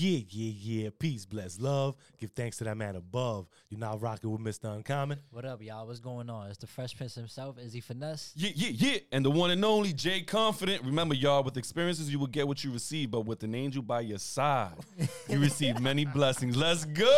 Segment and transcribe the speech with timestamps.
[0.00, 0.90] Yeah, yeah, yeah.
[0.96, 1.96] Peace, bless, love.
[2.20, 3.48] Give thanks to that man above.
[3.68, 4.72] You're now rocking with Mr.
[4.72, 5.18] Uncommon.
[5.32, 5.88] What up, y'all?
[5.88, 6.50] What's going on?
[6.50, 7.58] It's the Fresh Prince himself.
[7.58, 8.32] Is he finesse?
[8.36, 8.98] Yeah, yeah, yeah.
[9.10, 10.84] And the one and only Jay Confident.
[10.84, 14.02] Remember, y'all, with experiences, you will get what you receive, but with an angel by
[14.02, 14.74] your side,
[15.28, 16.56] you receive many blessings.
[16.56, 17.10] Let's go!
[17.10, 17.16] Ah,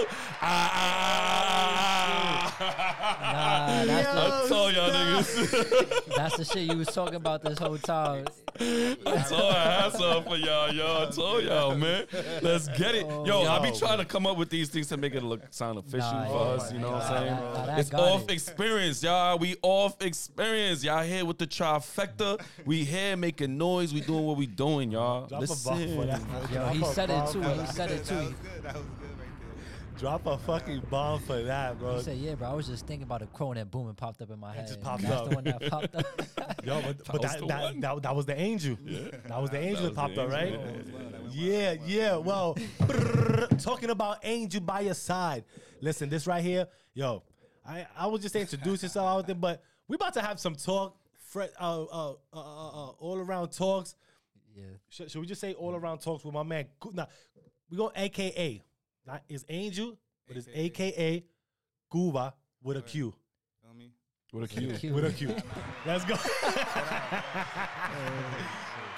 [0.00, 0.06] ah,
[0.42, 1.27] ah, ah, ah.
[2.60, 6.16] Nah, that's I told y'all niggas.
[6.16, 8.26] That's the shit you was talking about this whole time.
[8.60, 8.96] I
[9.28, 11.06] told I had some for y'all, yo.
[11.06, 12.06] I told y'all, man.
[12.42, 13.06] Let's get it.
[13.06, 13.78] Yo, I be oh.
[13.78, 16.32] trying to come up with these things to make it look sound official Nah, for
[16.32, 16.72] yeah, us.
[16.72, 17.34] You know what I'm saying?
[17.34, 18.30] nah, nah, that off it.
[18.32, 19.38] experience, y'all.
[19.38, 20.82] We off experience.
[20.82, 22.40] Y'all here with the trifecta.
[22.64, 23.94] We here making noise.
[23.94, 25.26] We doing what we doing, y'all.
[25.26, 26.06] Drop a for Listen.
[26.08, 26.52] that.
[26.52, 27.42] Yo, he said it too.
[27.42, 28.14] He said it That too.
[28.16, 28.62] was good.
[28.62, 29.07] That was good right there.
[29.98, 31.96] Drop a fucking bomb for that, bro.
[31.96, 32.48] He said, "Yeah, bro.
[32.50, 34.54] I was just thinking about a quote and that boom, and popped up in my
[34.54, 34.68] head.
[34.68, 35.28] just popped That's up.
[35.28, 36.06] the one that popped up.
[36.64, 38.78] Yo, but, but that, that, that, that was the angel.
[38.84, 39.08] Yeah.
[39.26, 40.52] That was the angel that was popped up, right?
[40.52, 41.80] angel, That well, that went well, Yeah, that
[42.14, 42.58] went well.
[42.58, 43.36] yeah.
[43.48, 45.44] Well, talking about angel by your side.
[45.80, 47.24] Listen, this right here, yo.
[47.66, 50.96] I I was just introduce yourself out there, but we about to have some talk,
[51.18, 53.96] fre- uh, uh, uh, uh, uh, all around talks.
[54.54, 54.62] yeah.
[54.90, 56.66] Should, should we just say all around talks with my man?
[56.78, 57.08] Gu- Now,
[57.68, 58.62] we go AKA.
[59.08, 61.24] Not is Angel, but it's AKA
[61.90, 63.14] Quba with a Q.
[63.62, 63.92] Feel me?
[64.32, 64.72] What a cue.
[64.76, 64.94] Cute.
[64.94, 65.34] With a Q.
[65.86, 66.14] Let's go.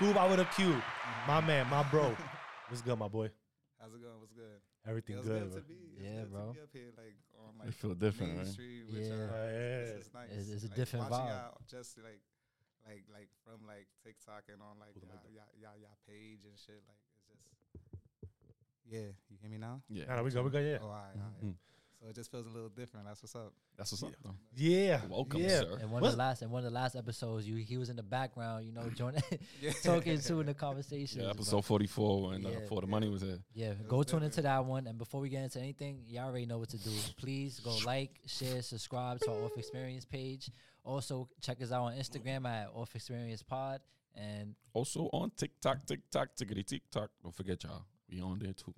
[0.03, 0.71] Quba with a Q.
[1.29, 1.47] My uh-huh.
[1.47, 2.17] man, my bro.
[2.69, 3.31] What's good, my boy?
[3.79, 4.19] How's it going?
[4.19, 4.59] What's good?
[4.85, 5.61] Everything Feels good, good, bro.
[5.61, 5.75] to be.
[5.95, 6.47] It's Yeah, good bro.
[6.49, 8.51] To be up here, like on like It feel different, Main right?
[8.51, 9.15] Street, which, Yeah.
[9.15, 9.87] yeah.
[9.95, 10.31] This is nice.
[10.31, 11.39] It's- it's a Like, different watching vibe.
[11.39, 12.23] Y'all just like,
[12.83, 16.83] like, like from like TikTok and on like y'all, y'all, y'all, y'all page and shit.
[16.89, 17.10] Like it's just,
[18.91, 19.01] yeah.
[19.29, 19.81] You hear me now?
[19.89, 20.05] Yeah.
[20.07, 20.79] Nah, nah, we go, we go, yeah.
[20.81, 21.45] Oh, all right, all right.
[21.45, 21.55] Mhm.
[22.03, 23.05] So it just feels a little different.
[23.07, 23.53] That's what's up.
[23.77, 24.35] That's what's up, though.
[24.57, 25.03] Yeah.
[25.07, 25.49] Welcome, yeah.
[25.61, 25.77] sir.
[25.83, 27.91] And one What's- of the last and one of the last episodes, you he was
[27.91, 29.23] in the background, you know, joining,
[29.61, 29.73] Yeah.
[29.83, 31.21] talking to in the conversation.
[31.21, 32.59] Yeah, episode 44 when uh, Yeah.
[32.69, 33.39] For the Money was here.
[33.53, 34.87] Yeah, was go tune into that one.
[34.87, 36.91] And before we get into anything, y'all already know what to do.
[37.19, 40.51] Please go like, share, subscribe to our Off Experience page.
[40.83, 43.83] Also, check us out on Instagram at Off Experience Pod.
[44.17, 47.11] And Also on TikTok, TikTok, tickety TikTok.
[47.23, 47.85] Don't forget, y'all.
[48.11, 48.75] We on there too.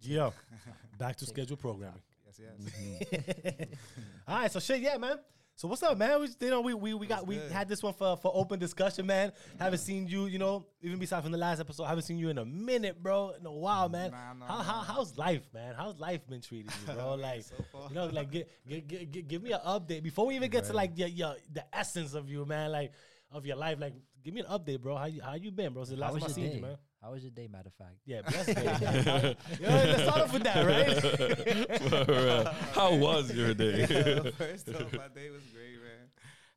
[0.00, 0.30] Yeah.
[0.98, 2.00] Back to schedule programming.
[2.26, 2.72] Yes, yes.
[3.12, 3.62] Mm-hmm.
[4.28, 5.18] All right, so shit, yeah, man.
[5.58, 6.20] So what's up, man?
[6.20, 8.58] We you know we we, we got What's we had this one for for open
[8.58, 9.32] discussion, man.
[9.58, 12.36] Haven't seen you, you know, even besides from the last episode, haven't seen you in
[12.36, 13.30] a minute, bro.
[13.40, 14.10] In a while, man.
[14.10, 15.74] Nah, nah, how, how how's life, man?
[15.74, 17.14] How's life been treating you, bro?
[17.18, 17.88] Like So far.
[17.88, 20.64] you know, like get, get, get, get- give me an update before we even get
[20.66, 22.70] to like your, your the essence of you, man.
[22.70, 22.92] Like
[23.32, 24.96] of your life, like give me an update, bro.
[24.96, 25.84] How you how you been, bro?
[25.84, 26.54] Since the last time I seen day?
[26.56, 26.76] you, man.
[27.02, 27.96] How was your day, matter of fact?
[28.04, 29.36] Yeah, bless day.
[29.60, 32.06] Yo, let's start off with that, right?
[32.06, 32.44] For real.
[32.72, 33.86] How was your day?
[33.90, 36.08] Yeah, first off, my day was great, man.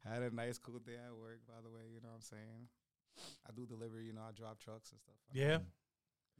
[0.09, 1.81] I had a nice, cool day at work, by the way.
[1.93, 2.67] You know what I'm saying?
[3.47, 5.15] I do delivery, you know, I drop trucks and stuff.
[5.33, 5.57] yeah.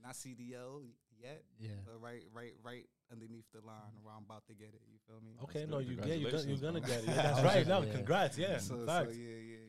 [0.02, 0.88] Not CDL
[1.22, 1.72] yet, Yeah.
[1.86, 4.80] but right, right, right underneath the line where I'm about to get it.
[4.90, 5.36] You feel me?
[5.44, 5.70] Okay, good.
[5.72, 7.08] no, you get you're gonna, you're gonna get it.
[7.10, 7.56] Yeah, that's right.
[7.58, 7.92] just- No, yeah.
[7.92, 8.38] congrats.
[8.38, 9.69] Yeah, So, so yeah, yeah, yeah.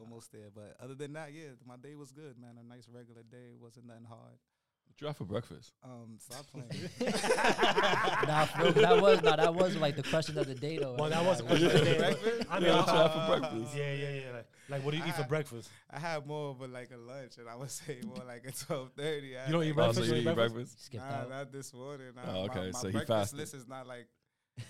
[0.00, 0.48] Almost there.
[0.54, 2.56] But other than that, yeah, my day was good, man.
[2.58, 3.52] A nice regular day.
[3.60, 4.38] Wasn't nothing hard.
[4.86, 5.72] What you have for breakfast?
[5.84, 6.66] Um, stop playing.
[8.26, 10.94] nah, for that was nah, that was like the question of the day though.
[10.98, 11.98] Well, that Like, was a uh, question of the day.
[11.98, 12.46] Breakfast?
[12.50, 13.76] I mean, Yeah, what you uh, have for breakfast?
[13.76, 14.32] yeah, yeah, yeah.
[14.32, 15.70] Like, like, what do you eat for I- breakfast?
[15.90, 18.90] I had more, but like a lunch, and I would say more like a twelve
[18.96, 19.28] thirty.
[19.28, 19.98] You don't eat Oh, breakfast?
[19.98, 20.54] so You you eat eat breakfast?
[20.54, 20.94] breakfast?
[20.94, 21.30] Nah, out.
[21.30, 22.06] not this morning.
[22.16, 23.38] Nah, Oh, my- okay, my, so he breakfast fasted.
[23.38, 24.06] list is not like,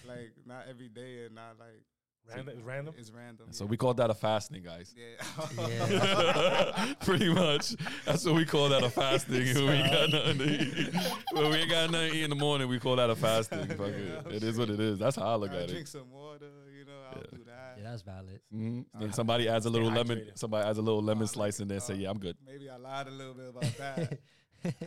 [0.07, 1.83] like not every day and not like
[2.29, 2.95] Random, random.
[2.97, 3.47] it's random.
[3.51, 3.71] So yeah.
[3.71, 4.95] we call that a fasting, guys.
[4.97, 5.69] yeah.
[5.69, 6.95] Yeah.
[7.01, 7.75] Pretty much.
[8.05, 9.43] That's what we call that a fasting.
[9.55, 10.95] when we got nothing to eat.
[11.33, 13.67] When we ain't got nothing to eat in the morning, we call that a fasting.
[13.67, 14.27] Fuck it.
[14.33, 14.99] It is what it is.
[15.01, 15.89] That's how I look I'll at drink it.
[15.89, 16.47] some water.
[16.79, 17.37] You know, I'll Yeah.
[17.39, 17.79] do that.
[17.79, 18.41] Yeah, that's valid.
[18.55, 18.85] Mhm.
[18.99, 20.19] Then somebody adds a little lemon.
[20.21, 20.39] hydrated.
[20.39, 21.81] Somebody adds a little lemon like, slice in there.
[21.81, 22.37] Say, uh, yeah, I'm good.
[22.47, 24.19] Maybe I lied a little bit about that.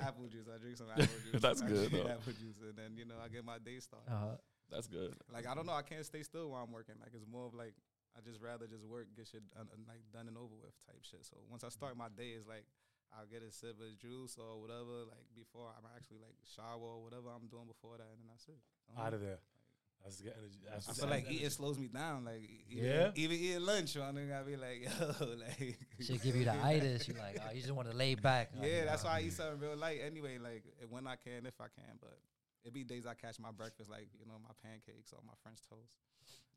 [0.02, 0.48] apple juice.
[0.54, 1.42] I drink some apple juice.
[1.42, 1.94] That's I good.
[1.94, 4.10] Apple juice, and then you know I get my day started.
[4.10, 4.36] Uh,
[4.74, 5.14] That's good.
[5.32, 6.96] Like I don't know, I can't stay still while I'm working.
[7.00, 7.74] Like it's more of like
[8.18, 11.02] I just rather just work, get shit done, uh, like done and over with type
[11.02, 11.26] shit.
[11.26, 12.66] So once I start my day, it's like
[13.14, 15.06] I'll get a sip of juice or whatever.
[15.10, 18.48] Like before I'm actually like shower or whatever I'm doing before that, and then that's
[18.50, 18.58] it.
[18.98, 19.40] Out of there.
[20.04, 20.60] That's good energy.
[20.70, 22.26] That's, I feel like eating slows me down.
[22.26, 23.12] Like even, Yeah?
[23.16, 27.08] even eating lunch, I think I be like, yo, like should give you the itis.
[27.08, 28.52] You like, oh, you just want to lay back.
[28.60, 29.12] Like, Yeah, that's nah.
[29.12, 30.38] why I eat something real light anyway.
[30.40, 32.18] Like when I can, if I can, but
[32.66, 35.60] it be days I catch my breakfast, like you know my pancakes or my French
[35.70, 35.98] toast.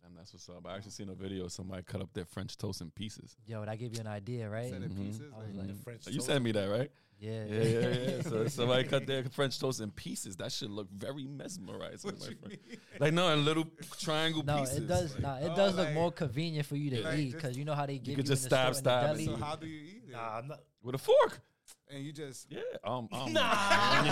[0.04, 0.64] And that's what's up.
[0.66, 3.34] I actually seen a video of somebody cut up their French toast in pieces.
[3.46, 4.70] Yo, that give you an idea, right?
[4.70, 5.04] Set in Mhm.
[5.06, 5.32] pieces.
[5.34, 5.82] I was like- like- Mhm.
[5.82, 6.26] French you toast.
[6.26, 6.90] sent me that, right?
[7.18, 8.22] Yeah, Yeah, yeah, yeah.
[8.28, 10.36] So somebody cut their French toast in pieces.
[10.36, 12.10] That should look very mesmerizing.
[12.12, 12.58] What my you friend.
[12.68, 12.78] mean?
[13.00, 13.64] Like no, in little
[13.98, 14.76] triangle No, pieces.
[14.78, 15.12] it does.
[15.14, 17.56] Like, Nah, it Oh, does look like- more convenient for you to like eat because
[17.56, 19.56] you know how they give you, could just stab, stab in and the So how
[19.56, 20.12] do you eat it?
[20.12, 20.62] Nah, I'm not.
[20.82, 21.40] with a fork.
[21.90, 23.32] And you just Yeah, um, um.
[23.32, 23.52] Nah.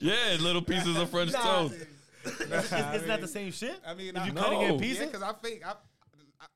[0.00, 1.40] yeah, little pieces of French Nah.
[1.42, 1.74] toast.
[2.24, 3.78] Isn't that the same shit?
[3.86, 4.42] I mean, If I, you No.
[4.42, 4.98] cutting it in Yeah, pieces?
[5.00, 5.62] Yeah, because I fake.
[5.64, 5.70] I,
[6.40, 6.46] I,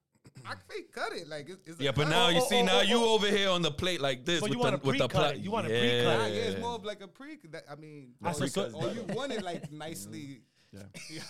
[0.46, 2.10] I fake cut it like it's, it's a Yeah, but cut.
[2.10, 3.14] now you oh, see, oh, now oh, you oh.
[3.14, 5.10] over here on the plate like this So with you the wanna with the pre-cut
[5.10, 5.38] plat.
[5.38, 5.80] You wanna yeah.
[5.80, 7.36] pre-cut Nah, yeah, it's more of like a pre.
[7.50, 10.42] That, I mean, Ah, so- so- or you want it like nicely.
[10.72, 10.82] Yeah.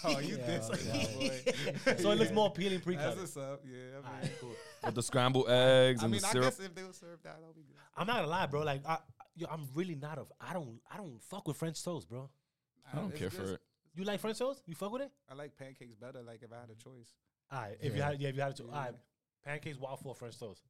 [0.05, 1.95] Yo, you Yeah, did yeah.
[1.95, 1.97] boy.
[1.97, 3.17] so it looks more appealing pre-cut.
[3.17, 3.63] That's what's up.
[3.65, 4.51] Yeah, I mean, Alright, cool.
[4.85, 6.45] With the scrambled eggs I and mean, the I syrup.
[6.47, 7.77] guess if they would serve that, that'll be good.
[7.97, 8.63] I'm not gonna lie, bro.
[8.63, 8.99] Like, I,
[9.37, 10.25] yo, I'm really not a.
[10.41, 10.81] I don't.
[10.93, 12.31] I don't fuck with French toast, bro.
[12.93, 13.61] I don't It's care just- for it.
[13.95, 14.63] You like French toast?
[14.67, 15.11] You fuck with it?
[15.29, 16.23] I like pancakes better.
[16.23, 17.13] Like if I had a choice.
[17.51, 17.77] All right.
[17.81, 18.11] If you Yeah.
[18.11, 18.69] had, yeah, if you had to, Yeah.
[18.73, 18.95] all right.
[19.45, 20.63] Pancakes, waffle, or French toast.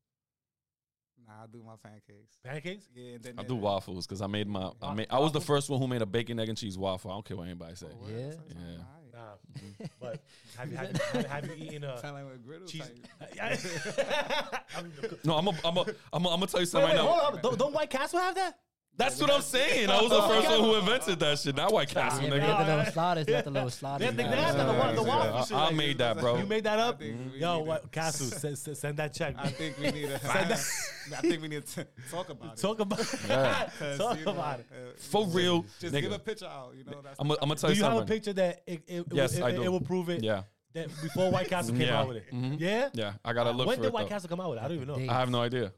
[1.26, 2.38] Nah, I do my pancakes.
[2.42, 2.88] Pancakes.
[2.94, 4.70] Yeah, and then I yeah, do waffles because I made my.
[4.80, 5.08] I made.
[5.10, 7.10] I was the first one who made a bacon egg and cheese waffle.
[7.10, 7.88] I don't care what anybody say.
[7.92, 8.16] Oh, Yeah.
[8.30, 8.76] that Yeah.
[9.14, 9.38] Alright.
[9.54, 9.60] Nah.
[9.60, 9.84] Mm-hmm.
[10.00, 10.20] but
[10.58, 12.82] have you, have, you- have, you eaten a Sound like a griddle cheese?
[12.82, 13.34] type.
[14.76, 14.92] I'm-
[15.24, 15.48] No, I'm.
[15.48, 15.76] A, I'm.
[15.76, 15.80] A,
[16.12, 16.24] I'm.
[16.24, 17.10] A, I'm gonna tell you Wait, something wait, right now.
[17.10, 17.42] hold on.
[17.42, 18.58] Don't, don't White Castle have that?
[19.00, 19.88] That's what I'm saying.
[19.90, 21.56] I was the first one who invented that shit.
[21.56, 22.46] Not White Castle, Yeah, we nigga.
[22.46, 23.26] got the little sliders.
[23.26, 24.08] We got the little sliders.
[24.10, 24.30] They, they, now.
[24.30, 25.52] they have that, the, wa- the waffle I, shit.
[25.56, 26.36] I like- made that, bro.
[26.38, 26.98] You made that up?
[26.98, 29.34] think we Yo, need what, to- Castle, send, send send that check.
[29.38, 30.20] I think we need to.
[30.22, 32.60] I think we need to talk about it.
[32.60, 33.68] Talk about Yeah.
[33.78, 34.66] 'Cause, Talk you know, about it.
[34.70, 36.02] uh, For real, Just nigga.
[36.02, 36.74] give a picture out.
[36.76, 37.26] You know, that's I'm.
[37.28, 37.58] gonna topic.
[37.58, 38.14] tell Do you you have a something.
[38.16, 39.62] picture that it, it, Yes, it, I it, do.
[39.64, 40.42] it will prove it Yeah.
[40.74, 42.00] that before White Castle came Yeah.
[42.00, 42.30] out with it?
[42.32, 42.60] Mhm.
[42.60, 42.90] Yeah?
[42.92, 43.12] Yeah.
[43.24, 43.92] I gotta look for when for did it.
[43.94, 44.08] White though.
[44.08, 44.62] Castle come out with it?
[44.62, 44.96] I don't even know.
[44.96, 45.72] They- I have no idea.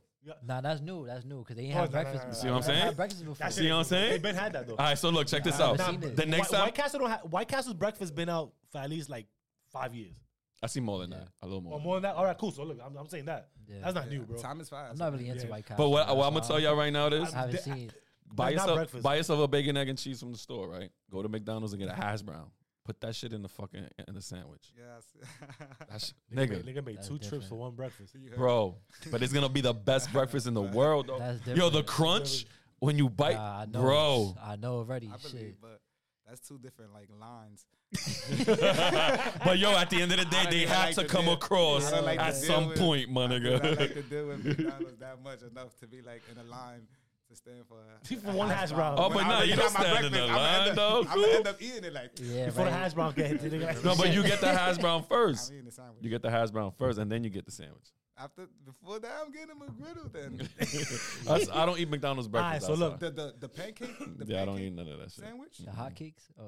[0.44, 1.06] Nah, that's new.
[1.06, 2.24] That's new because they ain't Oh, have nah, nah, breakfast.
[2.24, 2.42] nah, before.
[2.42, 2.86] See what I'm saying?
[2.86, 3.34] had breakfast before.
[3.46, 4.10] That See what I'm saying?
[4.10, 4.76] They've been had that though.
[4.76, 5.80] All right, so look, check this Nah, out.
[5.80, 6.16] I've seen it.
[6.16, 8.90] The next White, time, White Castle don't have White Castle's breakfast been out for at
[8.90, 9.26] least like
[9.72, 10.14] five years
[10.62, 11.18] I see more than Yeah.
[11.18, 11.74] that, a little or more.
[11.74, 12.14] Oh, more than that.
[12.14, 12.52] All right, cool.
[12.52, 13.78] So look, I'm, I'm saying that Yeah.
[13.82, 14.38] that's not Yeah, new, bro.
[14.38, 14.92] Time is fast.
[14.92, 15.50] I'm not really into Yeah.
[15.50, 15.84] White Castle.
[15.84, 17.90] But what, what I'm gonna tell y'all right now is I haven't seen
[18.32, 20.90] buy yourself buy yourself a bacon egg and cheese from the store, right?
[21.10, 22.46] Go to McDonald's and get a hash brown.
[22.84, 24.72] Put that shit in the fucking in the sandwich.
[24.76, 25.04] Yes.
[25.88, 28.14] That shit, Nigga, nigga, made, nigga made That's two trips for one breakfast.
[28.14, 28.76] You heard bro.
[29.10, 31.18] But it's gonna be the best breakfast in the world, though.
[31.18, 32.46] That's Yo, the crunch
[32.80, 34.34] when you bite, Nah, I know, bro.
[34.42, 35.08] I know already.
[35.14, 35.32] I Shit.
[35.32, 35.80] believe, but
[36.26, 37.66] that's two different like lines.
[39.44, 41.08] but yo, at the end of the day, don't they even had like to to
[41.08, 43.62] come deal- across don't like to at deal some with- point, my I do not
[43.62, 43.78] nigga.
[43.80, 46.82] like to deal with McDonald's that much enough to be like in a line
[47.32, 47.76] to stand for.
[48.30, 48.96] for one hash brown.
[48.98, 50.78] Oh, but I no, you got don't my stand in the breakfast, I'ma line, end
[50.78, 51.00] though.
[51.10, 52.10] I'm gonna end up eating it like.
[52.20, 52.78] Yeah, Before the right.
[52.80, 53.84] hash brown get hit, nigga.
[53.84, 55.50] No, but you get the hash brown I'm first.
[55.52, 55.96] eating the sandwich.
[56.02, 57.88] You get the hash brown first, and then you get the sandwich.
[58.18, 60.08] After before that, I'm getting him a griddle.
[60.12, 60.48] Then
[61.54, 62.68] I don't eat McDonald's breakfast.
[62.68, 63.00] Alright, breakfast.
[63.00, 64.18] so look, the the the pancake.
[64.18, 65.24] The yeah, I don't eat none of that shit.
[65.24, 65.58] sandwich.
[65.58, 66.24] The hotcakes?
[66.38, 66.44] Oh,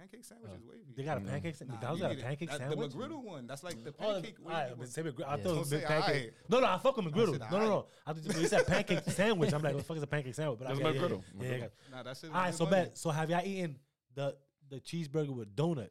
[0.00, 0.70] Pancake sandwich is oh.
[0.70, 0.94] wavy.
[0.96, 1.28] they got a mm.
[1.28, 1.54] pancake.
[1.54, 2.24] sa- Nah, McDonald's you got a need it.
[2.24, 2.92] pancake That- sandwich.
[2.92, 3.46] The McGriddle one.
[3.46, 4.36] That's like the Oh, pancake.
[4.42, 4.86] all right, wavy one.
[4.86, 5.24] say McGriddle.
[5.26, 6.14] I thought it Don't was say pancake.
[6.16, 6.32] aight.
[6.48, 7.32] No, no, I fuck with McGriddle.
[7.38, 7.68] said No, no, aight.
[7.68, 7.86] no.
[8.06, 9.52] I thought you said pancake sandwich.
[9.52, 10.58] I'm like, what the fuck is a pancake sandwich?
[10.58, 11.22] But I That's yeah, yeah, McGriddle.
[11.38, 11.66] Yeah, yeah, yeah.
[11.92, 12.30] Nah, that shit.
[12.30, 12.76] All right, so money.
[12.76, 12.96] bet.
[12.96, 13.76] So have y'all eaten
[14.14, 14.36] the
[14.70, 15.90] the cheeseburger with donut?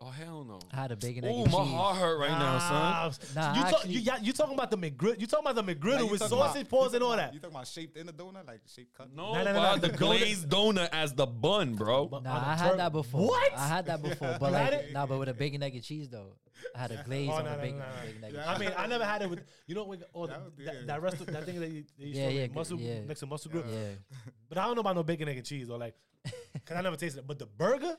[0.00, 0.60] Oh hell no.
[0.72, 1.72] I had a bacon egg Oh, and my cheese.
[1.72, 3.34] heart hurt right now, son.
[3.34, 5.20] Nah, you, talk, actually- you, yeah, you talking about the McGriddle?
[5.20, 7.34] You talking about the McGriddle you with sausage, you paws, and all that?
[7.34, 9.08] You talking about shaped in the donut, like shaped cut?
[9.12, 12.06] No, Nah, nah, nah, nah, nah, the the donut- glazed donut as the bun, bro.
[12.06, 13.26] But Nah, on I a had that before.
[13.26, 13.52] What?
[13.56, 14.92] I had that before, but You had like, it?
[14.92, 16.36] nah, but with a bacon egg and cheese though.
[16.76, 17.90] I had a oh, glaze Oh, on no, the no, bacon, no, no.
[18.06, 18.34] bacon egg.
[18.34, 18.52] and Yeah.
[18.52, 20.74] I mean, I never had it with you know with all the, That would- that,
[20.74, 20.80] yeah.
[20.86, 23.00] that rest that thing that you, they used Yeah, to yeah, make muscle yeah.
[23.00, 23.66] next to muscle grip.
[23.68, 23.78] Yeah,
[24.48, 25.94] But I don't know about no bacon egg and cheese or like,
[26.64, 27.26] cause I never tasted it.
[27.26, 27.96] But the burger.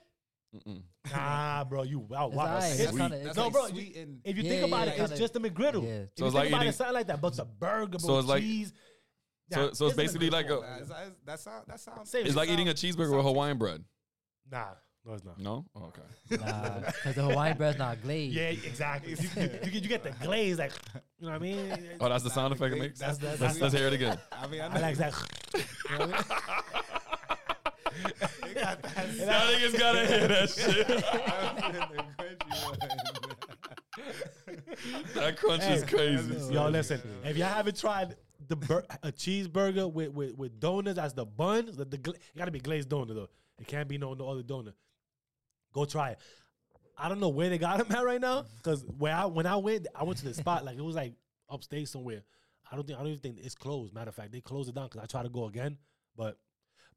[1.11, 2.45] Nah, bro, you wow, It's wow.
[2.45, 2.61] alright.
[2.77, 2.99] That's sweet.
[2.99, 4.97] kinda- That's No, like bro, sweet and If you Yeah, think about yeah, it, it's
[5.11, 5.83] kinda- just a McGriddle.
[5.83, 5.89] yeah.
[5.89, 7.21] If So you it's think like about eating- it, something like that.
[7.21, 8.73] But the burger, bro, So it's like- cheese.
[9.51, 12.09] So- so it's basically like a- Nah, it's- it's- that sound that sounds.
[12.09, 13.83] Same It's like eating a cheeseburger with Hawaiian bread.
[14.51, 14.73] nah,
[15.05, 15.39] no, it's not.
[15.39, 15.65] No?
[15.75, 16.01] Oh, okay.
[16.45, 18.35] nah, because the Hawaiian bread's not glazed.
[18.35, 19.11] Yeah, exactly.
[19.13, 20.71] you, you, you, get- you get the glaze, like
[21.19, 21.89] you know what I mean.
[21.99, 22.99] Oh, that's the sound effect it makes?
[22.99, 24.19] that's that's, Let's, let's hear it again.
[24.31, 25.13] I mean, I I like that.
[28.53, 29.15] They got that.
[29.15, 30.87] Y'all niggas gotta hear that shit.
[35.15, 36.53] That crunch is Hey, crazy.
[36.53, 37.01] Yo, listen.
[37.23, 38.15] If y'all haven't tried
[38.47, 42.37] the bur- a cheeseburger with, with, with donuts as the bun, the, the gla- it
[42.37, 43.29] gotta be glazed donut though.
[43.59, 44.73] It can't be no no other donut.
[45.73, 46.19] Go try it.
[46.97, 49.55] I don't know where they got them at right now, because where I when I
[49.57, 51.13] went, I went to the spot like it was like
[51.49, 52.23] upstate somewhere.
[52.71, 53.93] I don't think I don't even think it's closed.
[53.93, 55.77] Matter of fact, they closed it down because I tried to go again.
[56.15, 56.37] But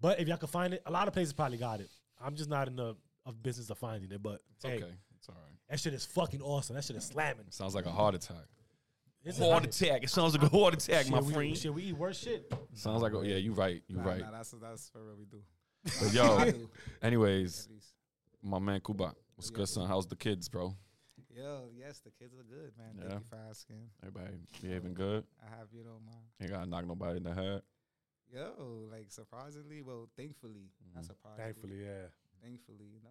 [0.03, 1.91] but if y'all can find it, a lot of places probably got it.
[2.23, 2.95] I'm just not in the
[3.25, 4.23] of business of finding it.
[4.23, 4.93] But It's hey, okay.
[5.19, 5.55] It's all right.
[5.71, 6.77] that shit is fucking awesome.
[6.77, 7.47] That shit is slamming.
[7.51, 8.45] Sounds like a heart attack.
[9.25, 10.03] It's Heart attack.
[10.03, 11.57] It sounds like a heart attack, Shit, my we, friend.
[11.57, 12.53] Shit, we eat worse shit.
[12.75, 13.81] Sounds like, a, yeah, you right.
[13.87, 14.21] You Nah, right.
[14.21, 15.41] Nah, that's that's for real we do.
[15.85, 16.69] But yo,
[17.03, 17.69] anyways,
[18.43, 19.57] my man Quba, what's Yeah.
[19.59, 19.89] good, son?
[19.89, 20.75] How's the kids, bro?
[21.35, 22.95] Yo, yes, the kids are good, man.
[22.99, 23.09] Yeah.
[23.11, 23.89] Thank you for asking.
[24.03, 25.25] Everybody behaving good?
[25.41, 27.63] I have you know my Ain't gotta knock nobody in the head.
[28.33, 31.07] Yo, like surprisingly, well, thankfully, not Mhm.
[31.07, 32.07] surprisingly, Thankfully, yeah.
[32.41, 33.11] thankfully, no.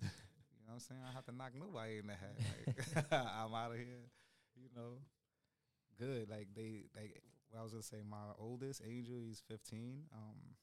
[0.00, 0.02] Like,
[0.56, 1.00] you know what I'm saying?
[1.06, 2.36] I have to knock nobody in the head.
[2.38, 4.08] Like, I'm out of here,
[4.56, 4.98] you know.
[5.98, 6.30] Good.
[6.30, 7.20] Like they like
[7.52, 10.08] well, I was gonna say my oldest Angel, he's 15.
[10.14, 10.56] Um,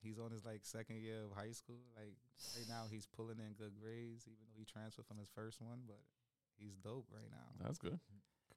[0.00, 1.84] he's on his like second year of high school.
[1.96, 2.16] Like
[2.56, 5.80] right now, he's pulling in good grades, even though he transferred from his first one.
[5.86, 6.00] But
[6.56, 7.52] he's dope right now.
[7.60, 8.00] That's good.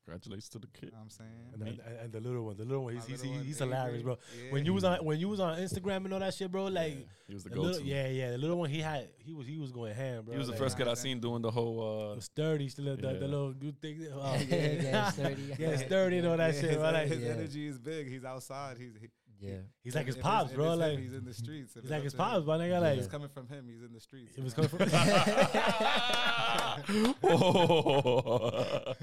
[0.08, 0.84] Congratulations to the kid.
[0.86, 1.30] You know what I'm saying?
[1.54, 3.62] And, and, and the little one, the little one, he's he's, little he's, one, he's
[3.62, 4.18] Avery, hilarious, bro.
[4.46, 4.52] yeah.
[4.54, 6.94] When you was on when you was on Instagram and all that shit, bro, like
[6.94, 7.86] Yeah, he was the the go little, to.
[7.86, 10.32] yeah, yeah, the little one he had, he was he was going ham, bro.
[10.34, 11.82] He was the first kid I seen doing the whole.
[12.12, 13.20] uh was sturdy, still the, the, Yeah.
[13.20, 14.08] the little good thing.
[14.14, 15.56] Oh, Yeah, yeah, sturdy.
[15.60, 16.92] yeah, sturdy and all that Yeah, shit, his, bro.
[16.92, 17.30] Like, his Yeah.
[17.32, 18.08] energy is big.
[18.08, 18.78] He's outside.
[18.78, 19.58] He's he, Yeah.
[19.84, 20.74] he's like his if pops, if bro.
[20.74, 21.76] it's him, Like he's in the streets.
[21.76, 22.78] If he's it's like up his to him- pops, my nigga.
[22.78, 23.68] if Like it's coming from him.
[23.68, 24.36] He's in the streets.
[24.38, 24.80] it was coming from.
[27.24, 28.94] oh.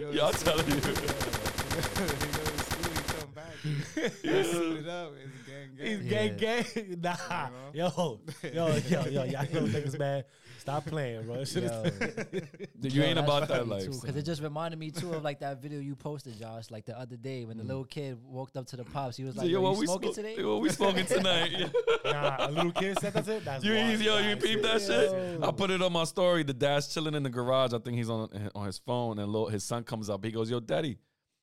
[0.00, 0.80] know, Y'all telling you.
[4.22, 5.12] suited up.
[5.22, 5.86] It's gang gang.
[5.86, 6.28] He's Yeah.
[6.28, 7.00] gang gang.
[7.02, 10.24] Nah, yo, yo, yo, yo, y'all little niggas, man.
[10.58, 11.42] Stop playing, bro.
[11.44, 12.40] Shit is- Yo.
[12.90, 13.84] You ain't about that life.
[13.84, 14.00] too, son.
[14.02, 16.98] Because it just reminded me too of like that video you posted, Josh, like the
[16.98, 17.68] other day when the mm.
[17.68, 19.16] little kid walked up to the pops.
[19.16, 20.68] He was So, like, yo, "Yo, what you we smoking smoke- today?" yo, what we
[20.70, 21.70] smoking tonight?
[22.04, 23.44] nah, a little kid said that's it.
[23.44, 23.84] That's You, wild.
[23.90, 24.62] ain't- yo, you That's peeped it.
[24.62, 25.42] that shit?
[25.42, 26.42] I put it on my story.
[26.42, 27.72] The dad's chilling in the garage.
[27.72, 30.22] I think he's on on his phone, and little, his son comes up.
[30.24, 30.98] He goes, "Yo, daddy,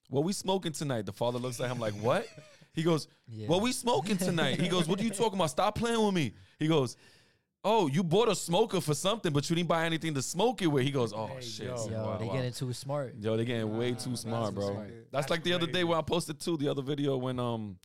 [0.09, 2.27] what we smoking tonight?" The father looks at him like, "What?"
[2.73, 3.47] He goes, Yeah.
[3.47, 5.49] "What we smoking tonight?" He goes, "What are you talking about?
[5.49, 6.95] Stop playing with me." He goes,
[7.63, 10.67] "Oh, you bought a smoker for something, but you didn't buy anything to smoke it
[10.67, 11.89] with." He goes, "Oh Hey, shit, yo.
[11.89, 13.15] Yo, wow, they wow." getting too smart.
[13.19, 14.67] Yo, they getting way too that's smart, too bro.
[14.73, 14.87] smart.
[14.89, 15.83] That's, That's like the other day crazy.
[15.85, 17.77] where I posted too the other video when um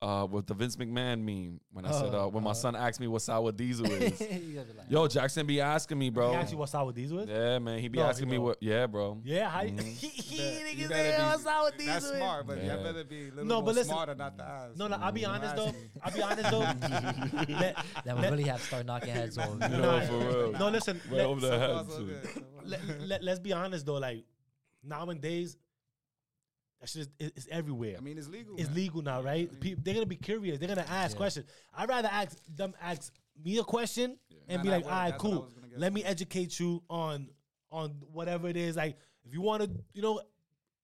[0.00, 2.54] uh with the Vince McMahon meme when I said Oh, uh when my uh.
[2.54, 4.20] son asked me what sour diesel is.
[4.20, 6.30] You gotta be like, Yo, Jackson be asking me, bro.
[6.30, 7.28] He asked you what sour diesel is?
[7.28, 8.44] Yeah, man, he be No, he asking me don't.
[8.44, 8.58] what.
[8.60, 9.20] Yeah, bro.
[9.24, 9.82] Yeah, how you, Mhm.
[9.98, 12.10] he, he, Bet- niggas you say better what be- sour diesel That's is?
[12.16, 12.76] smart, but Yeah.
[12.76, 14.76] you better be a little No, more but listen- smarter, not the eyes.
[14.76, 15.72] No, no, I'll be honest though.
[16.04, 16.58] I'll be honest though.
[16.60, 19.48] Let- that would really have to start knocking heads off.
[19.60, 20.52] Yo, Nah, for real.
[20.52, 21.00] No, listen.
[21.10, 22.04] Right let- over the head too.
[22.06, 22.62] good, so far.
[22.66, 23.94] let, let, let's be honest though.
[23.98, 24.24] Like
[24.84, 25.56] nowadays,
[26.80, 27.96] that shit is it- it's everywhere.
[27.98, 28.54] I mean, it's legal.
[28.56, 28.76] it's man.
[28.76, 29.60] legal now, right?
[29.60, 30.58] People—they're gonna be curious.
[30.58, 31.16] They're gonna ask Yeah.
[31.18, 31.46] questions.
[31.74, 33.12] I'd rather ask them ask
[33.44, 34.18] me a question
[34.48, 35.42] and Nah, be nah, like, all right, that's what I cool.
[35.44, 37.28] was gonna get Let me educate you on
[37.70, 38.76] on whatever it is.
[38.76, 40.20] Like if you want to, you know,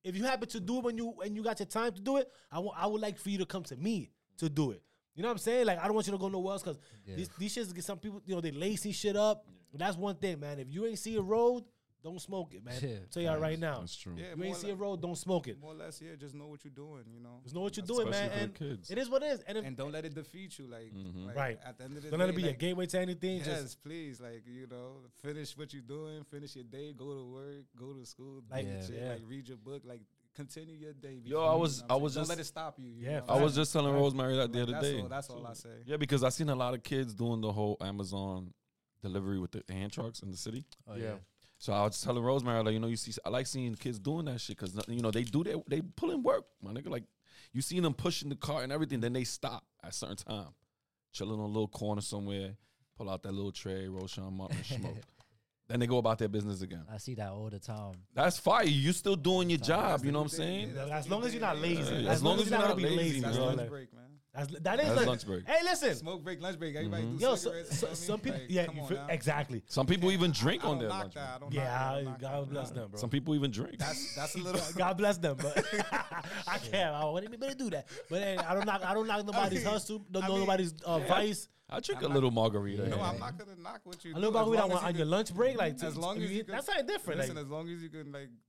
[0.03, 2.17] if you happen to do it when you when you got your time to do
[2.19, 4.83] it, I want I would like for you to come to me to do it.
[5.15, 5.67] You know what I'm saying?
[5.67, 7.15] Like I don't want you to go nowhere else because Yeah.
[7.17, 9.47] these these shits get some people, you know, they lacy shit up.
[9.77, 10.59] That's one thing, man.
[10.61, 11.65] If you ain't see a road,
[12.05, 12.75] don't smoke it, man.
[12.81, 13.81] Yeah, Tell y'all right now.
[13.81, 14.13] That's true.
[14.17, 15.59] Yeah, You ain't see a road, don't smoke it.
[15.61, 16.11] More or less, yeah.
[16.21, 17.03] Just know what you're doing.
[17.13, 17.41] You know.
[17.43, 18.31] Just know what you're doing, man.
[18.31, 18.91] And kids.
[18.91, 19.41] it is what it is.
[19.49, 20.67] And, if, And don't let it defeat you.
[20.67, 21.27] Like, Mhm.
[21.27, 21.59] like, Right.
[21.65, 23.39] At the end of the don't day, let it be like, a gateway to anything.
[23.39, 24.21] Yes, Just please.
[24.21, 26.23] Like you know, finish what you're doing.
[26.25, 26.93] Finish your day.
[26.93, 27.65] Go to work.
[27.75, 28.43] Go to school.
[28.51, 28.87] Like, Yeah.
[28.87, 29.09] shit, yeah.
[29.15, 29.83] Like read your book.
[29.85, 30.03] Like
[30.35, 31.21] continue your day.
[31.25, 32.91] Yo, free, I you was- know I was just- Don't let it stop you.
[32.91, 33.27] you Yeah, know?
[33.29, 34.01] I was just telling Facts.
[34.03, 35.01] Rosemary that the Like, other that's day.
[35.01, 35.83] All, that's all I say.
[35.87, 38.53] Yeah, because I seen a lot of kids doing the whole Amazon
[39.01, 40.65] delivery with the hand trucks in the city.
[40.89, 41.03] Oh, Yeah.
[41.05, 41.15] yeah.
[41.65, 44.27] So I was telling Rosemary, like, you know, you see, I like seeing kids doing
[44.27, 46.91] that shit because you know they do that, they pull in work, my nigga.
[46.91, 47.05] Like
[47.55, 50.49] you see them pushing the car and everything, then they stop at a certain time,
[51.15, 52.51] chilling on a little corner somewhere,
[52.99, 54.97] pull out that little tray, roll some up and smoke.
[55.69, 56.85] then they go about their business again.
[56.93, 57.95] I see that all the time.
[58.13, 58.65] That's fire.
[58.67, 60.05] You still doing your That's job.
[60.05, 60.67] You know what I'm That's the new saying?
[60.67, 60.77] thing.
[60.77, 61.95] Yeah, That's as long as you're not lazy.
[61.95, 63.47] Yeah, As, long as you're not gonna be lazy, lazy, That's bro.
[63.47, 64.04] lunch Like, break, man.
[64.35, 65.49] That's, that is That's like, lunch break.
[65.49, 65.95] Hey, listen.
[65.95, 66.75] Smoke break, lunch break.
[66.75, 67.19] Everybody Mhm.
[67.19, 67.71] do Yo, so, cigarettes.
[67.71, 68.21] you know what I some mean?
[68.21, 69.07] people, Like, yeah, come you on feel- now.
[69.09, 69.63] exactly.
[69.67, 71.15] Some people even drink I on don't their knock lunch.
[71.15, 71.21] that.
[71.21, 71.41] I break.
[71.41, 71.71] don't knock that.
[71.71, 72.51] I Yeah, don't knock God that.
[72.51, 72.75] bless Nah.
[72.75, 73.01] them, bro.
[73.01, 73.79] Some people even drink.
[73.79, 74.61] That's that's a little.
[74.77, 75.57] God bless them, but
[76.49, 76.95] I can't.
[76.95, 77.87] I wouldn't even do that.
[78.11, 78.85] But hey, I don't knock.
[78.85, 79.99] I don't knock nobody's mean- hustle.
[80.11, 81.09] Don't I know mean, nobody's uh, yeah.
[81.09, 81.49] vice.
[81.71, 82.87] I drink I'm a not- little margarita.
[82.89, 83.09] No, yeah.
[83.11, 84.11] I'm not gonna knock what you.
[84.11, 85.83] A do, little as margarita long on, as you on your can- lunch break, like
[85.83, 87.21] As long as be- you can- that's something different.
[87.21, 88.44] Listen, like, as long as you can like y- do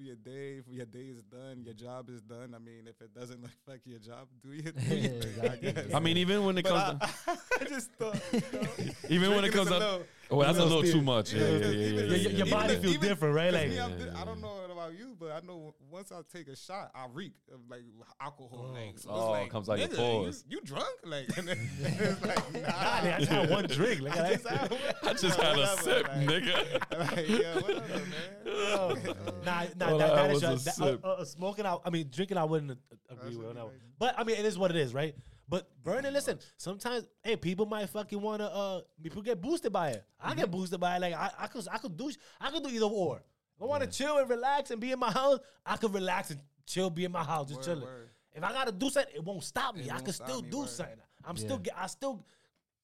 [0.00, 2.54] your day, your day is done, your job is done.
[2.54, 5.04] I mean, if it doesn't affect your job, do your thing.
[5.04, 5.74] Exactly.
[5.94, 5.96] I.
[5.96, 9.34] I mean, even when it But comes, I, to, I just thought, you know, even
[9.34, 11.32] when it comes up, little- oh, that's a little too much.
[11.32, 13.52] Yeah, Yeah, yeah, yeah, because yeah, yeah, your, your, yeah, your body feels different, right?
[13.52, 16.12] Like, me, I'm Yeah, di- yeah, I don't know about you, but I know once
[16.12, 17.82] I take a shot, I reek of like
[18.20, 18.66] alcohol.
[18.70, 18.72] Oh.
[18.72, 20.44] Like, so Oh, it's like, comes out your nigga, pores.
[20.48, 20.86] You, you drunk?
[21.04, 22.68] Like, and then it's like, nah.
[22.68, 24.00] I just had one drink.
[24.00, 26.98] Look I just had, I just had a whatever, sip, like- nigga.
[27.16, 29.16] Like, yeah, whatever, man.
[29.44, 31.04] Nah, nah, Well, that, that that was is your, a that, sip.
[31.04, 31.82] uh, uh, smoking out.
[31.84, 32.36] I mean, drinking.
[32.38, 32.74] I wouldn't uh,
[33.10, 33.46] agree with.
[33.48, 33.64] what No.
[33.66, 33.80] we like.
[33.98, 35.14] But I mean, it is what it is, right?
[35.48, 36.12] But burning.
[36.12, 38.44] Listen, sometimes, hey, people might fucking wanna.
[38.46, 40.04] Uh, people get boosted by it.
[40.20, 40.40] I Mm-hmm.
[40.40, 41.00] get boosted by it.
[41.00, 43.22] Like I, I could, I could do, I could do either or.
[43.56, 46.30] If I want to chill and relax and be in my house, I could relax
[46.30, 47.82] and chill, be in my house, just Word, chilling.
[47.84, 48.08] word.
[48.34, 49.82] If I gotta do something, it won't stop me.
[49.84, 50.68] It I won't can still me, do word.
[50.68, 50.96] something.
[51.24, 51.42] I'm Yeah.
[51.42, 52.24] still, get, I still,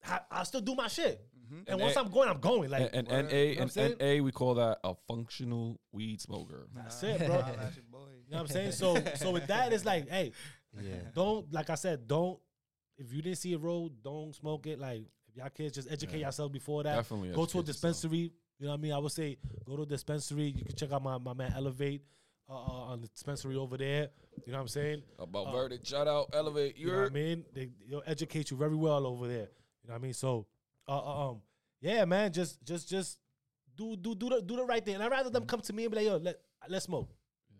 [0.05, 1.21] I, I still do my shit.
[1.45, 1.55] Mm-hmm.
[1.59, 2.69] And, And once a- I'm going, I'm going.
[2.71, 3.31] Like And, and Word.
[3.31, 3.95] NA You know and saying?
[4.01, 6.67] NA, we call that a functional weed smoker.
[6.75, 7.27] that's it, bro.
[7.41, 7.99] Holla at your boy.
[8.25, 8.71] You know what I'm saying?
[8.71, 10.31] So, so with that, it's like, hey,
[10.81, 10.95] Yeah.
[11.13, 12.39] don't like I said, don't
[12.97, 14.79] if you didn't see a road, don't smoke it.
[14.79, 16.27] Like if y'all kids just educate Yeah.
[16.27, 16.95] yourselves before that.
[16.95, 17.29] Definitely.
[17.29, 17.65] Go to a educate yourself.
[17.67, 18.31] dispensary.
[18.59, 18.93] You know what I mean?
[18.93, 20.45] I would say go to a dispensary.
[20.45, 22.01] You can check out my, my man Elevate.
[22.47, 24.09] uh, uh, on the dispensary over there.
[24.45, 25.01] You know what I'm saying?
[25.17, 26.77] About Uh, verdict, shout out, elevate.
[26.77, 27.43] You know what I mean?
[27.53, 29.49] They they'll educate you very well over there.
[29.81, 30.13] You know what I mean?
[30.13, 30.45] So,
[30.87, 31.41] uh, uh, um,
[31.81, 33.17] yeah, man, just just just
[33.75, 34.93] do do do the do the right thing.
[34.95, 37.09] And I'd rather them come to me and be like, yo, let let's smoke,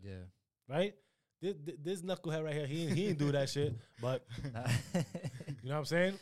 [0.04, 0.24] Yeah.
[0.70, 0.94] right?
[1.42, 3.74] This, this- this knucklehead right here, he ain't, he ain't do that shit.
[4.02, 4.26] But
[4.94, 6.20] you know what I'm saying?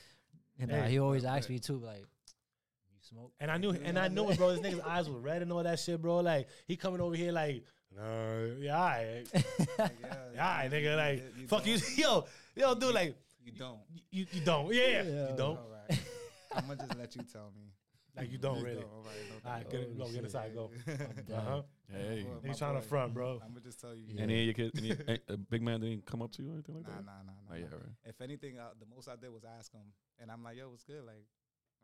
[0.59, 0.91] And nah, Hey.
[0.91, 3.31] he always asked me too, like, you smoke?
[3.39, 4.55] And I knew and I knew it, bro.
[4.55, 6.17] This nigga's eyes were red and all that shit, bro.
[6.17, 7.63] Like he coming over here like,
[7.95, 9.23] no, yeah, all right.
[9.33, 9.45] Like,
[9.79, 9.87] yeah,
[10.35, 11.97] yeah, all right, you- nigga, like, you fuck you, don't.
[11.97, 13.79] yo, yo, dude, like, You don't.
[14.11, 15.29] you, you don't, yeah, Yeah.
[15.31, 15.99] you don't, All right.
[16.55, 17.71] I'm gonna just let you tell me.
[18.15, 18.83] Like you don't You really.
[18.83, 19.15] All right.
[19.43, 20.71] No, All right, Oh, get it, go, get inside, go.
[21.33, 21.61] Uh huh.
[21.91, 22.25] Hey.
[22.27, 23.39] Well, Nigga my trying to front, bro.
[23.43, 24.03] I'm gonna just tell you.
[24.07, 24.21] Yeah.
[24.23, 26.75] Any of your kids, any a big man didn't come up to you or anything
[26.75, 27.05] like Nah, that?
[27.05, 27.53] nah, nah, nah.
[27.53, 27.93] Oh, yeah, right.
[28.05, 30.83] If anything, uh, the most I did was ask him, and I'm like, "Yo, what's
[30.83, 31.03] good?
[31.05, 31.25] Like,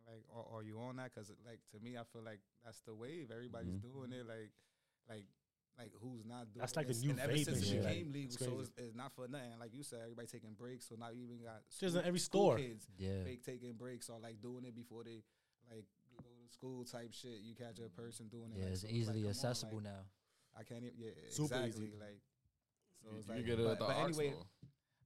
[0.07, 1.11] like, are, are you on that?
[1.13, 3.29] Because like to me, I feel like that's the wave.
[3.31, 3.81] Everybody's Mhm.
[3.81, 4.25] doing it.
[4.25, 4.49] Like,
[5.09, 5.25] like,
[5.77, 6.61] like who's not doing?
[6.61, 7.03] That's like the this?
[7.03, 8.95] new and ever vape since and it shit, became like, legal, it's so it's, it's
[8.95, 9.53] not for nothing.
[9.59, 10.87] Like you said, everybody taking breaks.
[10.89, 12.57] So now you even got It's just in every school store.
[12.57, 13.23] Kids Yeah.
[13.23, 15.21] fake taking breaks or like doing it before they
[15.69, 15.98] like go to
[16.49, 17.39] school type shit.
[17.41, 18.01] You catch a mm-hmm.
[18.01, 18.57] person doing it.
[18.57, 20.01] Yeah, like, it's so easily like, come on, accessible like, now.
[20.59, 20.97] I can't even.
[20.97, 21.85] Yeah, Super exactly.
[21.87, 21.93] easy.
[21.99, 22.19] Like,
[23.03, 24.43] so You, it's you like, get it but, at the but art anyway, store.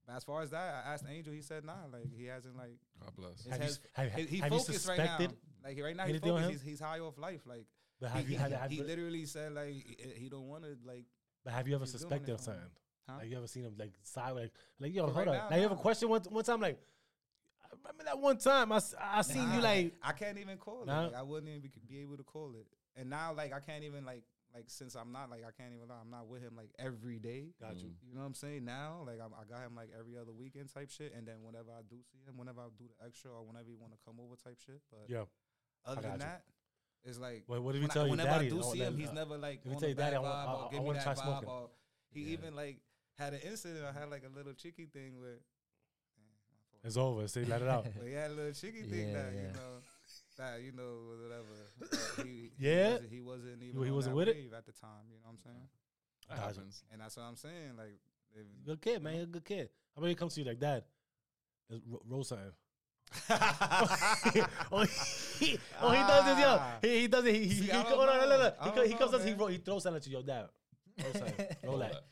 [0.06, 1.32] but as far as that, I asked Angel.
[1.32, 1.86] He said nah.
[1.92, 3.44] Like he hasn't like God bless.
[3.44, 5.04] his Have you, head's- have, he, he have you focused right now.
[5.04, 5.36] suspected?
[5.64, 6.50] Like right now, he focused.
[6.50, 7.42] He's, he's high off life.
[7.46, 7.66] Like
[8.00, 10.64] But he, have you, he, have, have, he literally said like he, he don't want
[10.64, 11.04] to like.
[11.44, 12.62] but have you ever suspected of something?
[13.08, 13.16] Huh?
[13.18, 15.42] Like you ever seen him like side like like yo But hold right up?
[15.44, 15.80] now, like you ever nah.
[15.80, 16.80] question one one time like I
[17.82, 21.02] remember that one time I, I seen you like I can't even call Nah.
[21.06, 21.12] it.
[21.12, 22.66] Like, I wouldn't even be, be able to call it.
[22.96, 24.22] And now like I can't even like
[24.54, 25.96] like since I'm not like I can't even lie.
[26.00, 27.46] I'm not with him like every day.
[27.60, 27.90] got you.
[28.06, 28.64] You know what I'm saying?
[28.64, 31.70] Now, like I'm, I got him like every other weekend type shit, and then whenever
[31.72, 34.14] I do see him, whenever I do the extra or whenever he want to come
[34.22, 34.80] over type shit.
[34.92, 35.24] But Yeah.
[35.84, 36.18] other than you.
[36.18, 36.44] that,
[37.04, 38.46] it's like Wait, what did he when I- tell you, whenever daddy?
[38.46, 39.94] I do Oh, see him, he's uh, never like let me on tell the you,
[39.96, 41.18] Daddy, bad I wa- vibe I- or I give me wanna that try vibe.
[41.18, 41.48] smoking.
[41.48, 41.70] Or
[42.10, 42.32] he Yeah.
[42.34, 42.78] even like
[43.18, 43.84] had an incident.
[43.84, 45.40] I had like a little cheeky thing with.
[46.84, 47.22] Damn, my fault.
[47.24, 47.28] It's over.
[47.28, 47.86] See, let it out.
[47.98, 49.40] But he had a little cheeky thing Yeah, that yeah.
[49.40, 49.80] you know
[50.36, 50.92] that you know
[51.22, 52.22] whatever.
[52.28, 52.98] he, Yeah?
[53.10, 54.52] he wasn't, he wasn't even he on wasn't that with it?
[54.56, 55.04] at the time.
[55.10, 55.68] You know what I'm saying?
[56.28, 56.48] That Gotcha.
[56.48, 56.82] happens.
[56.92, 57.76] And that's what I'm saying.
[57.78, 57.98] Like,
[58.34, 59.14] if, Good kid, man.
[59.14, 59.68] You're a good kid.
[59.94, 60.82] How about he comes to you like dad?
[61.70, 62.50] Let's ro- roll something.
[63.30, 64.84] oh,
[65.38, 66.48] he, oh, he does this, yo.
[66.58, 66.76] Ah.
[66.82, 67.34] He, he does it.
[67.34, 68.82] He, he, See, he, I oh, no, no, no, no.
[68.82, 69.38] He, he comes know, up, he, man.
[69.38, 70.46] ro- he throws something to your dad.
[71.02, 71.46] Roll something.
[71.64, 72.02] Roll that.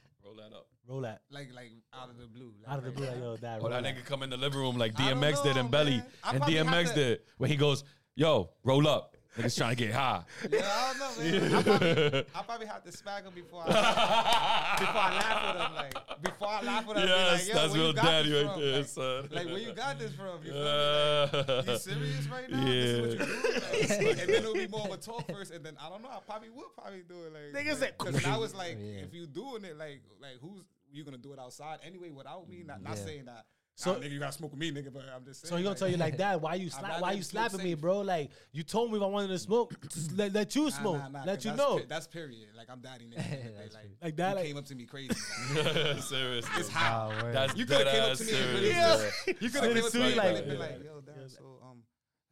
[0.42, 0.66] Roll that up.
[0.88, 1.20] Roll that.
[1.30, 2.52] like, like out of the blue.
[2.66, 3.22] Like Out of the right blue, like, now.
[3.24, 3.58] yo, dad.
[3.58, 3.96] Oh, roll that that.
[3.96, 6.06] nigga come in the living room like I don't DMX did know, in Belly, man.
[6.24, 7.84] I and probably have DMX to- did when he goes,
[8.16, 10.22] "Yo, roll up." Niggas trying to get high.
[10.50, 11.54] Yeah, I don't know, man.
[11.54, 15.74] I probably, I probably have to smack him before I, before I laugh with him.
[15.74, 18.28] Like, before I laugh with him, yes, like, Yo, that's where you real got daddy
[18.28, 18.60] this right from?
[18.60, 19.28] there, Like, son.
[19.32, 20.44] Like, where you got this from?
[20.44, 21.54] You feel me?
[21.56, 22.64] Like, you serious right now?
[22.64, 23.16] This is what you Yeah.
[23.16, 24.08] doing?
[24.08, 26.08] Like, and then it'll be more of a talk first, and then I don't know.
[26.10, 27.32] I probably would probably do it.
[27.54, 29.00] Like, Nigga said- because I was like, Yeah.
[29.02, 32.64] if you doing it, like, like who's you gonna do it outside anyway without me?
[32.66, 33.04] Not, not Yeah.
[33.04, 33.46] saying that.
[33.82, 34.92] So- So nigga, you gotta smoke with me, nigga.
[34.92, 35.50] But I'm just saying.
[35.50, 37.00] So he gonna like, tell you like, Dad, why you I'd slap?
[37.00, 38.00] Why you slapping me, bro?
[38.02, 39.74] Like you told me if I wanted to smoke,
[40.14, 42.48] let, let you smoke, nah, nah, let 'cause you that's know, pe- that's period.
[42.56, 43.16] Like I'm daddy nigga.
[43.18, 43.58] nigga.
[43.58, 43.90] Like, true.
[44.02, 44.28] like that.
[44.30, 45.08] you Like, came up to me crazy.
[45.54, 46.50] Like, Seriously.
[46.60, 47.10] it's hot.
[47.24, 47.32] Nah.
[47.32, 48.96] That's You coulda came up to me and really Yeah.
[49.26, 49.32] yeah.
[49.40, 51.30] You could have came up to to me me like- like, been like, yo, dad,
[51.30, 51.82] so um,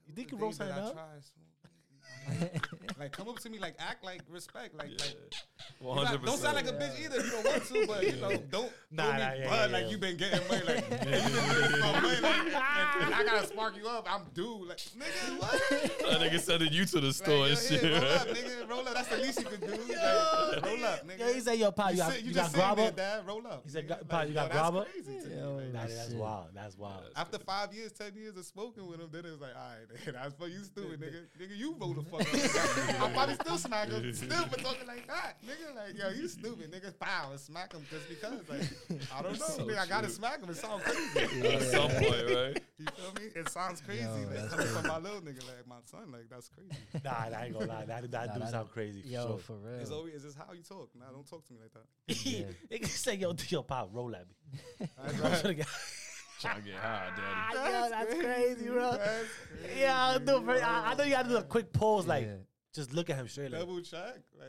[0.07, 0.97] You think you roll things something up?
[2.31, 5.17] Try smoking, like come up to me like act like respect like like
[5.79, 6.95] One you hundred not- don't sound like a percent.
[6.95, 9.33] bitch either if you don't want to but you know don't Nah, throw me nah,
[9.33, 9.91] yeah, bud yeah, like yeah.
[9.91, 13.47] you been getting money like you been getting some money like and, and I gotta
[13.47, 15.51] spark you up I'm due like nigga what
[16.11, 17.83] That nigga sending you to the store yo, and shit.
[17.83, 21.19] roll up nigga roll up that's the least you can do like, roll up nigga
[21.19, 22.91] Yeah, he said, "Yo, Pop, you, you, got, sit- you, you got just sitting there
[22.93, 23.89] grabber." dad roll up He said, nigga.
[23.89, 26.47] "Got- Pa, you got that's grabber?" crazy to me, Yo, like, Nah, That's that's wild.
[26.55, 27.03] That's wild.
[27.17, 29.87] After five years, ten years of smoking with him, then it was like, all right,
[30.07, 31.23] nigga, that's for you stupid, nigga.
[31.41, 33.01] Nigga, you roll the fuck up.
[33.03, 35.75] I'm probably still smack him, still for talking like that, nigga.
[35.75, 36.93] Like, yo, you stupid, nigga.
[36.95, 38.63] Foul and smack him just because, like,
[39.17, 39.79] I don't know, So nigga.
[39.79, 40.51] I gotta smack him.
[40.51, 41.47] It sounds crazy.
[41.55, 42.63] At some point, right?
[42.79, 43.31] You feel me?
[43.37, 44.03] It sounds crazy.
[44.03, 46.71] Yo, like, coming from my little nigga, like my son, like that's crazy.
[47.05, 47.85] Nah, I ain't gonna lie.
[47.87, 49.03] That, that Nah, do that- sound crazy.
[49.03, 49.39] For Yo, sure.
[49.39, 49.81] for real.
[49.81, 50.91] It's always, is this how you talk?
[50.99, 52.27] Nah, don't talk to me like that.
[52.27, 52.47] Yeah.
[52.71, 54.89] Nigga say, "Yo, yo, Pop, roll at me."
[55.21, 55.67] That's right.
[56.41, 57.59] Trying to get- Trying to get high, daddy.
[57.59, 58.91] Ah, yo, that's crazy, bro.
[58.93, 59.29] That's
[59.77, 62.35] Yeah, crazy, dude, bro, I, I know you gotta do a quick pause, like yeah.
[62.75, 64.47] just look at him straight, like, double check, like,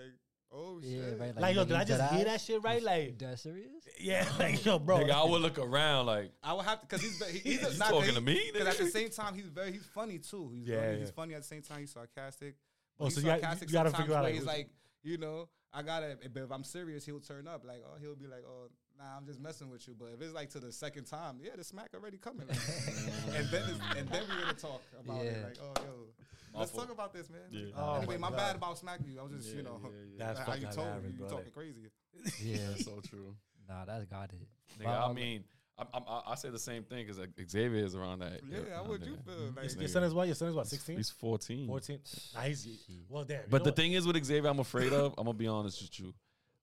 [0.52, 1.20] oh Yeah, shit.
[1.20, 1.38] right.
[1.38, 2.82] like, yo, nigga, did I just hear that shit right?
[2.84, 3.70] Like, That serious?
[4.00, 5.00] yeah, like, yo, bro.
[5.00, 7.78] Nigga, I would look around like, I would have to, cause he's he, he's you
[7.80, 8.50] not talking he- to me?
[8.54, 8.92] Because at the nigga?
[8.92, 10.52] same time, he's very he's funny too.
[10.54, 11.00] He's Yeah, very, yeah.
[11.02, 11.80] he's funny at the same time.
[11.82, 12.56] He's sarcastic.
[13.00, 14.48] Oh, He's so you got- sarcastic you gotta sometimes figure out, where like, he's which-
[14.56, 14.70] like,
[15.04, 16.18] you know, I gotta.
[16.34, 17.64] But if I'm serious, he'll turn up.
[17.66, 18.68] Like, oh, he'll be like, oh,
[19.02, 19.96] nah, I'm just messing with you.
[19.98, 22.48] But if it's like to the second time, yeah, the smack already coming.
[22.48, 22.58] Like,
[23.38, 23.64] and then
[23.98, 25.44] and then we're gonna talk about it.
[25.44, 26.82] Like, oh, yo, let's Awful.
[26.82, 27.42] talk about this, man.
[27.52, 27.66] Yeah.
[27.76, 29.20] Oh anyway, my my, bad about smacking you.
[29.20, 29.80] I was just, you know,
[30.18, 31.10] That's how you told hilarious, me.
[31.12, 31.36] You brother.
[31.36, 31.90] talking crazy.
[32.44, 32.58] Yeah.
[32.70, 33.36] That's so true.
[33.68, 34.48] nah, that's got it.
[34.80, 35.44] Nigga, But, I mean,
[35.80, 38.42] I, I, I- I say the same thing because Xavier is around that.
[38.50, 39.36] Yeah, how would you there.
[39.36, 39.46] feel?
[39.56, 40.28] Like, This Your nigga- son is what?
[40.28, 40.68] Your son is what?
[40.68, 40.98] 16?
[40.98, 41.68] He's 14.
[41.68, 42.00] 14?
[42.36, 42.68] Nah, he's,
[43.10, 43.40] well, damn.
[43.50, 43.76] But the what?
[43.78, 45.14] thing is with Xavier, I'm afraid of.
[45.18, 46.14] I'm gonna be honest with you.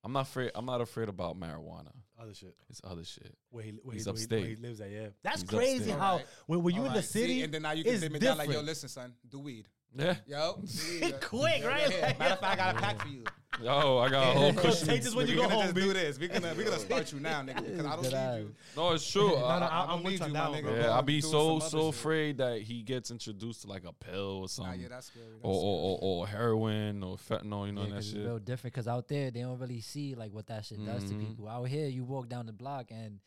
[0.05, 0.53] I'm not afraid.
[0.55, 1.93] I'm not afraid about marijuana.
[2.21, 2.57] Other shit.
[2.69, 3.33] It's other shit.
[3.51, 4.41] Where he, where He's he, where he- upstate.
[4.41, 5.09] Where he lives at, yeah.
[5.23, 5.99] That's He's crazy upstate.
[5.99, 6.27] how Alright.
[6.47, 8.15] when, when you in the Alright, see, city, and then now you can it's dim
[8.17, 8.67] it down like, yo, different.
[8.67, 9.69] listen, son, do weed.
[9.97, 10.15] Yeah.
[10.27, 10.53] Yo,
[11.23, 11.91] Quick, right?
[11.91, 12.07] yeah.
[12.07, 13.25] Like- Matter of fact, I got a pack for you.
[13.63, 14.87] Yo, I got a whole Yo, cushion.
[14.87, 15.93] take this when you We're go gonna home, just do B.
[15.93, 16.19] this.
[16.21, 18.03] We're gonna we're gonna start you now, nigga, because I don't
[18.39, 18.55] need you.
[18.77, 19.29] No, it's true.
[19.39, 20.59] No, I- no, I- I, don't I'm with need you on you, that my one,
[20.61, 20.63] nigga.
[20.65, 20.75] bro.
[20.77, 21.95] yeah, go I'll be do so some other so shit.
[22.01, 25.25] afraid that he gets introduced to like a pill or Nah, something, yeah, that's scary.
[25.27, 27.67] That's or, or, or or heroin or fentanyl.
[27.67, 28.25] You know Yeah, that 'cause it's shit.
[28.27, 28.75] real different.
[28.75, 31.27] Cause out there they don't really see like what that shit does to Mhm.
[31.27, 31.49] people.
[31.49, 33.19] Out here, you walk down the block and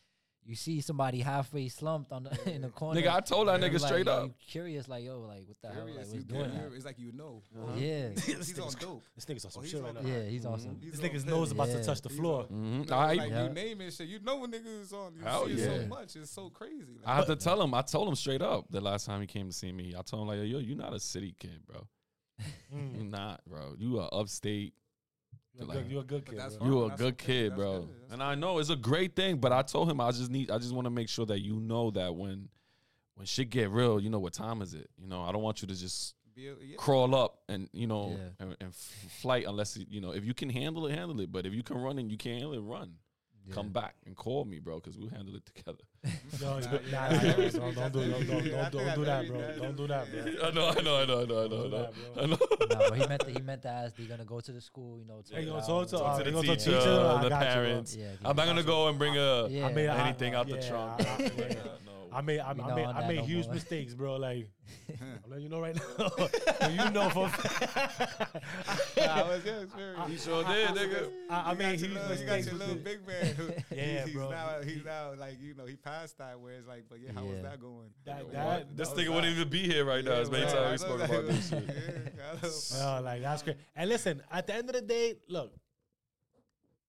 [0.43, 2.99] you see somebody halfway slumped on the in the corner.
[2.99, 4.23] Nigga, I told that nigga like, straight yo, up.
[4.27, 6.71] You curious, like yo, like what the hell, like what's you doing that?
[6.75, 7.41] It's like you know.
[7.75, 9.03] Yeah, This He's on nigga's, dope.
[9.15, 10.01] this nigga's on some Oh, shit right now.
[10.09, 10.51] yeah, he's Mhm.
[10.51, 10.77] awesome.
[10.81, 11.33] He's This nigga's dope.
[11.35, 12.47] nose about to touch the He's floor.
[12.49, 12.89] on- Mhm.
[12.89, 13.43] No, I, like Yeah.
[13.43, 14.07] you name it, shit.
[14.07, 15.13] You know when niggas is on.
[15.15, 15.81] You Hell see it yeah.
[15.81, 16.15] so much.
[16.15, 16.93] It's so crazy.
[16.97, 17.73] Like, I have to tell him.
[17.73, 19.93] I told him straight up the last time he came to see me.
[19.97, 21.87] I told him like, yo, you're not a city kid, bro.
[22.73, 23.75] You're not, bro.
[23.77, 24.73] You are upstate.
[25.53, 26.37] You're, a Like- good, you're a good kid.
[26.39, 26.63] that's bro.
[26.65, 26.71] fine.
[26.73, 27.25] You a that's good okay.
[27.25, 27.79] kid, That's bro.
[27.81, 27.89] good.
[28.01, 30.49] That's And I know it's a great thing, but I told him I just need.
[30.49, 32.49] I just want to make sure that you know that when,
[33.15, 34.89] when shit get real, you know what time is it.
[34.97, 36.75] You know, I don't want you to just Be a- yeah.
[36.77, 38.45] crawl up and you know Yeah.
[38.47, 41.31] and, and flight unless you know if you can handle it, handle it.
[41.31, 42.95] But if you can run and you can't handle it, run.
[43.45, 43.53] Yeah.
[43.55, 45.83] Come back and call me, bro, because we'll handle it together.
[46.03, 49.39] No, Nah, nah, nah, nah, don't, don't do, don't, don't, don't, don't do that, bro.
[49.61, 50.47] Don't do that, bro.
[50.47, 51.69] I know, I know, I know, I know, I know, I know.
[51.69, 52.23] that, bro.
[52.23, 52.37] I know.
[52.81, 53.95] nah, but he meant to, he meant to ask.
[53.95, 55.21] They gonna go to the school, you know.
[55.29, 56.79] Hey, you it gonna out, talk to, and- uh, to the you gonna talk teacher,
[56.79, 57.53] I the got you, bro.
[57.53, 57.95] parents.
[57.95, 59.67] Yeah, I'm not gonna go and bring a Yeah.
[59.67, 61.01] I mean, I- anything out the yeah, trunk.
[62.13, 62.17] I- I- yeah.
[62.17, 62.17] No.
[62.17, 63.53] I made, I, I made, I made no huge more.
[63.55, 64.15] mistakes, bro.
[64.17, 64.47] Like,
[65.01, 66.69] I'm letting you know right now.
[66.69, 67.27] you know for.
[68.97, 69.63] Nah, it was good.
[69.63, 71.09] It's very- He sure did, nigga.
[71.29, 73.25] I, I You made got huge little- you got your little big man.
[73.35, 73.43] Who,
[73.75, 74.23] Yeah, he's, bro.
[74.23, 77.11] He's now, he's now like you know he passed that where it's like, but yeah,
[77.13, 77.89] how was that going?
[78.05, 78.77] That- Yo, that- what?
[78.77, 80.11] This How nigga wouldn't even be here right now.
[80.13, 81.63] As many times we I spoke know about this shit.
[81.67, 83.57] Yeah, No, like that's great.
[83.75, 85.53] And listen, at the end of the day, look,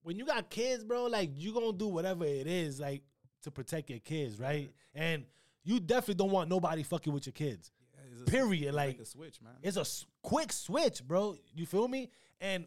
[0.03, 3.03] when you got kids, bro, like you gonna do whatever it is, like
[3.43, 4.71] to protect your kids, right?
[4.95, 5.25] And
[5.65, 7.71] you definitely don't want nobody fucking with your kids.
[7.95, 8.69] Yeah, Period.
[8.69, 9.53] it's Like a switch, man.
[9.63, 11.37] it's a s- quick switch, bro.
[11.55, 12.11] You feel me?
[12.41, 12.67] And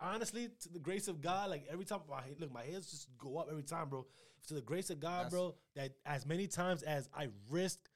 [0.00, 3.38] honestly, to the grace of God, like every time my look, my hairs just go
[3.38, 4.06] up every time, bro.
[4.48, 7.88] To the grace of God, That's- bro, that as many times as I risked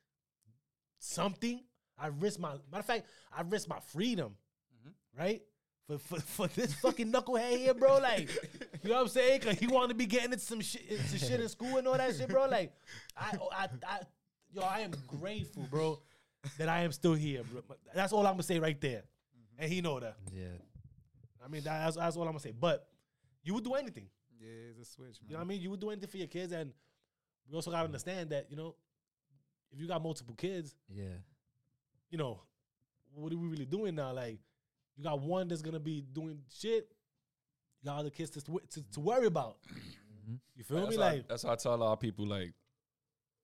[0.98, 1.62] something,
[1.98, 4.36] I risked my matter of fact, I risked my freedom,
[4.76, 5.20] Mm-hmm.
[5.20, 5.42] right?
[5.87, 7.99] For, for for this fucking knucklehead here, bro.
[7.99, 8.31] Like,
[8.83, 9.40] you know what I'm saying?
[9.42, 11.99] Cause he wanted to be getting into some shit, into shit in school and all
[11.99, 12.47] that shit, bro.
[12.47, 12.73] Like,
[13.16, 13.99] I, I, I,
[14.53, 16.01] yo, I am grateful, bro,
[16.57, 17.61] that I am still here, bro.
[17.94, 19.62] That's all I'm gonna say right there, mm-hmm.
[19.62, 20.16] and he know that.
[20.33, 20.47] Yeah,
[21.44, 22.55] I mean, that- that's, that's all I'm gonna say.
[22.59, 22.88] But
[23.42, 24.07] you would do anything.
[24.40, 25.29] Yeah, it's a switch, man.
[25.29, 25.61] You know what I mean?
[25.61, 26.73] You would do anything for your kids, and
[27.47, 28.75] we also gotta understand that you know,
[29.70, 31.18] if you got multiple kids, yeah,
[32.09, 32.40] you know,
[33.14, 34.14] what are we really doing now?
[34.14, 34.38] Like,
[34.96, 36.88] you got one that's gonna be doing shit.
[37.83, 39.59] You got other kids to to, to worry about.
[39.68, 40.40] Mhm.
[40.57, 40.96] You feel that's me?
[40.98, 42.54] Why, Like, that's how I tell a lot of people, like,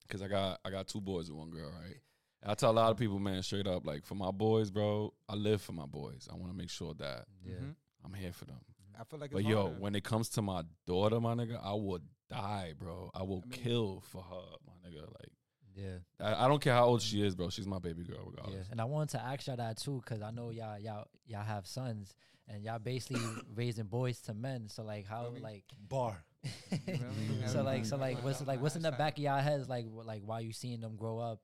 [0.06, 1.96] because I got I got two boys and one girl, right?
[2.42, 5.12] And I tell a lot of people, man, straight up, like, for my boys, bro,
[5.28, 6.26] I live for my boys.
[6.32, 7.54] I want to make sure that yeah.
[7.56, 7.74] Mhm.
[8.04, 8.60] I'm here for them.
[8.98, 9.76] I feel like, But yo, harder.
[9.78, 13.10] when it comes to my daughter, my nigga, I would die, bro.
[13.14, 15.02] I will I mean- kill for her, my nigga.
[15.06, 15.32] Like,
[15.80, 17.48] Yeah, I, I don't care how old she is, bro.
[17.50, 18.68] She's my baby girl, yeah, regardless.
[18.70, 21.66] and I wanted to ask y'all that too, cause I know y'all, y'all, y'all have
[21.66, 22.14] sons,
[22.48, 23.22] and y'all basically
[23.54, 24.68] raising boys to men.
[24.68, 25.40] So like, how Feel me?
[25.40, 26.22] like, bar.
[26.70, 27.46] You feel me?
[27.46, 30.22] so like, so like, what's like, what's in the back of y'all heads, like, like,
[30.24, 31.40] why you seeing them grow up,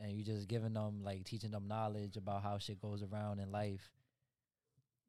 [0.00, 3.50] and you just giving them like teaching them knowledge about how shit goes around in
[3.52, 3.90] life.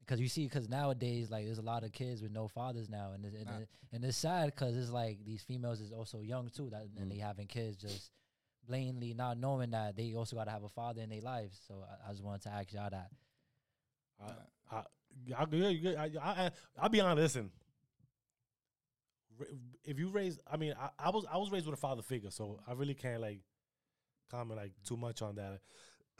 [0.08, 3.12] Cause you see, cause nowadays, like, there's a lot of kids with no fathers now,
[3.14, 3.58] and it's, and, Nah.
[3.58, 7.06] it, and it's sad, cause it's like these females is also young too, that and
[7.08, 7.10] Mm.
[7.14, 8.10] they having kids just
[8.70, 11.60] blatantly not knowing that they also got to have a father in their lives.
[11.68, 13.10] So I, I just wanted to ask y'all that.
[14.22, 14.32] I,
[14.76, 14.84] I,
[15.38, 15.96] I, yeah, you good.
[15.98, 17.36] I, I, I, I'll be honest.
[17.36, 17.52] Listen,
[19.84, 22.30] if you raise, I mean, I, I was I was raised with a father figure,
[22.32, 23.40] so I really can't like
[24.30, 25.60] comment like too much on that.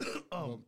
[0.32, 0.64] um,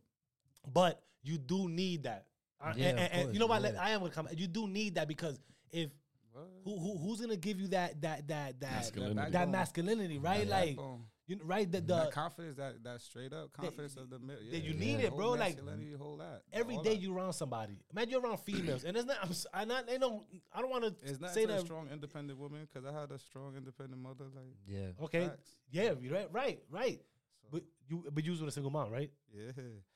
[0.71, 2.25] but you do need that.
[2.61, 3.61] I- Yeah, and, and- and you know what?
[3.63, 3.71] yeah.
[3.79, 4.37] I am gonna comment.
[4.39, 5.39] You do need that because
[5.71, 5.89] if
[6.31, 6.47] What?
[6.63, 9.15] who, who who's gonna give you that that that that Masculinity.
[9.15, 9.51] that backbone.
[9.51, 10.39] masculinity, right?
[10.47, 11.03] That Like backbone.
[11.25, 11.71] You know, right?
[11.71, 15.03] The, that confidence, that that straight up confidence of the mil- yeah, you need the
[15.05, 16.99] it, whole bro, like, masculinity, whole that every all day that.
[17.01, 17.77] you around somebody.
[17.93, 19.17] Imagine you're around females, and it's not.
[19.23, 19.87] I'm, s- I not.
[19.87, 20.23] They don't.
[20.53, 21.61] I don't want to It's not say to a that.
[21.65, 24.25] strong, independent woman because I had a strong, independent mother.
[24.35, 24.87] Like, Yeah.
[25.05, 25.27] Okay.
[25.29, 25.49] facts.
[25.71, 25.93] Yeah.
[25.97, 26.27] you Right.
[26.33, 26.59] Right.
[26.69, 27.01] Right.
[27.41, 28.03] So, But you.
[28.11, 29.09] But you was with a single mom, right?
[29.33, 29.51] yeah,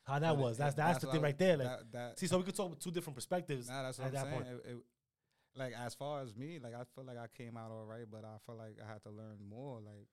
[0.05, 0.55] How that But was.
[0.55, 1.57] it- That's that's, the thing right there.
[1.57, 3.67] Like, that, that, see, so we could talk with two different perspectives.
[3.67, 4.43] Nah, that's at what I'm that saying.
[4.43, 4.47] point.
[4.65, 4.77] It, it,
[5.57, 8.23] like as far as me, like I feel like I came out all right, but
[8.23, 9.81] I feel like I had to learn more.
[9.81, 10.07] Like.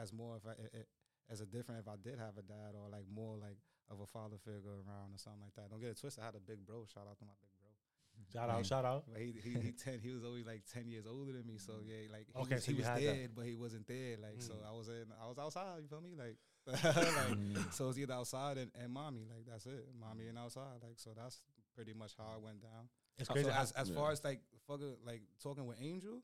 [0.00, 0.88] As more if I it, it,
[1.30, 3.58] as a different if I did have a dad or like more like
[3.90, 5.70] of a father figure around or something like that.
[5.70, 6.22] Don't get it twisted.
[6.22, 6.84] I had a big bro.
[6.86, 7.68] Shout out to my big bro.
[8.32, 8.60] Shout out.
[8.62, 8.68] Mm.
[8.68, 9.04] Shout out.
[9.10, 9.98] But he he, he ten.
[10.02, 11.56] He was always like ten years older than me.
[11.58, 13.14] So yeah, like he Okay, was, so he was had that.
[13.16, 14.16] dead, but he wasn't there.
[14.20, 14.68] Like so, Mm.
[14.68, 15.06] I was in.
[15.22, 15.80] I was outside.
[15.82, 16.14] You feel me?
[16.18, 16.36] Like,
[16.84, 19.24] like so it's either outside and, and mommy.
[19.28, 19.88] Like that's it.
[19.98, 20.82] Mommy and outside.
[20.82, 21.40] Like so that's
[21.74, 22.88] pretty much how it went down.
[23.16, 23.50] It's So crazy.
[23.50, 23.96] as as Yeah.
[23.96, 26.20] far as like fucking like talking with Angel,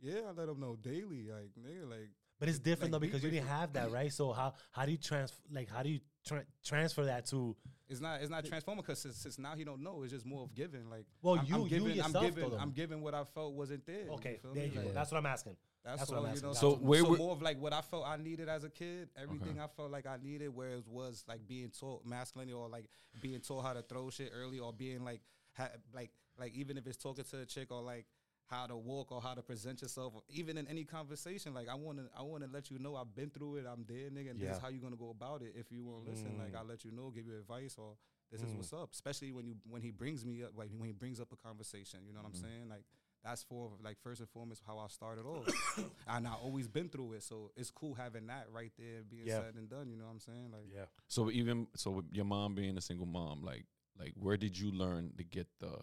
[0.00, 1.28] yeah, I let him know daily.
[1.30, 4.12] Like nigga, like But it's different like, though we- because you didn't have that, right?
[4.12, 7.56] So how how do you trans like how do you tra- transfer that to?
[7.88, 10.02] it's not it's not transforming because since, since now he don't know.
[10.02, 10.90] It's just more of giving.
[10.90, 13.24] Like Well, I'm, you- I'm you giving, yourself, I'm giving, though, I'm giving what I
[13.24, 14.08] felt wasn't there.
[14.12, 14.72] Okay, feel there me?
[14.74, 14.92] you go.
[14.92, 15.56] That's what I'm asking.
[15.84, 16.48] That's, That's all, what I'm you know.
[16.50, 16.60] asking.
[16.70, 19.08] So So, where so more of like what I felt I needed as a kid,
[19.16, 22.88] everything I felt like I needed, whereas was like being taught masculinity or like
[23.22, 25.20] being taught how to throw shit early or being like
[25.56, 28.04] ha- like like even if it's talking to a chick or like
[28.48, 31.98] how to walk or how to present yourself, even in any conversation, like I want
[31.98, 34.40] to I want to let you know I've been through it, I'm there, nigga, and
[34.40, 35.54] this is how you're gonna go about it.
[35.56, 36.58] If you wanna listen, like Mm.
[36.58, 37.96] I'll let you know, give you advice, or
[38.30, 38.56] this is Mm.
[38.56, 38.92] what's up.
[38.92, 42.00] Especially when you when he brings me up, like when he brings up a conversation,
[42.06, 42.36] you know what Mhm.
[42.36, 42.68] I'm saying?
[42.68, 42.84] Like
[43.24, 45.48] that's for like first and foremost how I started off,
[46.06, 47.22] and I always been through it.
[47.24, 49.40] So it's cool having that right there being Yeah.
[49.40, 49.88] said and done.
[49.90, 50.50] You know what I'm saying?
[50.52, 50.86] Like Yeah.
[51.08, 53.66] So even so, with your mom being a single mom, like
[53.98, 55.78] like where did you learn to get the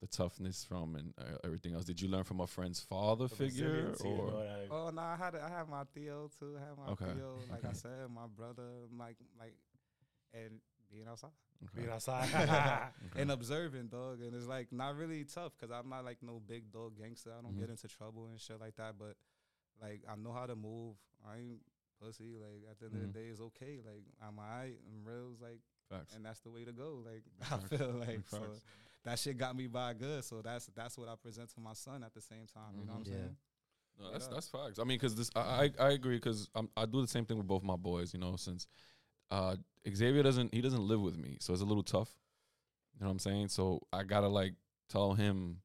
[0.00, 1.84] the toughness from and uh, everything else?
[1.84, 4.06] Did you learn from a friend's father The figure or?
[4.06, 4.44] all.
[4.70, 6.56] Oh no, I had I have my Theo too.
[6.56, 8.62] I have my Okay, Theo, like I said, my brother,
[8.98, 9.54] like like,
[10.32, 11.30] and being outside
[11.64, 12.28] Okay, being outside.
[12.34, 13.20] okay.
[13.22, 14.20] and observing, dog.
[14.22, 17.30] And it's like not really tough because I'm not like no big dog gangster.
[17.36, 17.60] I don't Mhm.
[17.60, 18.94] get into trouble and shit like that.
[18.98, 19.16] But
[19.82, 20.96] like I know how to move.
[21.28, 21.60] I ain't
[22.00, 22.36] pussy.
[22.38, 23.04] Like at the end Mhm.
[23.08, 23.80] of the day, it's okay.
[23.84, 24.78] Like I'm alright.
[24.86, 25.30] I'm real.
[25.32, 26.14] It's like Facts.
[26.14, 27.02] and that's the way to go.
[27.04, 28.60] Like I feel like Big so facts.
[29.08, 30.24] That shit got me by good.
[30.24, 32.74] So that's that's what I present to my son at the same time.
[32.78, 33.12] You know what I'm.
[33.12, 33.18] Yeah.
[33.18, 33.36] saying?
[34.00, 34.34] No, that's Yeah.
[34.34, 34.78] that's facts.
[34.78, 37.46] I mean, because this, I I, I agree because I do the same thing with
[37.46, 38.12] both my boys.
[38.14, 38.66] You know, since
[39.30, 39.56] uh,
[39.92, 42.10] Xavier doesn't he doesn't live with me, so it's a little tough.
[42.94, 43.48] You know what I'm saying?
[43.48, 44.54] So I gotta like
[44.88, 45.58] tell him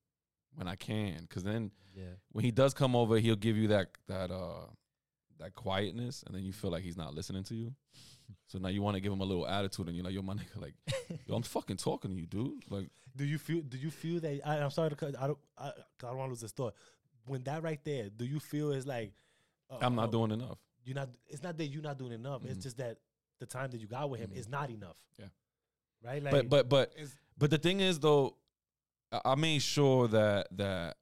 [0.55, 2.15] when I can, because then Yeah.
[2.31, 4.65] when he does come over, he'll give you that that uh
[5.39, 7.73] that quietness, and then you feel like he's not listening to you.
[8.47, 10.33] So now you want to give him a little attitude, and you're like, "Yo, my
[10.33, 10.73] nigga, like,
[11.27, 13.61] yo, I'm fucking talking to you, dude." Like, do you feel?
[13.61, 14.41] Do you feel that?
[14.45, 15.15] I, I'm sorry to cut.
[15.19, 15.39] I don't.
[15.57, 16.73] I, 'cause I don't want to lose this thought.
[17.25, 19.13] When that right there, do you feel is like?
[19.69, 20.57] Uh, I'm uh, not doing enough.
[20.83, 21.09] You're not.
[21.27, 22.41] It's not that you're not doing enough.
[22.41, 22.51] Mhm.
[22.51, 22.97] It's just that
[23.39, 24.37] the time that you got with him Mhm.
[24.37, 24.97] is not enough.
[25.17, 25.25] Yeah.
[26.03, 26.21] Right.
[26.23, 26.31] Like.
[26.31, 26.93] but but but
[27.37, 28.35] But the thing is, though,
[29.11, 30.97] I, I made sure that that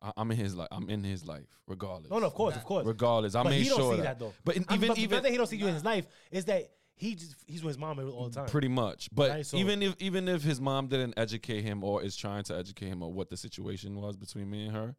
[0.00, 0.68] I, I'm in his life.
[0.72, 2.10] I'm in his life, regardless.
[2.10, 2.84] no, no, of course, of course.
[2.86, 4.04] Regardless, I but made he don't sure see that.
[4.04, 4.32] that, though.
[4.44, 6.06] But in, I'm- even but even not that he don't see you in his life.
[6.30, 6.70] Is that
[7.02, 8.46] he just he's with his mom all the time.
[8.48, 9.08] pretty much.
[9.12, 12.44] But Right, so- even if even if his mom didn't educate him or is trying
[12.44, 14.94] to educate him on what the situation was between me and her,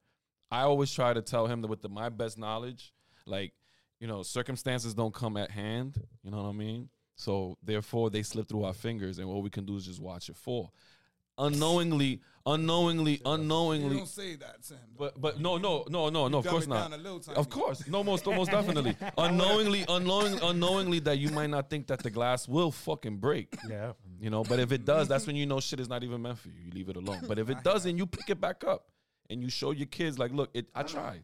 [0.52, 2.94] I always try to tell him that with the, my best knowledge,
[3.26, 3.54] like
[4.00, 6.02] you know, circumstances don't come at hand.
[6.24, 6.90] You know what I mean?
[7.16, 10.28] So therefore, they slip through our fingers, and what we can do is just watch
[10.30, 10.74] it fall.
[11.38, 13.98] Unknowingly, unknowingly, you unknowingly.
[13.98, 14.78] don't say that, Sam.
[14.98, 16.90] But but no no no no no of course not.
[16.92, 17.22] down a little.
[17.36, 18.96] Of course, no most most definitely.
[19.18, 23.56] Unknowingly, unknowingly, unknowingly that you might not think that the glass will fucking break.
[23.68, 23.94] Yeah.
[24.20, 26.38] You know, but if it does, that's when you know shit is not even meant
[26.40, 26.56] for you.
[26.66, 27.24] You leave it alone.
[27.28, 28.86] But if it doesn't, you pick it back up
[29.30, 31.24] and you show your kids like, look, it I tried.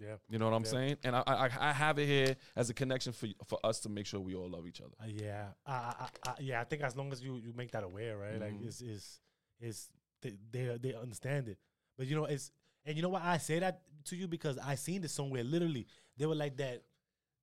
[0.00, 0.14] Yeah.
[0.30, 0.70] You know what I'm Yeah.
[0.70, 0.96] saying?
[1.02, 4.06] And I, I I have it here as a connection for for us to make
[4.06, 4.92] sure we all love each other.
[5.02, 5.46] Uh, yeah.
[5.66, 6.60] I, I, I, yeah.
[6.60, 8.38] I think as long as you you make that aware, right?
[8.40, 8.66] Like Mhm.
[8.68, 9.20] it's is
[9.60, 9.88] is
[10.22, 11.58] they, they they understand it.
[11.96, 12.50] But you know it's
[12.84, 15.44] and you know why I say that to you because I seen this somewhere.
[15.44, 16.82] Literally, they were like that.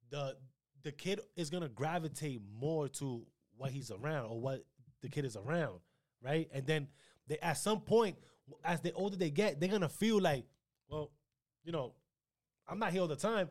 [0.10, 0.36] The
[0.84, 3.26] the kid is gonna gravitate more to
[3.58, 4.64] what he's around or what
[5.02, 5.80] the kid is around,
[6.24, 6.50] right?
[6.54, 6.88] And then
[7.28, 8.18] they at some point,
[8.64, 10.46] as the older they get, they're gonna feel like,
[10.90, 11.12] well,
[11.64, 11.94] you know,
[12.68, 13.50] I'm not here all the time.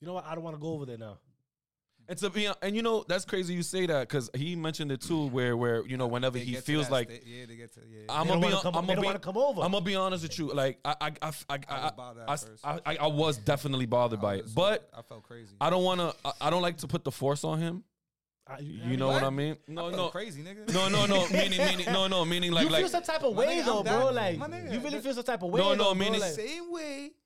[0.00, 0.26] You know what?
[0.26, 1.18] I don't want to go over there now.
[2.08, 5.00] And to be and you know that's crazy you say that because he mentioned it
[5.00, 7.80] too, where where you know whenever They he feels like sta- yeah, they get to
[7.90, 8.02] yeah.
[8.08, 9.60] I'm gonna be wanna come, I'm gonna be want to come over.
[9.62, 10.52] I'm gonna be honest with you.
[10.52, 12.66] Like I I I I, I, I was bothered at I, s- first.
[12.66, 15.56] I, I- I was definitely bothered by it, was- but I felt crazy.
[15.60, 16.14] I don't want to.
[16.24, 17.82] I, I don't like to put the force on him.
[18.46, 19.56] I- You know what, I mean?
[19.66, 20.72] No, I no, crazy, nigga.
[20.72, 21.26] no, no, no.
[21.32, 22.24] Meaning, meaning, no, no.
[22.24, 22.90] Meaning, like, you feel like.
[22.92, 24.10] some type of way nigga, though, I'm bro.
[24.12, 25.60] Like nigga, you really feel some type of way.
[25.60, 25.94] No, no, though, bro.
[25.94, 27.25] meaning- like, Same way, you motherfucking really.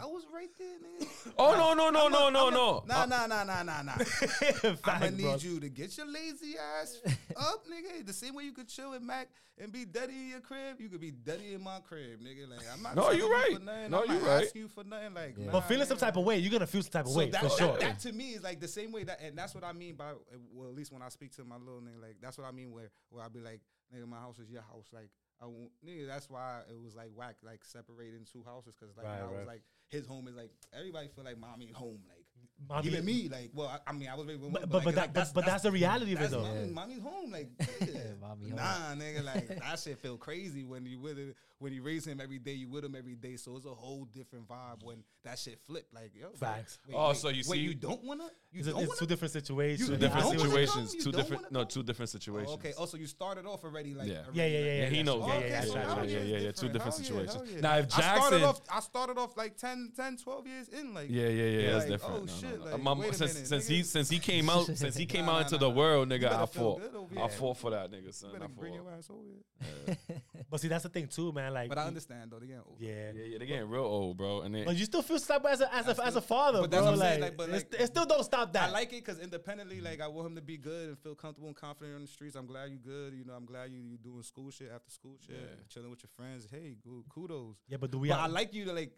[0.00, 1.08] I was right there, nigga.
[1.38, 2.84] Oh no no no no a- no I'm a- no.
[2.86, 3.94] Nah, nah, nah, nah, nah, nah.
[4.84, 5.08] I'ma bro.
[5.10, 7.00] need you to get your lazy ass
[7.36, 8.04] up, nigga.
[8.06, 9.28] The same way you could chill with Mac
[9.58, 12.48] and be daddy in your crib, you could be daddy in my crib, nigga.
[12.48, 12.96] Like I'm not.
[12.96, 13.54] No, you you right.
[13.54, 13.90] For nothing.
[13.90, 14.44] No, I'm you not right.
[14.44, 15.14] asking you for nothing.
[15.14, 15.46] Like, Yeah.
[15.46, 17.30] nah, But feeling some type of way, you're gonna feel some type of So way
[17.30, 17.78] that, for that- sure.
[17.78, 20.12] That, to me is like the same way that, and that's what I mean by,
[20.52, 22.72] well, at least when I speak to my little nigga, like that's what I mean
[22.72, 23.60] where where I be like,
[23.94, 25.08] nigga, my house is your house, like.
[25.40, 25.46] I
[25.84, 29.24] nigga, that's why it was like whack, like separating two houses, cause like Right, I
[29.26, 29.46] was right.
[29.46, 32.21] like his home is like everybody feel like mommy home, like
[32.68, 34.76] Mommy- even me, like well, I, I mean I was raised with But one, but,
[34.76, 36.42] like, but, that, like, but, but that's the reality of it though.
[36.42, 36.66] mommy, Yeah.
[36.72, 38.00] mommy's home, like yeah.
[38.20, 38.56] Mommy home.
[38.56, 42.20] nah, nigga, like that shit feel crazy when you with it, when you raise him
[42.20, 45.38] every day, you with him every day, so it's a whole different vibe when that
[45.38, 46.78] shit flip, like yo, Facts.
[46.86, 48.98] Wait, Oh, wait, so you wait, see- you don't wanna, you It's, don't it's wanna
[48.98, 49.88] two different situations.
[49.88, 51.04] Two different I see what you- wanna situations.
[51.04, 51.52] Two different.
[51.52, 52.50] No, two different situations.
[52.50, 52.74] Oh, okay.
[52.76, 54.22] Oh, also, you started off already like Yeah.
[54.32, 55.22] Yeah, yeah, yeah, Yeah, he knows.
[55.24, 56.08] Oh, yeah, yeah, yeah, yeah, yeah, yeah, right.
[56.08, 57.62] yeah, yeah, two different oh, situations.
[57.62, 61.44] Now, if Jackson- I started off like 10, 10 12 years in, like Yeah, yeah,
[61.44, 61.72] yeah.
[61.72, 62.14] That's different.
[62.14, 63.68] oh, No, no, shit, like, My- wait a since minute, since nigga.
[63.68, 65.74] he since he came out since he came Nah, out nah, into nah, the nah.
[65.74, 66.82] world, nigga, I fought.
[67.20, 68.32] I fought for that nigga, son.
[68.32, 68.98] better I bring your fought.
[68.98, 69.96] ass over here.
[70.50, 71.54] But see, that's the thing too, man.
[71.54, 72.38] Like, But I understand though.
[72.38, 72.76] They getting old.
[72.78, 73.12] Yeah.
[73.14, 74.42] Yeah, yeah, they're getting real old, bro.
[74.42, 76.60] And then But you still feel some as a as a, I as a father,
[76.60, 76.90] but that's bro.
[76.90, 78.68] what I'm saying, Like, like, but like- it still don't stop that.
[78.68, 81.48] I like it because independently, like I want him to be good and feel comfortable
[81.48, 82.36] and confident on the streets.
[82.36, 83.14] I'm glad you good.
[83.14, 85.36] You know, I'm glad you you doing school shit after school shit,
[85.70, 86.46] chilling with your friends.
[86.50, 87.56] Hey, good, kudos.
[87.66, 88.10] yeah, but do we?
[88.10, 88.92] But I like you to like,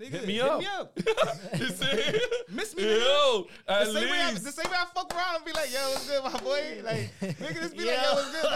[0.00, 0.60] nigga, Hit me hit up.
[0.60, 0.92] me up.
[1.58, 2.98] you see, Miss me, nigga.
[3.00, 4.44] yo, at the same, way I, least.
[4.44, 6.80] the same way I fuck around and be like, yo, what's good, my boy?
[6.84, 8.02] Like, nigga, just be like, Yo.
[8.02, 8.50] yo, what's good,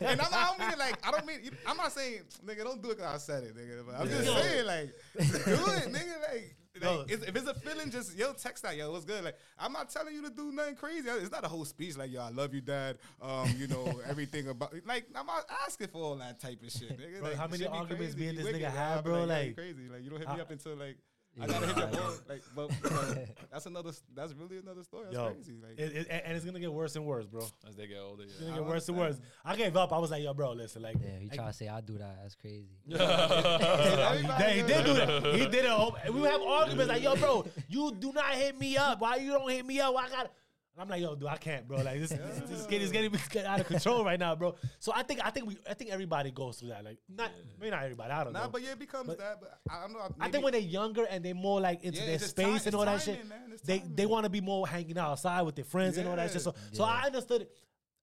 [0.00, 0.10] man?
[0.12, 2.82] And I'm, I don't mean it like, I don't mean, I'm not saying, nigga, don't
[2.82, 3.84] do it because I said it, nigga.
[3.86, 6.20] But I'm just saying, like, do it, nigga.
[6.32, 6.61] Like, Yo.
[6.80, 9.24] Like it's, if it's a feeling, just, yo, text that, yo, what's good?
[9.24, 11.08] Like, I'm not telling you to do nothing crazy.
[11.08, 12.98] It's not a whole speech like, yo, I love you, dad.
[13.20, 16.98] Um, you know, everything about, like, I'm not asking for all that type of shit,
[16.98, 17.20] nigga.
[17.20, 19.88] Bro, like, how many arguments me and this nigga had, bro, you like- crazy.
[19.92, 20.96] Like, you don't hit me up until, like,
[21.40, 22.12] I gotta hit your ball.
[22.28, 23.90] Like, but, but that's another.
[24.14, 25.04] That's really another story.
[25.04, 25.54] That's Yo, crazy.
[25.62, 27.46] Like, it, it, and it's gonna get worse and worse, bro.
[27.66, 28.28] As they get older, yeah.
[28.30, 29.18] It's gonna I get worse and worse.
[29.44, 29.92] I gave up.
[29.92, 31.96] I was like, yo, bro, listen, like, Yeah, he like, try to say I do
[31.98, 32.18] that.
[32.20, 32.68] That's crazy.
[32.92, 35.34] Yeah, he did do that.
[35.34, 36.14] He did it.
[36.14, 39.00] We have arguments like, "Yo, bro, you do not hit me up.
[39.00, 39.94] Why you don't hit me up?
[39.96, 40.30] I got."
[40.78, 41.82] I'm like, "Yo, dude, I can't, bro.
[41.82, 44.34] Like this, this, this is getting, it's getting, it's getting out of control right now,
[44.34, 46.82] bro." So I think, I think we, I think everybody goes through that.
[46.84, 47.30] Like, not
[47.60, 48.10] maybe not everybody.
[48.10, 48.48] I don't Nah, know.
[48.48, 49.38] but yeah, it becomes But- that.
[49.40, 50.08] But I don't know.
[50.18, 52.74] I think when they're younger and they're more like into Yeah, their space time- and
[52.74, 53.54] all that shit, man.
[53.64, 53.94] They timing.
[53.96, 56.40] they want to be more hanging outside with their friends and all that shit.
[56.40, 57.52] So, so I understood it.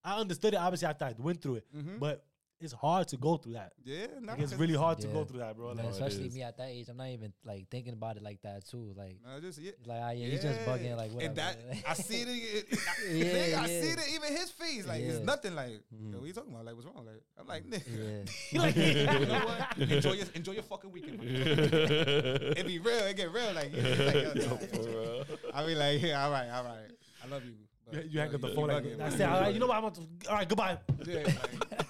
[0.03, 1.99] I understood it obviously after I went through it, Mhm.
[1.99, 2.23] but
[2.61, 3.71] it's hard to go through that.
[3.85, 5.71] yeah, nah, Like, it's 'cause- really hard to go through that, bro.
[5.71, 8.41] Like, it especially me at that age, I'm not even like thinking about it like
[8.41, 8.93] that too.
[8.97, 9.71] Like, Nah, just yeah.
[9.77, 10.95] it's like ah, yeah, he's just bugging.
[10.97, 11.29] Like, whatever.
[11.29, 12.27] And that I see it.
[12.27, 13.81] in- it, it I, Yeah, nigga, I yeah.
[13.81, 13.99] see it.
[14.15, 15.55] Even his face, like it's nothing.
[15.55, 16.11] Like, Mhm.
[16.13, 16.65] yo, what you talking about?
[16.65, 17.05] Like, what's wrong?
[17.05, 18.29] Like, I'm like, nigga.
[18.51, 19.77] yeah, you know what?
[19.91, 21.17] Enjoy your enjoy your fucking weekend.
[21.19, 21.27] man.
[22.57, 23.05] it be real.
[23.05, 23.53] It get real.
[23.53, 24.57] Like, yeah, like yo, nah.
[24.57, 25.25] For real.
[25.53, 26.91] I be like, yeah, all right, all right.
[27.23, 27.53] I love you.
[27.91, 29.11] But, you, you hang up the phone like, bugging, I man.
[29.11, 29.77] said, all right, you know what?
[29.77, 30.77] I'm about to, all right, goodbye.
[31.05, 31.35] Yeah, like,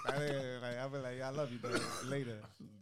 [0.07, 0.11] I,
[0.61, 1.71] like, I be like, yeah, I love you, but
[2.07, 2.37] later.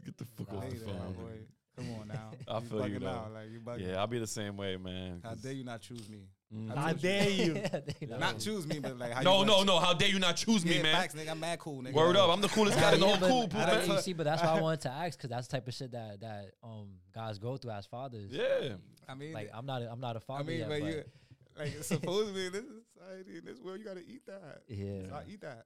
[0.06, 1.13] Get the fuck off the Later, my phone.
[1.13, 1.32] boy.
[1.75, 2.32] Come on now.
[2.47, 3.08] I feel you, bugging though.
[3.10, 3.34] out.
[3.34, 3.88] Like, you bugging.
[3.88, 5.21] Yeah, I'll be the same way, man.
[5.23, 6.23] How dare you not choose me?
[6.56, 6.77] Mm.
[6.77, 6.95] I I you.
[6.95, 7.62] dare you.
[8.17, 9.80] Not choose me, but like, how No, you no, no.
[9.80, 10.95] How dare you not choose Yeah, me, man?
[10.95, 11.32] facts, nigga.
[11.32, 11.91] I'm mad cool, nigga.
[11.91, 12.30] Word up.
[12.30, 13.97] I'm the coolest guy in the Yeah, whole but- cool pool, I but don't- man.
[13.97, 15.91] you see, but that's why I wanted to ask because that's the type of shit
[15.91, 18.32] that that um guys go through as fathers.
[18.32, 18.75] Yeah.
[19.10, 21.03] I mean, Like I'm not, a, I'm not a father mean, yet, but but you,
[21.58, 24.62] like, supposedly in this society, in this world, you gotta eat that.
[24.67, 25.65] yeah, So I eat that.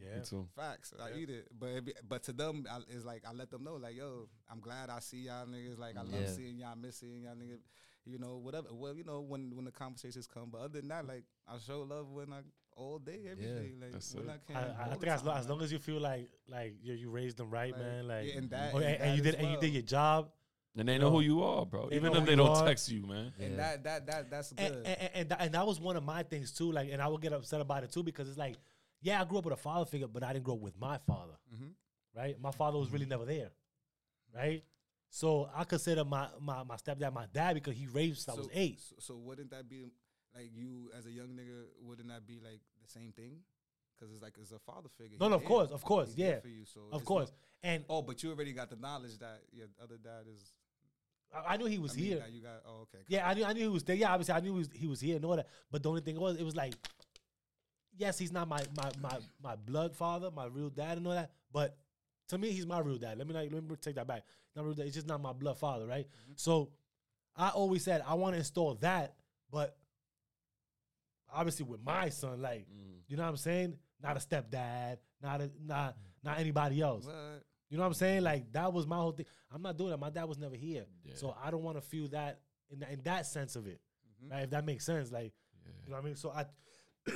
[0.00, 0.18] Yeah.
[0.18, 0.46] Me too.
[0.54, 0.92] Facts.
[1.02, 1.16] I Yeah.
[1.16, 1.48] eat it.
[1.58, 4.28] But it be, but to them, I, it's like I let them know, like, yo,
[4.50, 5.76] I'm glad I see y'all niggas.
[5.78, 6.26] Like, I love Yeah.
[6.30, 7.58] seeing y'all, miss seeing y'all niggas.
[8.04, 8.68] You know, whatever.
[8.72, 10.50] Well, you know, when when the conversations come.
[10.50, 12.40] But other than that, like, I show love when I
[12.76, 13.54] all day, every Yeah.
[13.54, 13.72] day.
[13.80, 14.30] Like, That's when it.
[14.30, 14.56] I can.
[14.56, 17.36] I, I think as long, as long as you feel like like you, you raised
[17.36, 18.06] them right, Like, man.
[18.08, 19.82] Like, yeah, and that- oh, and and, and you did as and you did your
[19.82, 20.30] job.
[20.76, 21.88] And they know know, who you are, bro.
[21.88, 22.64] they Even if they don't are.
[22.66, 23.32] text you, man.
[23.40, 23.56] And Yeah.
[23.56, 24.82] that that that that's good.
[24.86, 26.70] and, and, that, and that was one of my things too.
[26.70, 28.56] Like, and I would get upset about it too because it's like,
[29.00, 30.98] yeah, I grew up with a father figure, but I didn't grow up with my
[30.98, 31.34] father.
[31.54, 31.72] Mhm.
[32.14, 33.50] Right, my father was really never there.
[34.34, 34.62] Right,
[35.10, 38.48] so I consider my my, my stepdad my dad because he raised since I was
[38.52, 38.80] eight.
[38.80, 39.84] So, so wouldn't that be
[40.34, 41.64] like you as a young nigga?
[41.82, 43.38] Wouldn't that be like the same thing?
[43.98, 45.16] Because it's like it's a father figure.
[45.20, 46.64] No, no, of course, of course, He's yeah, for you.
[46.64, 47.30] So of course.
[47.30, 50.52] not- And oh, but you already got the knowledge that your other dad is.
[51.34, 52.24] I, I knew he was I mean, here.
[52.30, 52.62] you got.
[52.66, 53.02] Oh, okay.
[53.08, 53.96] Yeah, I knew I knew he was there.
[53.96, 55.48] Yeah, obviously I knew he was, he was here and all that.
[55.70, 56.74] But the only thing was, it was like,
[57.96, 61.30] yes, he's not my my my my blood father, my real dad and all that.
[61.52, 61.76] But
[62.28, 63.18] to me, he's my real dad.
[63.18, 64.22] Let me not, let me take that back.
[64.54, 64.86] Not real dad.
[64.86, 66.06] It's just not my blood father, right?
[66.36, 66.70] So
[67.36, 69.14] I always said I want to install that,
[69.50, 69.76] but
[71.32, 73.00] obviously with my son, like Mm.
[73.06, 73.76] you know what I'm saying?
[74.02, 77.04] Not a stepdad, not a not not anybody else.
[77.06, 77.14] What?
[77.70, 78.22] You know what I'm saying?
[78.22, 79.26] Like that was my whole thing.
[79.52, 79.98] I'm not doing that.
[79.98, 81.14] My dad was never here, Yeah.
[81.16, 82.40] so I don't want to feel that
[82.70, 83.80] in, that in that sense of it.
[84.24, 84.30] Mhm.
[84.30, 84.42] Right?
[84.44, 85.32] If that makes sense, like
[85.64, 85.72] Yeah.
[85.84, 86.16] you know what I mean.
[86.16, 86.44] So I,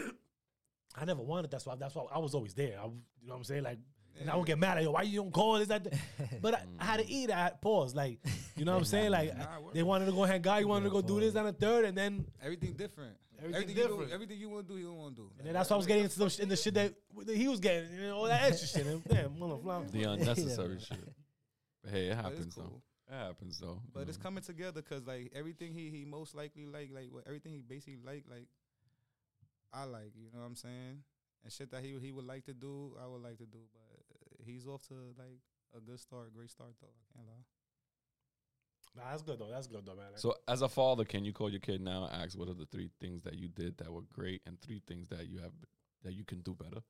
[0.95, 1.75] I never wanted That's why.
[1.77, 2.75] That's why I was always there.
[2.79, 3.63] I, w- you know what I'm saying?
[3.63, 3.79] Like,
[4.21, 4.91] and I would get mad at you.
[4.91, 5.69] Why you don't call this?
[5.69, 5.95] That, that?"
[6.43, 7.31] but I, I had to eat.
[7.31, 7.95] I had pause.
[7.95, 8.19] Like,
[8.57, 9.11] you know what I'm saying?
[9.11, 10.61] Like, Nah, they wanted to go hang out.
[10.61, 13.17] You wanted to go do this and a third, and then Everything different.
[13.43, 14.09] Everything you different.
[14.09, 15.31] do- everything you want to do, he don't want to do.
[15.39, 16.95] and then that's why I was getting into the, in the shit that,
[17.27, 17.93] that he was getting.
[17.93, 18.87] You know, all that extra shit.
[18.87, 19.91] And, damn, motherfucker.
[19.91, 21.13] The unnecessary shit.
[21.83, 22.83] But hey, it happens it's though.
[23.11, 23.81] It happens though.
[23.93, 24.23] But it's know.
[24.23, 27.99] coming together because like everything he he most likely like like what everything he basically
[28.05, 28.47] like like
[29.73, 31.03] I like you know what I'm saying
[31.43, 33.99] and shit that he he would like to do I would like to do but
[34.15, 35.41] uh, he's off to like
[35.77, 37.45] a good start great start though I can't lie.
[38.97, 39.49] Nah, that's good though.
[39.51, 40.07] That's good though, man.
[40.17, 42.67] So, as a father, can you call your kid now and ask what are the
[42.67, 45.53] three things that you did that were great and three things that you have
[46.05, 46.83] that you can do better?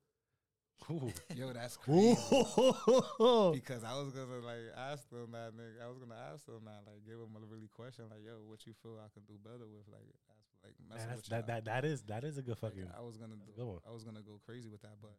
[0.91, 1.13] Ooh.
[1.37, 2.17] Yo, that's crazy.
[3.55, 5.79] Because I was gonna like ask them that nigga.
[5.85, 8.67] I was gonna ask them that like give them a really question like yo what
[8.67, 11.47] you feel I can do better with like ask like Man, messing that's, with that,
[11.47, 11.55] y'all.
[11.55, 13.79] that that is that is a good Like, fucking I was gonna that's do good.
[13.89, 15.15] I was gonna go crazy with that but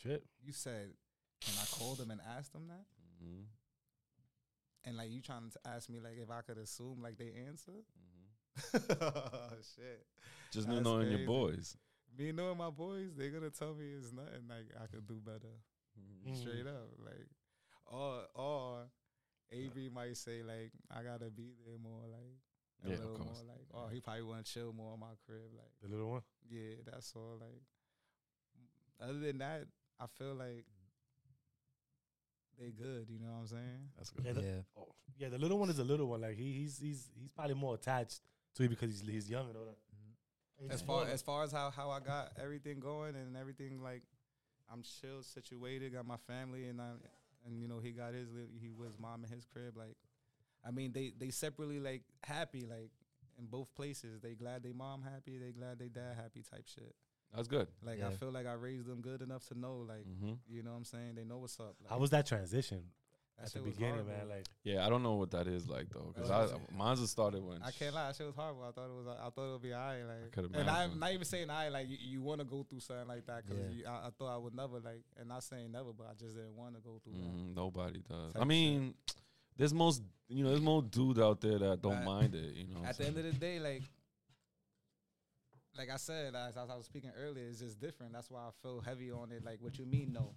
[0.00, 0.24] shit.
[0.42, 0.96] you said
[1.44, 2.86] can I call them and ask them that
[3.22, 3.44] Mm-hmm.
[4.84, 7.72] And like you trying to ask me like if I could assume like they answer
[7.72, 8.74] Mm-hmm.
[9.76, 10.04] shit
[10.52, 11.76] Just That's knowing your boys.
[12.18, 15.54] me knowing my boys they're gonna tell me it's nothing like I could do better
[16.26, 16.34] Mm.
[16.40, 17.28] straight up like
[17.86, 18.86] or or
[19.52, 22.32] AB might say like I gotta be there more like
[22.84, 23.42] a Yeah, of little course.
[23.44, 26.10] more like oh he probably want to chill more on my crib like The little
[26.10, 26.22] one.
[26.48, 27.60] yeah that's all like
[29.06, 29.66] other than that
[30.00, 30.64] I feel like
[32.62, 34.24] they good you know what I'm saying That's good.
[34.24, 34.78] Yeah, the, yeah.
[34.78, 34.86] oh,
[35.18, 36.20] yeah, the little one is a little one.
[36.20, 38.20] Like he, he's he's he's probably more attached
[38.56, 39.78] to you because he's he's young and all that.
[40.60, 44.02] And as far as far as how how I got everything going and everything like
[44.72, 46.90] I'm chill situated, got my family and I
[47.46, 49.96] and you know he got his li- he was mom in his crib like
[50.66, 52.90] I mean they they separately like happy like
[53.38, 56.94] in both places they glad they mom happy they glad they dad happy type shit
[57.34, 57.66] That's good.
[57.82, 60.32] like I feel like I raised them good enough to know like Mm-hmm.
[60.48, 62.82] you know what I'm saying they know what's up like, how was that transition
[63.38, 64.10] that at the beginning, horrible.
[64.12, 64.28] man?
[64.28, 67.42] Like Yeah, I don't know what that is like though, because I mine's just started
[67.42, 68.62] when I can't lie, that shit was horrible.
[68.68, 69.06] I thought it was.
[69.08, 70.04] I thought it would be alright.
[70.06, 72.80] Like, could and I'm not even saying I like you, you want to go through
[72.80, 73.90] something like that because Yeah.
[73.90, 76.54] I, I thought I would never like, and not saying never, but I just didn't
[76.54, 77.34] want to go through that.
[77.34, 78.32] Mhm, nobody does.
[78.38, 78.94] I mean,
[79.56, 82.04] there's most you know there's more dudes out there that don't Right.
[82.04, 82.54] mind it.
[82.54, 83.82] You know, At the end of the day, like,
[85.76, 88.12] like I said, as, as I was speaking earlier, it's just different.
[88.12, 89.44] That's why I feel heavy on it.
[89.44, 90.34] Like, what you mean, no?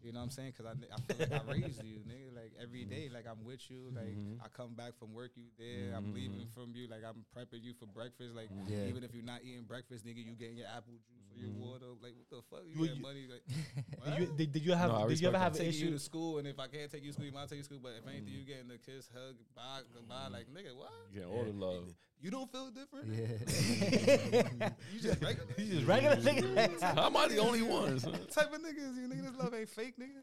[0.00, 0.52] You know what I'm saying?
[0.56, 2.30] Because I, I feel like I raised you, nigga.
[2.32, 3.90] Like every day, like I'm with you.
[3.92, 4.38] Like Mhm.
[4.40, 5.92] I come back from work, you there.
[5.96, 6.86] I'm leaving from you.
[6.86, 8.32] Like I'm prepping you for breakfast.
[8.36, 8.86] Like Yeah.
[8.86, 11.58] even if you're not eating breakfast, nigga, you getting your apple juice or your Mhm.
[11.66, 11.86] water.
[12.00, 12.62] Like what the fuck?
[12.64, 13.26] You- You, get you- money.
[13.26, 13.44] Like
[14.06, 15.90] did you, did, did you have No, I did you ever have an taking you
[15.90, 17.64] to school, and if I can't take you to school, you might take you to
[17.64, 17.80] school.
[17.82, 20.28] But if anything, you getting the kiss, hug, bye, goodbye.
[20.30, 20.92] Like nigga, what?
[21.12, 21.92] you get all the love.
[22.20, 23.06] You don't feel different?
[23.14, 24.68] Yeah.
[24.92, 25.46] You just regular?
[25.56, 26.80] You just regular nigga.
[26.80, 27.98] How am I the only one?
[28.00, 28.12] son?
[28.32, 28.96] type of niggas?
[28.96, 30.22] You nigga, this love ain't fake, nigga.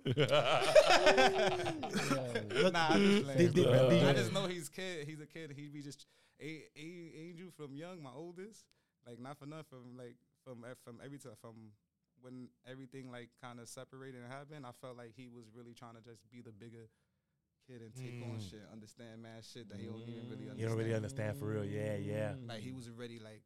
[2.64, 3.38] Look, nah, I'm just playing.
[3.38, 5.08] did- did- Uh, I just know he's kid.
[5.08, 5.54] He's a kid.
[5.56, 6.06] He be just
[6.42, 8.66] a, a Angel from young, my oldest.
[9.08, 9.66] Like not for nothing.
[9.70, 11.72] From like from from every time from
[12.22, 15.96] when everything like kind of separated and happened, I felt like he was really trying
[15.96, 16.90] to just be the bigger
[17.68, 18.50] kid and take on Mm.
[18.50, 20.60] shit, understand man shit that he don't even really understand.
[20.60, 21.66] You don't really understand for real.
[21.66, 22.34] Yeah, yeah.
[22.38, 22.48] Mm.
[22.48, 23.42] Like he was already like,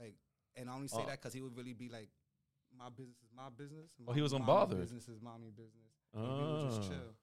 [0.00, 0.14] like,
[0.56, 1.06] and I only say Oh.
[1.06, 2.08] that because he would really be like,
[2.76, 3.92] my business is my business.
[4.08, 4.80] Oh, he was mommy unbothered.
[4.80, 5.92] Business is mommy business.
[6.14, 6.88] And we would just Ah.
[6.88, 7.14] chill.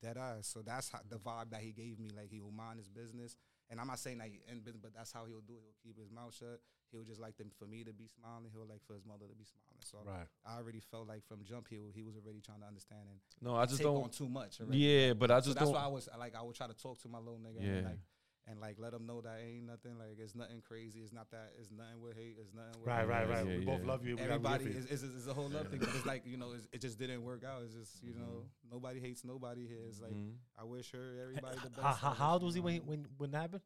[0.00, 0.46] Dead eyes.
[0.46, 2.08] So that's how the vibe that he gave me.
[2.16, 3.36] Like he will mind his business.
[3.68, 5.62] And I'm not saying that he in business, but that's how he'll do it.
[5.66, 6.60] He'll keep his mouth shut.
[6.92, 8.50] He'll just like them for me to be smiling.
[8.50, 9.82] He would like for his mother to be smiling.
[9.84, 10.26] So Right.
[10.44, 13.54] I already felt like from jump he he was already trying to understand and No,
[13.56, 14.12] I just take on don't.
[14.12, 14.60] too much.
[14.60, 14.78] Already.
[14.78, 15.74] Yeah, but I just so just that's don't.
[15.80, 17.68] why I was like I would try to talk to my little nigga Yeah.
[17.78, 17.98] and like
[18.46, 21.00] and like let him know that ain't nothing like it's nothing crazy.
[21.00, 22.36] It's not that it's nothing with hate.
[22.40, 23.46] It's nothing with Right, right, right.
[23.46, 24.16] Yeah, we both love you.
[24.16, 24.84] We Everybody root for you.
[24.90, 26.98] is, is, is a whole other thing, but it's like you know it's, it just
[26.98, 27.62] didn't work out.
[27.62, 28.72] It's just you know Mm-hmm.
[28.74, 29.84] nobody hates nobody here.
[29.86, 30.34] It's like Mhm.
[30.58, 31.80] I wish her everybody the best.
[31.82, 33.62] How, how, how old was he when he, when when that happened?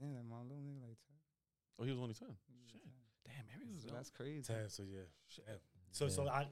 [0.00, 1.15] Damn, my little nigga like 10.
[1.78, 2.28] Oh, he was only ten.
[2.28, 2.80] Was Shit.
[2.82, 3.34] 10.
[3.36, 4.42] Damn, maybe it was So that's crazy.
[4.42, 4.68] Ten.
[4.68, 5.00] So yeah.
[5.46, 5.56] Damn.
[5.90, 6.46] So so I,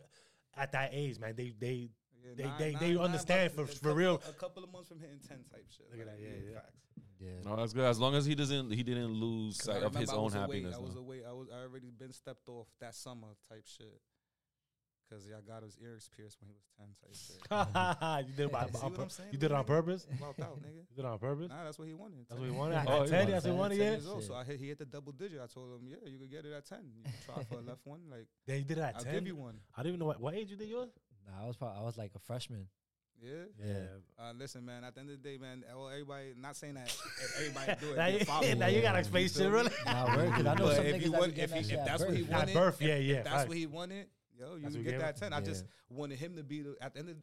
[0.57, 1.91] at that age, man, they they
[2.25, 4.14] Yeah, They- nine- they- nine- they nine understand months- for- for couple- real.
[4.29, 5.91] A couple of months from hitting ten type shit.
[5.91, 6.55] Look at like, that, yeah, yeah.
[6.61, 6.81] Facts.
[7.20, 7.31] Yeah.
[7.45, 7.85] No, that's good.
[7.85, 10.35] As long as he doesn't, he didn't lose sight of his remember I own was
[10.35, 10.75] away- happiness.
[10.75, 11.01] I was though.
[11.01, 11.25] away.
[11.25, 14.01] I was I already been stepped off that summer type shit.
[15.11, 17.37] Cause y'all got his ears pierced when he was ten type shit.
[18.29, 20.07] you did it by, See on what I'm saying, You did it on purpose.
[20.21, 20.77] Walked out, nigga.
[20.89, 21.49] You did it on purpose.
[21.51, 22.21] Nah, that's what he wanted.
[22.29, 22.41] That's 10.
[22.41, 22.75] what he wanted.
[22.77, 23.79] At, Oh, at ten, wanted that's what he 10, wanted.
[23.79, 23.91] Yeah.
[23.91, 24.25] years old.
[24.25, 25.41] So I hit, he hit the double digit.
[25.43, 26.79] I told him, yeah, you could get it at 10.
[26.97, 28.01] You can try for a left one.
[28.11, 29.13] Like, They did it at I'll ten.
[29.15, 29.59] give you one.
[29.77, 30.89] I don't even know what, what age you did yours.
[31.29, 32.67] Nah, I was probably I was like a freshman.
[33.23, 33.31] Yeah.
[33.65, 33.75] Yeah.
[34.19, 34.85] Uh, listen, man.
[34.85, 35.65] At the end of the day, man.
[35.75, 36.35] Well, everybody.
[36.37, 37.97] Not saying that if everybody do it.
[37.97, 38.07] Now
[38.41, 38.99] you, now you gotta Yeah.
[39.01, 39.71] explain shit, really.
[39.87, 41.87] Nah, word, 'cause I know But some if you want, if, he, that if at
[41.87, 42.33] that's what he birth.
[42.33, 43.23] At wanted, birth, yeah, if yeah.
[43.23, 43.49] that's facts.
[43.49, 44.07] what he wanted.
[44.39, 45.20] Yo, you can get that him.
[45.20, 45.32] ten.
[45.32, 47.16] I just wanted him to be the, at the end of.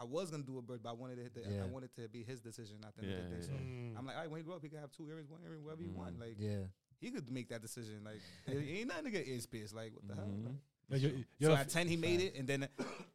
[0.00, 1.34] I was gonna do a bird, but I wanted it.
[1.34, 1.64] To, Yeah.
[1.64, 3.46] I wanted to be his decision at the end of the Yeah, day.
[3.46, 3.98] So Mm.
[3.98, 5.64] I'm like, all right, when he grow up, he can have two earrings, one earring,
[5.64, 6.16] whatever he want.
[6.16, 6.20] Mm.
[6.20, 6.58] Like Yeah.
[7.00, 8.04] he could make that decision.
[8.04, 9.74] Like it ain't nothing to get ears pierced.
[9.74, 10.26] Like what the hell?
[10.26, 10.56] Mhm.
[10.90, 12.68] Like, Yo, you- you so at ten he made it, and then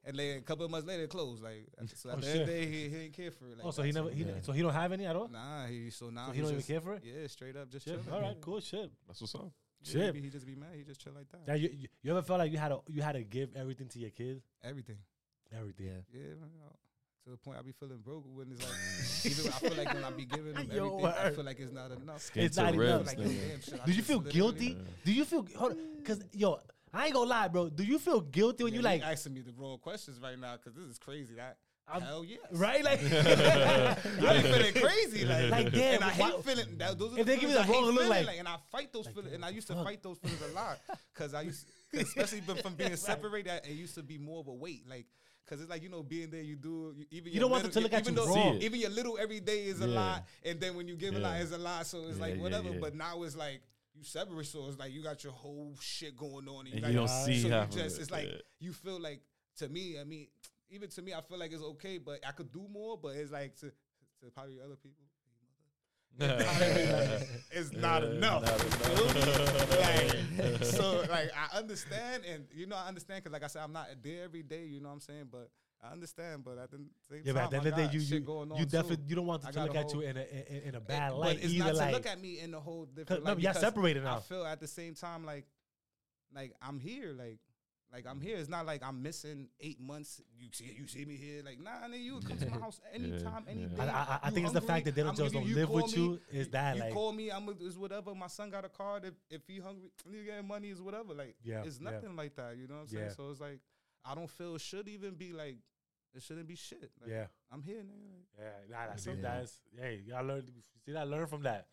[0.04, 1.42] and then a couple of months later it closed.
[1.42, 3.58] Like so at Oh, the end of the day, he, he didn't care for it.
[3.58, 4.42] Like Oh, so he never, he, Yeah.
[4.42, 5.30] so he don't have any at all.
[5.30, 7.04] Nah, he so now So he he's don't even care for it.
[7.06, 7.96] Yeah, straight up, just Shit.
[8.04, 8.14] chilling.
[8.14, 8.92] All right, cool shit.
[9.08, 9.52] That's what's up.
[9.84, 10.16] Yeah, Shit.
[10.16, 10.70] He, he just be mad.
[10.76, 11.48] He just chill like that.
[11.48, 13.88] Now you, you- you ever felt like you had to you had to give everything
[13.90, 14.44] to your kids?
[14.64, 14.98] Everything.
[15.58, 15.86] Everything.
[15.88, 16.02] Yeah.
[16.14, 16.62] Yeah, man, you
[17.26, 20.04] to the point I be feeling broke when it's like, even I feel like when
[20.04, 21.36] I be giving them Yo, everything, I word.
[21.36, 22.22] feel like it's not enough.
[22.22, 22.98] Skin It's to not I enough.
[23.00, 23.50] ribs, like, nigga.
[23.50, 24.66] damn, shit, I Do you just feel literally- guilty?
[24.66, 24.84] Yeah.
[25.06, 26.60] Do you feel hold Cause yo,
[26.94, 27.70] I ain't gonna lie, bro.
[27.70, 30.38] Do you feel guilty when Yeah, you you like asking me the wrong questions right
[30.38, 31.36] now because this is crazy.
[31.36, 31.58] That
[31.88, 32.84] I'm- hell yes, right?
[32.84, 33.96] Like I
[34.42, 36.98] be feeling crazy, like, Like, damn, and I hate why- feeling that.
[36.98, 38.94] Those are If the they give me the wrong look, feeling, like- and I fight
[38.94, 39.84] those like, feelings, and I used to fuck.
[39.86, 40.80] fight those feelings a lot
[41.14, 44.84] because I used, especially from being separated, it used to be more of a weight,
[44.90, 45.06] like.
[45.46, 47.72] Cause it's like you know, being there, you do you, even You don't want them
[47.74, 48.62] to look at even you though- wrong.
[48.62, 50.00] Even your little every day is a Yeah.
[50.00, 51.42] lot, and then when you give a lot, Yeah.
[51.44, 51.86] it's a lot.
[51.86, 52.70] So it's Yeah, like whatever.
[52.70, 52.78] yeah.
[52.80, 53.62] But now it's like
[53.94, 56.82] you separate, so it's like you got your whole shit going on, and you, And
[56.84, 58.38] got you don't see so you just it, it's like yeah.
[58.62, 59.20] you feel like
[59.58, 60.00] to me.
[60.00, 60.28] I mean,
[60.74, 62.98] even to me, I feel like it's okay, but I could do more.
[62.98, 63.68] But it's like to
[64.22, 65.06] to probably other people.
[67.52, 68.44] It's not Yeah, enough.
[68.44, 69.80] not enough.
[69.80, 73.74] Like, so like I understand, and you know I understand because like I said, I'm
[73.74, 74.66] not there every day.
[74.66, 75.28] You know what I'm saying?
[75.32, 75.50] But
[75.84, 76.44] I understand.
[76.44, 76.78] But at the
[77.10, 79.16] same yeah, time, but at the end of the day, you you, you definitely you
[79.16, 81.10] don't want I them to look at you in a in, in a It- bad
[81.12, 81.38] but light.
[81.42, 83.40] it's Either not to like look at me in a whole different no, light.
[83.42, 84.20] y'all separated I now.
[84.20, 85.46] feel at the same time like
[86.34, 87.40] like I'm here, like
[87.94, 88.38] like I'm here.
[88.38, 90.20] It's not like I'm missing eight months.
[90.40, 93.44] You see, you see me here, like nah, nigga, you come to my house anytime,
[93.46, 93.84] Yeah, any yeah.
[93.84, 95.70] I, I, I You think it's the fact that they don't just don't you- live
[95.70, 96.20] you with call you.
[96.32, 98.14] Is that you like call me, I'm is whatever.
[98.16, 99.06] My son got a card.
[99.06, 101.14] If if he hungry, you getting money is whatever.
[101.14, 101.92] Like Yeah, it's yeah.
[101.92, 102.58] nothing like that.
[102.58, 103.06] You know what I'm saying?
[103.06, 103.14] Yeah.
[103.14, 103.60] So it's like
[104.04, 105.58] I don't feel it should even be like
[106.16, 106.92] it shouldn't be shit.
[107.02, 108.10] Like, yeah I'm here, nigga.
[108.38, 109.14] Like, yeah nah, that's Yeah.
[109.22, 110.44] that's hey y'all learn
[110.86, 111.68] see that learn from that.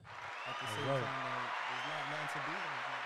[0.48, 2.99] at the same time, like, there's not nothing to be like.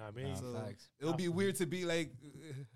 [0.00, 0.88] Know what I mean, Nah, So facts.
[1.00, 2.10] it'll be weird to be like,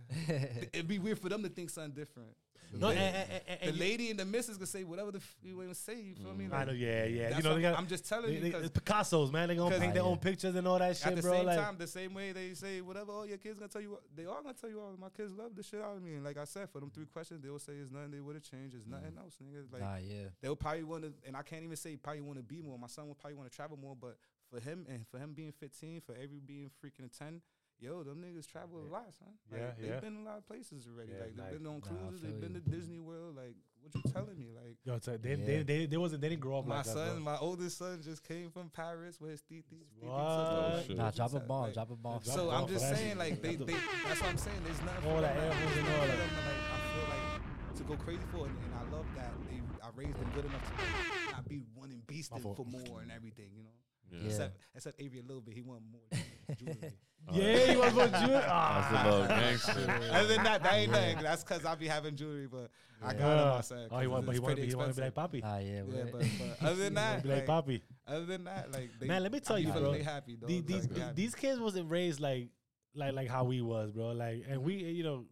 [0.72, 2.28] it'd be weird for them to think something different.
[2.72, 4.82] The no, lady- and, and, and, the and you- lady and the missus can say
[4.82, 6.00] whatever the f- you want to say.
[6.00, 6.48] You feel me?
[6.50, 7.36] I know, yeah, yeah.
[7.36, 9.48] You know, what they got, I'm just telling they, you they, because it's Picasso's, man.
[9.48, 11.32] They gonna paint their Ah, own pictures and all that shit, at shit, the bro.
[11.34, 13.92] same like, time, the same way they say whatever, all your kids gonna tell you,
[13.92, 14.92] what, they are gonna tell you, all.
[15.00, 16.14] my kids love the shit out of me.
[16.14, 18.42] And like I said, for them three questions, they'll say it's nothing they would have
[18.44, 18.74] changed.
[18.74, 19.72] It's nothing else, nigga.
[19.72, 20.24] Like nah, yeah.
[20.42, 22.76] they'll probably want to, and I can't even say probably want to be more.
[22.76, 24.16] My son will probably want to travel more, but
[24.54, 27.40] for him and for him being 15, for every being freaking 10,
[27.80, 29.28] yo, them niggas travel a lot, son.
[29.50, 30.00] Like, Yeah, they've yeah.
[30.00, 31.12] been a lot of places already.
[31.12, 32.60] Yeah, like they've been on cruises, feel they've been you.
[32.60, 33.36] to Disney World.
[33.36, 34.46] Like, what you telling me?
[34.54, 34.76] Like.
[34.84, 35.44] yo, so they, Yeah.
[35.44, 37.20] they, they, they wasn't, they didn't grow up My like that, son, bro.
[37.32, 39.90] my oldest son, just came from Paris with his titis.
[40.00, 40.10] What?
[40.14, 40.96] Oh, shit.
[40.96, 42.20] Nah, drop a Like, bomb, drop a bomb.
[42.22, 43.74] Drop So a I'm just saying, like they, they,
[44.06, 44.60] that's what I'm saying.
[44.64, 46.28] There's nothing All for that them, air like, holes and there's all nothing that.
[46.30, 49.32] for them to, I feel like to go crazy for, and, and I love that
[49.50, 52.56] they, I raised them good enough to like, not be wanting beasting fault.
[52.56, 53.73] for more and everything, you know.
[54.10, 54.26] Yeah.
[54.26, 56.02] Except, except Avery a little bit, he wanted more
[56.56, 56.92] jewelry.
[57.32, 58.30] Yeah, he want to go June?
[58.32, 60.10] That's Ah, a little gangster.
[60.12, 61.18] Other than that, that ain't nothing.
[61.22, 62.70] That's because I be having jewelry, but
[63.02, 63.42] I got Yeah.
[63.52, 63.58] him.
[63.58, 65.14] I said, Oh, he want, but he want to be, he want to be like
[65.14, 65.40] Poppy.
[65.40, 65.82] Nah, yeah.
[65.88, 67.82] Yeah, but, but other than He wanna that, be like like, Poppy.
[68.06, 69.92] other than that, like they, Man, let me tell I you, bro.
[69.92, 70.48] They happy, dog.
[70.48, 72.48] The- These Like, these kids wasn't raised like
[72.94, 74.08] like like how we was, bro.
[74.12, 75.24] Like, and we, you know,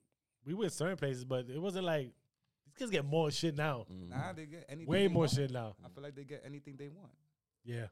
[0.47, 2.07] we went certain places, but it wasn't like
[2.65, 3.85] these kids get more shit now.
[3.93, 4.09] Mhm.
[4.09, 4.87] Nah, they get anything.
[4.89, 5.33] Way they more want.
[5.33, 5.77] shit now.
[5.85, 7.13] I feel like they get anything they want,
[7.65, 7.87] Yeah.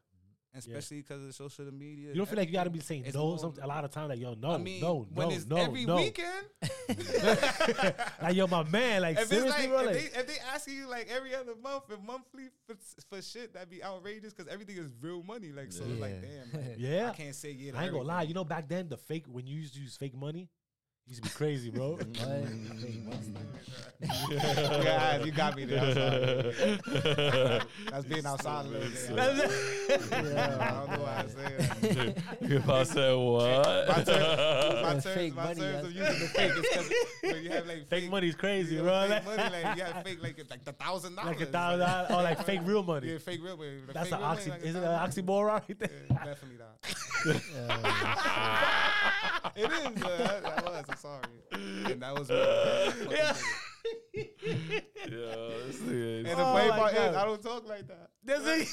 [0.53, 0.77] And Yeah.
[0.77, 2.09] especially because of social media.
[2.09, 3.03] You don't feel like you got to be everything.
[3.03, 4.09] saying It's no more- some, a lot of time.
[4.09, 5.97] Like, yo, no, I mean, no, when no, it's no, every no.
[5.97, 6.47] weekend.
[8.23, 9.79] like, yo, my man, like, if seriously, like bro.
[9.81, 12.75] if, Like, they, if they asking you like every other month and monthly for,
[13.09, 15.53] for shit, that'd be outrageous because everything is real money.
[15.53, 17.11] Like so, it's like damn, like, yeah.
[17.11, 17.73] I can't say yeah.
[17.77, 18.23] I ain't gonna lie.
[18.23, 20.49] You know, back then, the fake, when you used to use fake money,
[21.07, 21.93] used to be crazy, bro.
[21.93, 22.17] What?
[22.17, 23.37] Fake money.
[24.31, 25.83] yeah, you got me there.
[25.83, 27.61] I'm sorry.
[27.91, 29.17] That's being outside a little bit.
[29.17, 29.51] That's-
[30.11, 32.23] I don't know why I say that.
[32.41, 33.89] if I said what?
[33.89, 36.61] My terms, my That's terms, fake my money, terms that's of using the fake is
[36.61, 36.91] because
[37.35, 39.07] when you have like fake money's crazy, you bro.
[39.09, 41.81] know, fake money, like you have fake like like the thousand dollars, like a thousand
[41.81, 43.09] dollars, or like fake real money.
[43.13, 43.81] Yeah, fake real money.
[43.87, 44.51] The That's an real money, oxy.
[44.51, 45.15] like Isn't it an dollars.
[45.17, 45.91] oxymoron right there?
[46.11, 46.77] Yeah, definitely not.
[49.57, 50.03] It is.
[50.03, 50.85] Uh, that, that was.
[50.91, 51.23] I'm sorry.
[51.93, 52.29] And that was.
[52.29, 52.37] me.
[53.17, 53.35] Yeah.
[54.13, 57.87] Yeah, this nigga And is- the Oh funny my part is, I don't talk like
[57.89, 58.11] that.
[58.25, 58.69] Does it.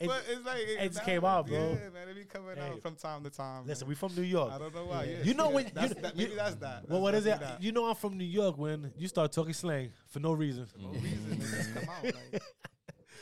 [0.00, 1.56] It- but it's like it just came out, bro.
[1.58, 2.62] Yeah, man, it be coming Hey.
[2.62, 3.66] out from time to time.
[3.66, 3.90] Listen, man.
[3.90, 4.52] we from New York.
[4.52, 5.04] I don't know why.
[5.04, 5.10] Yeah.
[5.18, 6.88] Yeah, You know yeah, when- you that's, kn- that, you- maybe that's that.
[6.88, 7.40] Well, what That's is it?
[7.40, 7.62] that.
[7.62, 10.66] You know I'm from New York when you start talking slang for no reason.
[10.78, 12.04] No reason, it just come out.
[12.04, 12.42] Like,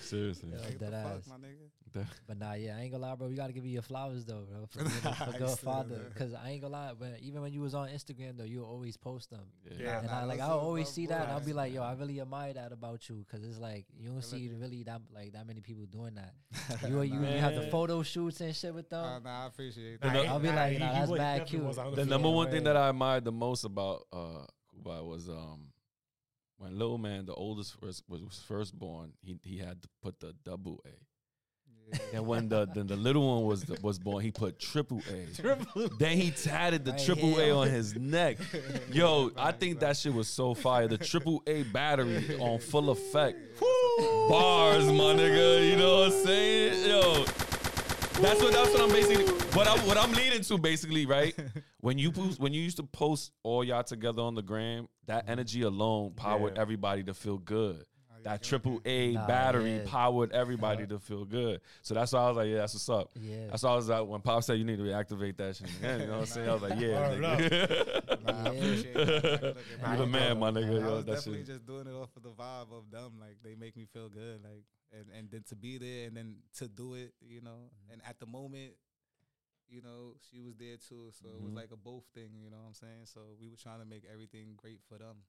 [0.00, 0.50] Seriously.
[0.52, 0.60] Yeah.
[0.64, 1.26] like, Dead the fuck, ass.
[1.28, 1.69] my nigga.
[2.26, 3.28] But nah, yeah, I ain't gonna lie, bro.
[3.28, 5.58] We gotta give you your flowers though, bro, for being a, I a used good
[5.58, 6.12] father.
[6.16, 8.96] Cause I ain't gonna lie, but even when you was on Instagram though, you always
[8.96, 9.40] post them.
[9.78, 9.98] Yeah.
[9.98, 11.92] and nah, I like I are always see that, and I'll be like, yo, I
[11.94, 15.46] really admire that about you, cause it's like you don't see really that like that
[15.46, 16.34] many people doing that.
[16.88, 19.04] You you, you have the photo shoots and shit with them.
[19.04, 20.16] Uh, nah, I appreciate that.
[20.28, 21.76] I'll be nah, like, nah, he that's was- bad definitely cute.
[21.76, 25.70] was The number one thing that I admired the most about uh Quba was um
[26.60, 30.34] when Lil Man, the oldest was, was first born, he he had to put the
[30.44, 30.90] double A.
[32.12, 35.32] And when the then the little one was was born, he put triple A.
[35.40, 35.88] Triple.
[35.98, 38.38] Then he tatted the triple A on his neck.
[38.92, 40.88] Yo, I think that shit was so fire.
[40.88, 43.38] The triple A battery on full effect.
[44.28, 45.70] Bars, my nigga.
[45.70, 46.88] You know what I'm saying?
[46.88, 47.24] Yo.
[48.20, 49.24] That's what that's what I'm basically
[49.56, 51.34] what I'm what I'm leading to basically, right?
[51.82, 55.24] When you post, when you used to post all y'all together on the gram, that
[55.30, 56.60] energy alone powered Yeah.
[56.60, 57.86] everybody to feel good.
[58.24, 58.80] That triple?
[58.84, 59.82] A Nah, battery yeah.
[59.86, 61.60] powered everybody to feel good.
[61.82, 63.10] So that's why I was like, yeah, that's what's up.
[63.14, 65.68] yeah, That's why I was like, when Pop said you need to reactivate that shit,
[65.78, 66.48] again, you know what I'm saying?
[66.48, 68.02] I was like, yeah, nigga.
[68.24, 68.60] Nah, I Yeah.
[68.60, 69.54] appreciate that.
[69.82, 70.82] Like, you the man, my nigga.
[70.82, 71.46] I was definitely shit.
[71.46, 73.14] just doing it off of the vibe of them.
[73.20, 74.42] Like they make me feel good.
[74.44, 77.70] Like and, and then to be there and then to do it, you know.
[77.92, 78.72] And at the moment,
[79.68, 81.10] you know, she was there too.
[81.12, 81.56] So it was Mhm.
[81.56, 83.04] like a both thing, you know what I'm saying?
[83.06, 85.22] So we were trying to make everything great for them.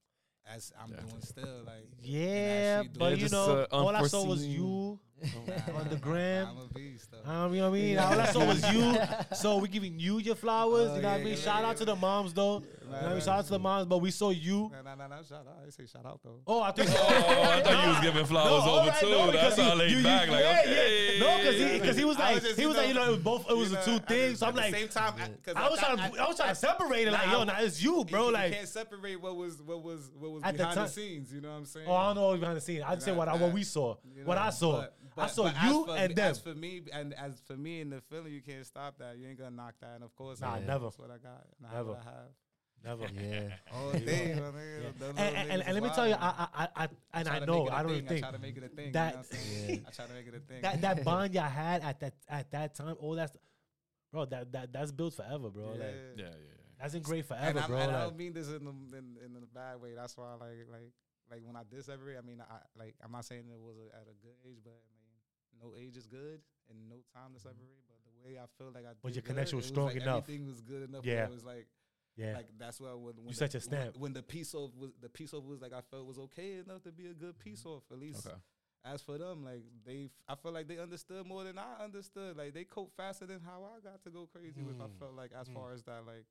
[0.48, 1.02] As I'm Yeah.
[1.02, 5.90] doing still, like Yeah, but you know, uh, all I saw was you nah, on
[5.90, 6.48] the gram.
[6.50, 7.30] I'm a beast though.
[7.30, 7.98] Um, you know what I mean?
[7.98, 8.98] All I saw was you.
[9.36, 10.90] So we giving you your flowers.
[10.92, 11.34] Oh, you know what I mean?
[11.34, 12.64] yeah, Shout yeah, out to the moms though.
[13.02, 14.70] You know what Shout out to the moms, but we saw you.
[14.72, 15.58] Nah, nah, nah, nah, shout out.
[15.58, 16.40] I didn't say shout out though.
[16.48, 16.90] Oh, I think.
[16.98, 19.10] Oh, I thought you was giving flowers all over right, too.
[19.10, 21.18] no, That's because he- all laid you- you- Like, yeah, okay.
[21.20, 23.02] No, because he because he was like was just, he you was like you know,
[23.06, 24.40] know it was both it was You the two at things.
[24.40, 26.56] So I'm like same time, I, 'cause I was trying that- I was trying to
[26.56, 28.28] separate it like yo, nah, it's you, bro.
[28.28, 31.32] Like can't separate what was what was what was behind the, scenes.
[31.34, 31.88] You know what I'm saying?
[31.88, 32.84] oh I don't know what was behind the scenes.
[32.86, 34.82] I just say what what we saw, what I saw.
[34.82, 36.32] but- I saw but as you for and them.
[36.32, 39.18] As for me and as for me in the feeling, you can't stop that.
[39.18, 39.96] You ain't gonna knock that.
[39.96, 40.86] And of course, Nah, I- never.
[40.86, 41.44] That's what I got.
[41.62, 41.90] Nah, Never.
[41.90, 42.30] What I have.
[42.84, 43.06] Never.
[43.14, 43.50] yeah.
[43.74, 44.84] Oh, all day, my nigga.
[44.84, 44.90] Yeah.
[45.00, 46.16] Them And, and, and, and let me tell you.
[46.16, 48.08] I, I, I, and try I know, make it a I don't thing.
[48.08, 48.92] think I try to make it a thing.
[48.94, 49.70] that- you know what I'm saying?
[49.70, 49.88] Yeah.
[49.88, 50.62] I try to make it a thing.
[50.64, 53.36] that that bond y'all had at that at that time, oh, all that,
[54.12, 55.66] bro, that that that's built forever, bro.
[55.72, 55.86] Like Yeah,
[56.18, 56.30] yeah, yeah.
[56.80, 57.78] that's in great and, forever, I'm- bro.
[57.78, 59.94] and I don't mean this in, the, in in a bad way.
[59.96, 60.92] That's why, like, like,
[61.30, 63.96] like when I diss everybody, I mean, I like, I'm not saying it was a,
[63.96, 65.14] at a good age, but I mean,
[65.62, 67.86] no age is good and no time to separate.
[67.88, 69.88] But the way I feel like I, But did your good, connection was it strong
[69.88, 70.24] like enough.
[70.24, 71.06] Everything was good enough.
[71.06, 71.14] Yeah.
[71.14, 71.68] Yeah, it was like,
[72.18, 73.98] yeah, like that's why when, when You the, set your when- stamp.
[73.98, 76.84] When, the piece off was the piece off was like I felt was okay enough
[76.84, 78.26] to be a good piece off at least.
[78.28, 78.36] Okay.
[78.84, 82.36] As for them, like they, I feel like they understood more than I understood.
[82.36, 84.82] Like they cope faster than how I got to go crazy with.
[84.82, 84.98] I Mm.
[85.00, 85.54] felt like as Mm.
[85.54, 86.26] far as that, like,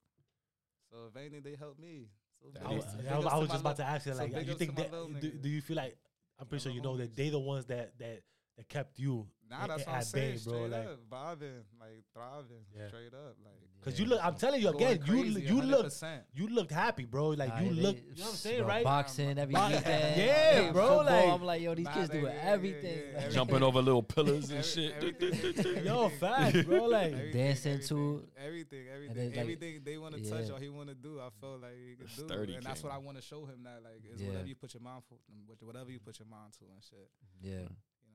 [0.91, 2.09] so if anything, they helped me.
[2.43, 4.35] So That I, was- I was- I was just about little- to ask you, like,
[4.35, 5.97] big you think that do, do you feel like
[6.41, 7.17] I'm pretty sure you know that homies.
[7.17, 8.23] they the ones that that
[8.57, 10.33] that kept you Nah, a- that's a- what I'm at saying.
[10.33, 10.67] bay, Straight bro.
[10.79, 12.89] Like, up, vibing, like thriving, Yeah.
[12.89, 13.70] straight up, like.
[13.83, 16.21] Cause you look, I'm telling you going again, you crazy, you look 100%.
[16.35, 17.29] you looked happy, bro.
[17.31, 18.85] Like Nah, you they- look, you know what I'm saying, bro, right?
[18.85, 19.85] Boxing every weekend.
[19.85, 21.05] Yeah, playing bro, football.
[21.05, 22.99] like- I'm like, yo, these Nah, kids they- do yeah, yeah, everything.
[23.13, 24.93] yeah, like- Jumping over little pillars and shit.
[24.95, 25.31] everything-
[25.85, 26.19] Yo, everything.
[26.19, 26.85] facts, bro.
[26.87, 30.55] Like, Everything, Dancing everything, to- everything, everything, then, like, everything they want to touch yeah.
[30.55, 31.21] or he want to do.
[31.21, 33.63] I feel like he could do, Sturdy and that's what I want to show him.
[33.65, 34.29] That like it's Yeah.
[34.29, 35.17] whatever you put your mind for,
[35.65, 37.09] whatever you put your mind to and shit.
[37.43, 37.69] Yeah.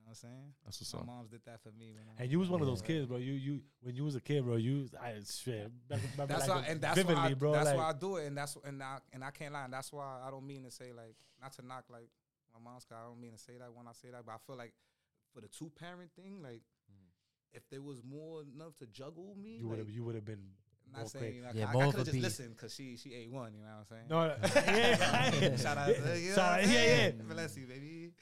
[0.06, 0.52] You know what I'm saying?
[0.64, 1.06] That's what's My up.
[1.06, 1.90] moms did that for me.
[1.92, 2.72] When I and you was one of Yeah.
[2.72, 3.16] those kids, bro.
[3.16, 4.54] You you when you was a kid, bro.
[4.54, 5.72] You was- I shit.
[5.90, 7.52] Remember, That's like, why, and that's vividly, why, I, bro.
[7.52, 9.64] that's like, why I do it, and that's and I and I can't lie.
[9.64, 12.08] And that's why I don't mean to say like not to knock like
[12.54, 12.84] my mom's.
[12.84, 14.74] Cause I don't mean to say that when I say that, but I feel like
[15.34, 17.10] for the two parent thing, like mm-hmm.
[17.52, 20.54] if there was more enough to juggle me, you would have you would have been.
[20.96, 21.34] Not more saying quick.
[21.36, 23.52] you know, Yeah, I, I could a just listen because she she ate one.
[23.54, 24.56] You know what I'm saying?
[24.64, 24.70] No,
[25.50, 25.56] yeah.
[25.56, 27.10] Shout out, to, you know Shout what out- I'm yeah, yeah.
[27.28, 28.12] Bless you, baby,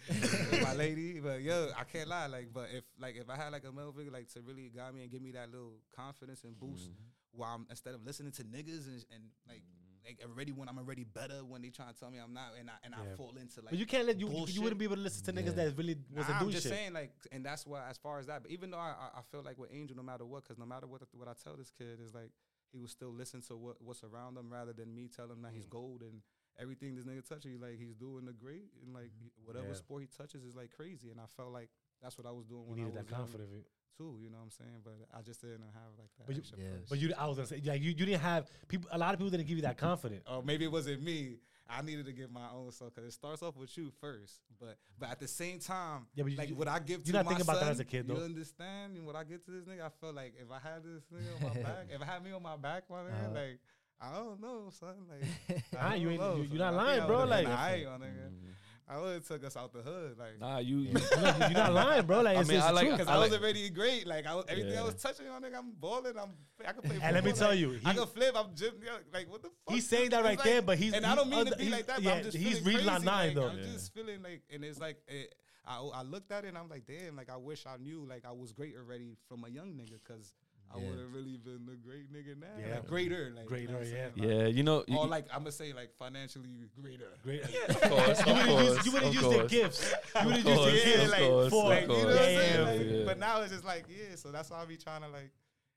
[0.62, 1.20] my lady.
[1.20, 2.26] But yo, I can't lie.
[2.26, 4.94] Like, but if like if I had like a male figure like to really guide
[4.94, 7.38] me and give me that little confidence and boost, mm-hmm.
[7.38, 10.06] while I'm instead of listening to niggas and, and like mm-hmm.
[10.06, 12.68] like already when I'm already better when they trying to tell me I'm not and
[12.68, 13.12] I and Yeah.
[13.12, 13.70] I fall into like.
[13.70, 15.64] But you can't let you you wouldn't be able to listen to niggas Yeah.
[15.64, 16.72] that really was Nah, a I'm just shit.
[16.72, 19.22] saying, like, and that's why, as far as that, but even though I, I, I
[19.30, 21.70] feel like with Angel, no matter what, because no matter what, what I tell this
[21.76, 22.30] kid is like,
[22.74, 25.52] he will still listen to what what's around him rather than me tell him that
[25.52, 25.56] Mm.
[25.56, 26.20] he's gold and
[26.58, 29.74] everything this nigga touches, like he's doing the great and like he- whatever Yeah.
[29.74, 31.10] sport he touches is like crazy.
[31.10, 31.70] And I felt like
[32.02, 33.66] that's what I was doing You when needed I that was young confidence.
[33.98, 34.18] too.
[34.22, 34.80] You know what I'm saying?
[34.84, 36.26] But I just didn't have like that.
[36.26, 36.88] But you- push.
[36.90, 38.88] But you, I was gonna say, like you, you didn't have people.
[38.92, 40.24] A lot of people didn't give you that confidence.
[40.30, 41.36] or maybe it wasn't me.
[41.66, 44.34] I needed to give my own self because it starts off with you first.
[44.60, 47.06] But but at the same time, Yeah, but you- like you- what I give to
[47.06, 48.16] you're not my thinking about that as a kid, Though.
[48.16, 49.86] You understand what I get to this nigga?
[49.86, 52.32] I feel like if I had this nigga on my back, if I had me
[52.32, 53.34] on my back, my nigga, Uh-huh.
[53.34, 53.58] like
[54.00, 55.06] I don't know, son.
[55.08, 56.58] Like I you don't ain't- know, you- you son.
[56.58, 58.28] not lying, I bro, like- aight, my nigga.
[58.28, 58.54] Mhm.
[58.86, 60.38] I would have took us out the hood, like.
[60.38, 60.76] Nah, you.
[60.78, 62.20] you you're, not, you're not lying, bro.
[62.20, 62.98] Like I it's, mean, it's I like- truth.
[62.98, 64.06] Because I I, was like- already great.
[64.06, 64.82] Like I was, everything Yeah.
[64.82, 66.12] I was touching on, nigga, I'm balling.
[66.18, 66.32] I'm,
[66.66, 66.98] I can play.
[67.02, 68.34] And let me football, tell like, you, I can flip.
[68.36, 68.72] I'm just
[69.12, 69.74] like, what the fuck?
[69.74, 71.86] He's saying that right like- there, but he's and I don't mean to be like
[71.86, 72.02] that.
[72.02, 73.06] Yeah, but I'm just he's feeling reading crazy.
[73.06, 73.48] line like, though.
[73.48, 73.64] I'm Yeah.
[73.72, 75.34] just feeling like, and it's like, it,
[75.66, 78.26] I I looked at it and I'm like, damn, like I wish I knew, like
[78.26, 80.34] I was great already from a young nigga, because
[80.74, 80.90] I Yeah.
[80.90, 82.46] would have really been a great nigga now.
[82.58, 82.74] Yeah.
[82.74, 84.04] like, greater, like you know Greater, what yeah.
[84.16, 84.84] Like, yeah, you know.
[84.88, 87.10] you- Or like I'm gonna say like financially greater.
[87.22, 87.42] Great.
[87.44, 89.50] of course, of You would have course, used, you would've of used their course.
[89.52, 89.94] gifts.
[90.20, 91.10] You would have Of used course, their yeah, gifts.
[91.12, 92.64] like, course, for- like, you know what I'm saying?
[92.64, 93.04] Like, yeah.
[93.04, 95.30] But now it's just like, yeah, so that's why I be trying to like,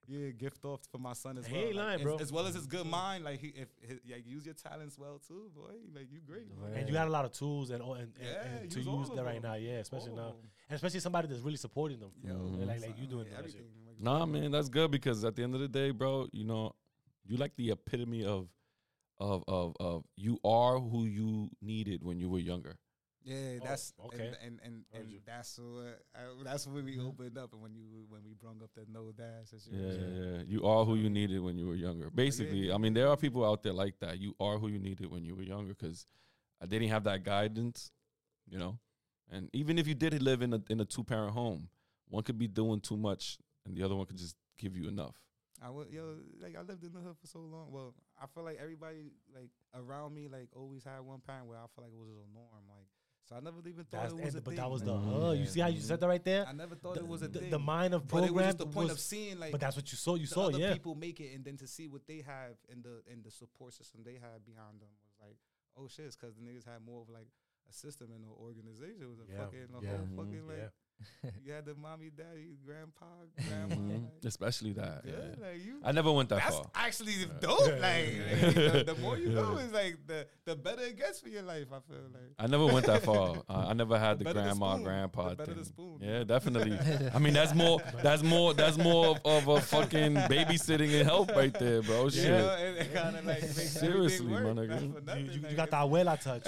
[0.10, 1.54] yeah, gift off for my son as well.
[1.54, 1.68] He well.
[1.68, 2.18] ain't lying, as, bro.
[2.18, 5.20] As well as his good mind, like he if his, like use your talents well
[5.28, 5.74] too, boy.
[5.94, 6.48] Like you great.
[6.58, 6.66] bro.
[6.74, 9.10] And you got a lot of tools and, and, and, Yeah, and to use use
[9.14, 10.36] that right now, yeah, especially All now,
[10.70, 12.12] and especially somebody that's really supporting them.
[12.24, 12.60] Yo, Mhm.
[12.68, 13.66] Like- like you son, doing yeah, that shit.
[14.06, 14.20] Everything.
[14.20, 16.74] Nah, man, that's good because at the end of the day, bro, you know,
[17.26, 18.48] you like the epitome of,
[19.20, 22.78] of, of, of you are who you needed when you were younger.
[23.24, 24.28] Yeah, Oh, that's okay.
[24.28, 28.06] and and, and, and that's what I, that's when we opened up and when you
[28.08, 29.48] when we brung up that no dash.
[29.70, 30.44] Yeah, yeah, yeah.
[30.48, 32.06] You are who you needed when you were younger.
[32.08, 34.18] Oh, Basically, I mean, there are people out there like that.
[34.20, 36.06] You are who you needed when you were younger because
[36.62, 37.92] uh, they didn't have that guidance,
[38.48, 38.80] you know.
[39.30, 41.68] And even if you did live in a in a two parent home,
[42.08, 45.16] one could be doing too much, and the other one could just give you enough.
[45.62, 47.72] I was yo like I lived in the hood for so long.
[47.72, 51.66] Well, I feel like everybody like around me like always had one parent where I
[51.76, 52.64] feel like it was a norm.
[52.68, 52.86] Like
[53.28, 54.56] so, I never even thought That's, it was and, a but thing.
[54.62, 55.30] that was the Mhm.
[55.30, 56.46] uh, you see how you said that right there.
[56.48, 57.50] I never thought The, it was a the, thing.
[57.50, 59.60] the mind of but it was program just the point was, of seeing like but
[59.60, 60.14] that's what you saw.
[60.16, 60.74] You the saw, other yeah.
[60.74, 63.74] people make it, and then to see what they have in the in the support
[63.74, 65.38] system they had behind them was like,
[65.76, 67.28] oh shit, because the niggas had more of like
[67.68, 69.02] a system and an organization.
[69.02, 69.90] It was a Yeah, fucking a yeah.
[69.98, 70.16] whole Mhm.
[70.16, 70.70] fucking like Yeah.
[71.46, 73.06] you had the mommy, daddy, grandpa,
[73.50, 73.94] grandma.
[73.94, 75.02] Like, Especially that.
[75.06, 75.46] yeah, yeah.
[75.48, 75.80] like you.
[75.84, 76.66] I never went that That's far.
[76.76, 77.26] actually Yeah.
[77.40, 77.68] dope.
[77.68, 77.74] Yeah.
[77.76, 81.44] Like, the, the more you know, is like the the better it gets for your
[81.44, 81.68] life.
[81.72, 82.32] I feel like.
[82.40, 83.38] I never went that far.
[83.50, 84.84] I, I never had the, the grandma, spoon.
[84.84, 85.66] grandpa The better the thing.
[85.66, 86.00] spoon.
[86.02, 86.78] Yeah, definitely.
[87.14, 87.82] I mean, that's more.
[88.04, 88.54] That's more.
[88.54, 92.06] That's more of, of a fucking babysitting and help right there, bro.
[92.06, 92.30] You Shit.
[92.30, 95.06] know, it, it kind of like makes Seriously, everything my nigga.
[95.06, 96.48] not You, you, you got it- the abuela touch.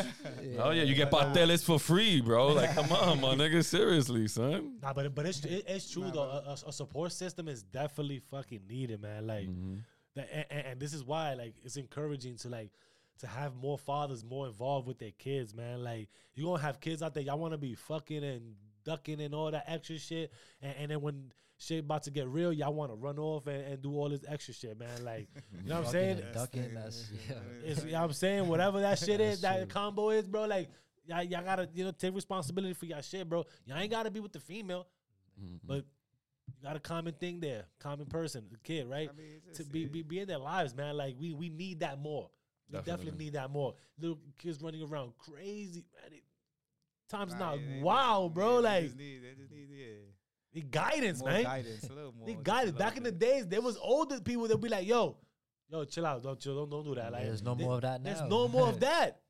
[0.60, 2.48] Oh yeah, you get But, uh, pateles for free, bro.
[2.54, 3.64] Like, come on, my nigga.
[3.64, 4.78] Seriously, son.
[4.82, 6.22] Nah, but but it's it, it's true Nah, though.
[6.24, 9.28] A, a- a support system is definitely fucking needed, man.
[9.28, 9.84] Like, Mhm.
[10.16, 12.72] that, and, and, and this is why like it's encouraging to like
[13.20, 15.84] to have more fathers more involved with their kids, man.
[15.84, 19.36] Like you gonna have kids out there, y'all want to be fucking and ducking and
[19.36, 20.32] all that extra shit,
[20.62, 21.32] and, and then when
[21.62, 24.22] shit about to get real, y'all want to run off and, and do all this
[24.30, 25.04] extra shit, man.
[25.04, 25.28] Like
[25.62, 26.22] you know what I'm saying?
[26.34, 27.36] ducking, that's yeah.
[27.66, 28.48] It's, you know what I'm saying?
[28.48, 30.46] Whatever that shit is, That's that combo is, bro.
[30.46, 30.70] Like,
[31.10, 33.46] y'all, y'all gotta, you know, take responsibility for y'all shit, bro.
[33.66, 34.88] Y'all ain't gotta be with the female,
[35.42, 35.60] Mhm.
[35.64, 35.86] but
[36.48, 39.10] you got a common thing there, common person, the kid, right?
[39.10, 40.96] I mean, to be, be be in their lives, man.
[40.98, 42.30] Like we we need that more.
[42.70, 43.26] We definitely, Definitely.
[43.26, 43.74] need that more.
[44.00, 46.14] Little kids running around crazy, man.
[46.14, 46.24] It,
[47.10, 48.56] times Nah, now, wow, yeah, bro.
[48.58, 49.96] they like just need, they just need, yeah,
[50.54, 51.44] need guidance, more man.
[51.44, 52.28] guidance, a little more.
[52.28, 52.74] Need just a guidance.
[52.74, 55.18] little Back in the days, there was older people that be like, "Yo,
[55.70, 57.82] yo, chill out, don't chill, don't, don't do that." Like, There's no there- more of
[57.82, 58.14] that now.
[58.14, 59.22] There's no more of that.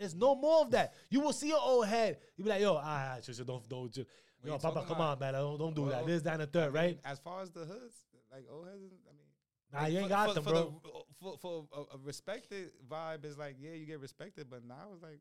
[0.00, 0.94] There's no more of that.
[1.10, 2.16] You will see your old head.
[2.38, 4.06] You be like, yo, ah, ah, chill, chill, don't, don't, chill.
[4.40, 6.06] When yo, Papa, come on, man, don't, don't do that.
[6.06, 6.98] This, that, and the I third, mean, right?
[7.04, 7.94] As far as the hoods,
[8.32, 9.26] like old heads, I mean,
[9.72, 10.80] Nah, like, you ain't for- got for, them, for bro.
[10.82, 10.90] The,
[11.20, 15.02] for for a, a respected vibe is like, yeah, you get respected, but now it's
[15.02, 15.20] like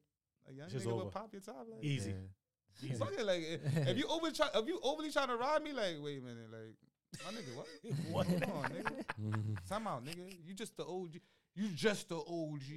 [0.50, 1.04] a young Just nigga over.
[1.04, 2.12] would pop your top, like, Easy.
[2.12, 2.88] Yeah.
[2.90, 2.96] Easy.
[2.96, 5.74] fuck it, like if if you over try, if you overly trying to ride me,
[5.74, 6.76] like, wait a minute, like,
[7.26, 7.68] my nigga, what?
[8.28, 8.42] What?
[8.42, 9.68] Come on, nigga.
[9.68, 10.38] Time out, nigga.
[10.46, 11.18] You just the OG.
[11.60, 12.68] You just the OG.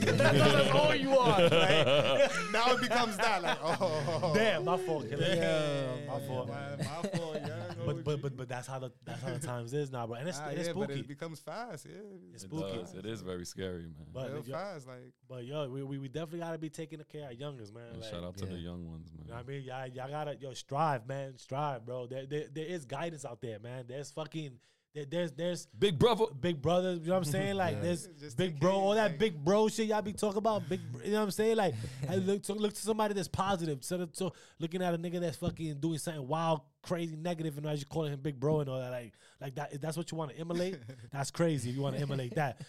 [0.16, 1.40] That's all you are.
[1.58, 5.22] Like, now it becomes that, like, oh, Damn, my fault, killer.
[5.34, 6.48] Damn, my fault.
[6.48, 9.74] My, my fault, young But but but but that's how the that's how the times
[9.74, 10.16] is now, bro.
[10.16, 11.00] And it's Ah, it's yeah, but spooky.
[11.00, 11.92] it becomes fast, yeah.
[12.32, 12.78] It's It spooky.
[12.78, 12.94] does.
[12.94, 14.06] It is very scary, man.
[14.12, 17.22] But Real yo, fast, like but yo, we, we, we definitely gotta be taking care
[17.22, 17.84] of our youngers, man.
[17.92, 19.24] And Like, shout out to the young ones, man.
[19.26, 19.62] You know what I mean?
[19.64, 21.36] Y'all, y'all gotta yo strive, man.
[21.36, 22.06] Strive, bro.
[22.06, 23.84] There, there, there is guidance out there, man.
[23.86, 24.58] There's fucking there,
[24.94, 26.24] there's there's Big brother.
[26.40, 27.00] big brothers.
[27.00, 27.54] You know what I'm saying?
[27.56, 27.82] Like Yeah.
[27.82, 30.68] there's Just big bro, all that like- big bro shit y'all be talking about.
[30.68, 31.56] Big, br- you know what I'm saying?
[31.56, 31.74] Like
[32.08, 35.20] I look to look to somebody that's positive instead of to looking at a nigga
[35.20, 38.68] that's fucking doing something wild, crazy, negative, and as you calling him big bro and
[38.70, 38.90] all that.
[38.90, 39.72] Like like that.
[39.72, 40.78] If that's what you want to emulate,
[41.12, 41.70] that's crazy.
[41.70, 42.60] If you want to emulate that.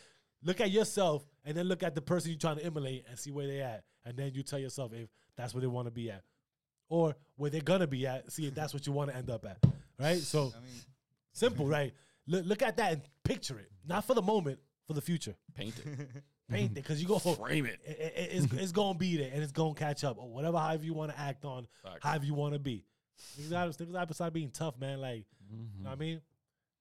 [0.44, 3.32] Look at yourself and then look at the person you're trying to emulate and see
[3.32, 6.12] where they at, and then you tell yourself if that's where they want to be
[6.12, 6.24] at,
[6.90, 8.32] or where they're gonna be at.
[8.32, 9.58] See if that's what you want to end up at,
[10.00, 10.18] right?
[10.20, 10.82] So I mean,
[11.34, 11.94] simple, right?
[12.30, 15.36] Look, look at that and picture it, not for the moment, for the future.
[15.56, 16.10] Paint it.
[16.50, 17.80] paint it because you go Frame it.
[17.86, 20.84] it- it- it's, it's gonna be there and it's gonna catch up or whatever however
[20.84, 22.00] you want to act on Facts.
[22.04, 22.86] however you want to be
[23.40, 25.84] niggas gotta, niggas gotta start being tough man like you Mm-hmm.
[25.84, 26.22] know what I mean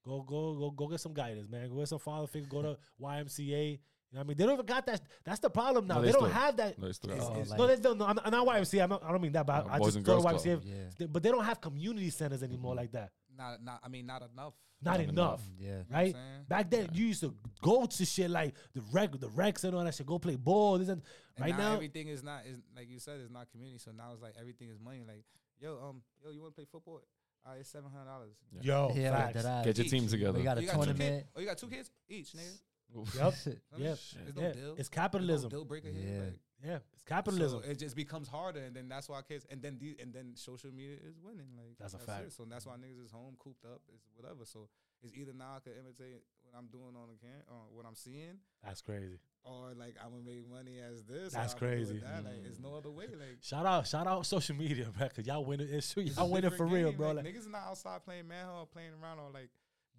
[0.07, 2.78] go go go go get some guidance man go get some father figure go to
[3.01, 3.78] YMCA you
[4.12, 6.07] know what I mean they don't even got that that's the problem now No, they,
[6.07, 7.99] they don't have that No, they still It's- Oh, it's- like- no, they don't.
[7.99, 8.82] No, I'm I'm not YMCA.
[8.84, 10.62] I'm not, I don't mean that, but No, I, I just and thought YMCA.
[10.99, 11.07] Yeah.
[11.09, 13.11] But they don't have community centers anymore like that.
[13.39, 13.80] Not, not.
[13.84, 14.55] I mean, not enough.
[14.82, 15.43] Not, Not enough, enough.
[15.59, 15.82] Yeah.
[15.91, 16.12] right?
[16.12, 16.45] saying?
[16.49, 19.84] Back then, you used to go to shit like the rec, the Rex and all
[19.84, 20.07] that shit.
[20.07, 20.78] Go play ball.
[20.78, 21.03] This and,
[21.36, 23.78] And right now, now, everything is not is like you said, it's not community.
[23.78, 25.03] So now it's like everything is money.
[25.07, 25.24] Like,
[25.61, 27.01] yo, um, yo, you want to play football?
[27.47, 28.34] All right, seven hundred dollars.
[28.61, 29.66] yo, Yeah, facts.
[29.66, 30.39] Get your team together.
[30.39, 31.26] We got a You got tournament.
[31.34, 32.59] Oh, you got two kids each, nigga.
[32.95, 33.34] Yep.
[33.47, 33.95] I Yeah.
[33.95, 34.53] There's no Yeah.
[34.53, 34.70] deal.
[34.70, 35.51] It's There's no capitalism.
[35.51, 36.09] deal breaker here.
[36.14, 36.20] Yeah.
[36.24, 37.62] Like, Yeah, it's capitalism.
[37.62, 40.32] So it just becomes harder, and then that's why kids, and then the, and then
[40.34, 41.47] social media is winning.
[41.57, 42.03] Like That's a it.
[42.03, 42.32] fact.
[42.32, 44.45] So that's why niggas is home cooped up, is whatever.
[44.45, 44.68] So
[45.03, 47.95] it's either now I can imitate what I'm doing on the can, uh, what I'm
[47.95, 49.20] seeing, That's crazy.
[49.45, 51.34] or like I'm gonna make money as this.
[51.34, 51.99] That's I'ma do it crazy.
[52.01, 52.24] That.
[52.24, 53.07] Like it's no other way.
[53.07, 55.09] Like Shout out, shout out social media, bro.
[55.11, 55.68] Cause y'all winning.
[55.70, 56.03] It's true.
[56.03, 57.12] it's a Y'all winning for different real, bro.
[57.12, 59.51] Like, Like, niggas not outside playing manhunt or playing around or like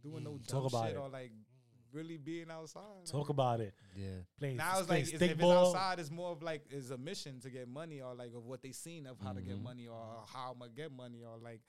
[0.03, 0.99] doing no Mm, dumb talk about shit it.
[0.99, 1.31] or like
[1.93, 2.81] really being outside.
[3.05, 3.73] talk like, about it.
[3.95, 4.07] Yeah.
[4.39, 6.97] Playing, Now it's playing like if stick it's outside, it's more of like is a
[6.97, 9.63] mission to get money or like of what they seen of how to get Mhm.
[9.63, 11.61] money or how I'm gonna get money or like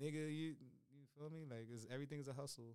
[0.00, 0.54] nigga you
[0.90, 2.74] you feel me like it's everything's a hustle.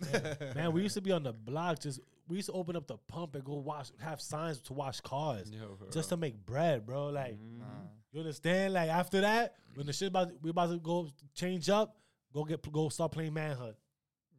[0.54, 1.80] Man, we used to be on the block.
[1.80, 5.00] Just we used to open up the pump and go wash, have signs to wash
[5.00, 5.50] cars,
[5.92, 7.08] just to make bread, bro.
[7.08, 7.64] Like, Nah.
[8.12, 8.74] you understand?
[8.74, 11.96] Like after that, when the shit about we about to go change up,
[12.32, 13.74] go get go start playing manhunt.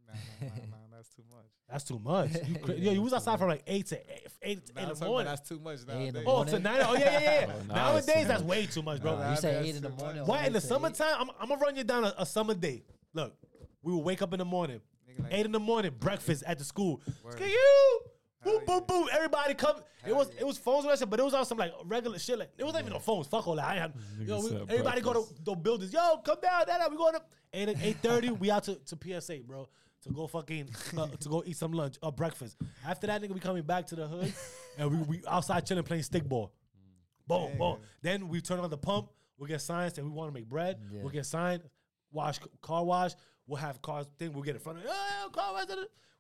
[0.08, 1.46] Nah, nah, nah, nah, that's too much.
[1.70, 2.48] That's too much.
[2.48, 4.88] You cra- Yeah, yo, you was outside from like eight to eight, eight Nah, in
[4.88, 5.26] I'm the talking about morning.
[5.26, 6.24] that's too much Eight in the nowadays.
[6.28, 6.54] Oh, morning.
[6.56, 6.82] tonight?
[6.88, 7.48] Oh yeah, yeah, yeah.
[7.54, 9.18] Oh, nah, Nowadays, that's- that's way too much, bro.
[9.18, 10.20] Nah, you say that's eight in the too morning.
[10.22, 10.28] much.
[10.28, 10.70] What all in the to eight?
[10.70, 11.16] summertime?
[11.20, 12.84] I'm, I'm gonna run you down a, a summer day.
[13.14, 13.34] Look,
[13.82, 14.80] we will wake up in the morning,
[15.10, 17.02] Nigga, like, eight in the morning, breakfast at the school.
[17.24, 17.34] Word.
[17.34, 18.02] Skip you.
[18.44, 19.06] Hell Boop, boop, boop.
[19.14, 19.78] Everybody come.
[19.78, 20.42] it Hell was yeah.
[20.42, 22.40] it was phones and that shit, but it was on some like regular shit.
[22.40, 23.28] Like it wasn't even no phones.
[23.28, 23.66] Fuck all that.
[23.66, 25.46] I ain't have, yo, we, said everybody go to breakfast.
[25.46, 25.94] the buildings.
[25.94, 26.64] Yo, come down.
[26.68, 27.22] That we going to
[27.54, 28.32] eight eight thirty.
[28.32, 29.70] we out to, to PSA, bro.
[30.04, 32.58] To go fucking uh, to go eat some lunch or breakfast.
[32.86, 34.34] After that, nigga, we coming back to the hood
[34.78, 36.52] and we, we outside chilling playing stick ball.
[37.28, 37.78] Boom, boom.
[38.02, 39.10] Then we turn on the pump.
[39.38, 40.80] We'll get signs and we want to make bread.
[40.92, 41.02] Yeah.
[41.02, 41.64] We'll get signed,
[42.12, 43.12] wash car wash.
[43.48, 44.34] We'll have cars thing.
[44.34, 45.68] We'll get in front of oh, car wash.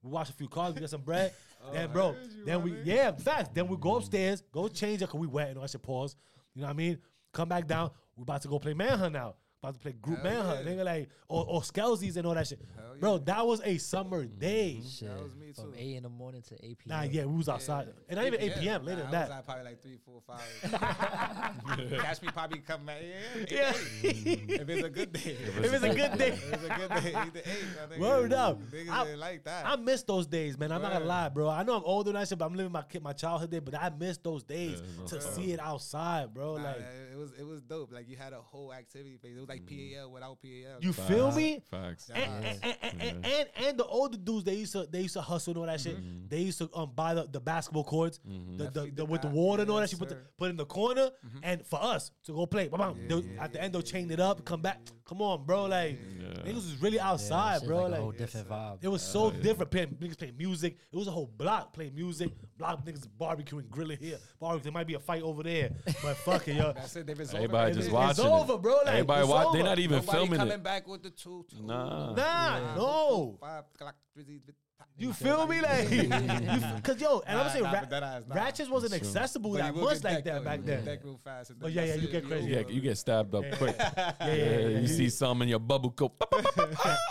[0.04, 0.74] We wash a few cars.
[0.74, 1.34] We get some bread.
[1.74, 2.16] then, bro,
[2.46, 3.50] then we yeah, facts.
[3.54, 6.16] Then we go upstairs, go change it because we wet and I should pause.
[6.54, 6.98] You know what I mean?
[7.34, 7.92] Come back down.
[8.16, 9.36] We're about to go play manhunt now.
[9.64, 10.66] About to play group Hell manhunt.
[10.66, 10.72] yeah.
[10.72, 12.60] Nigga like or or Skelsies and all that shit.
[12.76, 13.20] Hell Bro, yeah.
[13.26, 14.40] that was a summer mm-hmm.
[14.40, 14.82] day.
[14.88, 15.08] Shit.
[15.10, 15.62] That was me too.
[15.62, 15.80] From too.
[15.80, 16.98] eight in the morning to eight p.m.
[16.98, 17.90] Nah, yeah, we was outside.
[18.10, 18.86] And not even 8 p.m.
[18.86, 19.38] later nah, than I was that.
[19.38, 22.00] at probably like three, four, five.
[22.02, 23.02] Catch me probably coming back.
[23.02, 23.74] Yeah, yeah.
[24.02, 24.12] Yeah.
[24.62, 25.38] if it's a good day.
[25.40, 26.28] If it's a good day.
[26.30, 27.66] if it's a good day, either eight.
[27.84, 28.60] I think Word up.
[28.72, 29.66] Niggas I- didn't like that.
[29.66, 30.72] I miss those days, man.
[30.72, 31.50] I'm not gonna lie, bro.
[31.50, 33.60] I know I'm older than that shit, but I'm living my kid, my childhood day.
[33.60, 35.34] But I miss those days Yeah, no to doubt.
[35.36, 36.58] see it outside, bro.
[36.58, 36.78] Nah, like,
[37.12, 37.92] it was it was dope.
[37.92, 39.38] Like you had a whole activity phase.
[39.38, 40.00] It was like mm-hmm.
[40.00, 40.78] PAL without PAL.
[40.80, 41.62] you feel me?
[41.70, 42.10] Facts.
[42.14, 45.22] And, and, and, and, and, and the older dudes, they used to they used to
[45.22, 45.98] hustle and all that shit.
[45.98, 46.28] Mm-hmm.
[46.30, 48.58] They used to um buy the, the basketball courts, mm-hmm.
[48.58, 49.36] the, the, Definitely the did with the that.
[49.36, 51.10] water and all that Yes, shit, put, the, put in the corner,
[51.44, 52.68] and for us to go play.
[52.70, 53.08] Bam, bam.
[53.08, 54.80] They'll- at the end, they'll chain it up, come back.
[55.12, 55.66] Come on, bro.
[55.66, 56.28] Like Yeah.
[56.46, 57.82] niggas was really outside, shit bro.
[57.84, 58.78] Like, Like, a whole different vibe.
[58.82, 59.70] It was so different.
[59.70, 60.78] Playing, niggas playing music.
[60.92, 62.30] It was a whole block playing music.
[62.58, 64.18] Block niggas barbecuing, grilling here.
[64.40, 64.64] Barbecue.
[64.64, 65.72] There might be a fight over there,
[66.02, 66.72] but fuck it, yo.
[66.76, 67.08] That's it.
[67.08, 67.74] They was Everybody over.
[67.74, 68.26] just It's watching.
[68.26, 68.76] over, bro.
[68.86, 69.48] Like, Everybody it's watch.
[69.48, 69.58] over.
[69.58, 70.64] They're not even Nobody filming coming it.
[70.64, 71.46] back with the two.
[71.50, 72.14] two Nah.
[72.14, 73.38] Nah, no.
[73.40, 74.56] Five o'clock, busy, bit-
[74.98, 78.36] You feel me, like, cause yo, and I'm Nah, saying, nah, but that ass, nah.
[78.36, 79.00] ratchets wasn't True.
[79.08, 80.44] accessible But that you will much get like decked, that though.
[80.44, 80.78] back You then.
[80.78, 81.50] get decked real fast.
[81.52, 82.50] and Oh, then yeah, yeah, that's you it, get crazy.
[82.50, 83.76] Yeah, you get stabbed up quick.
[83.80, 86.12] Yeah, yeah, Yeah, yeah, yeah, you see some in your bubble go.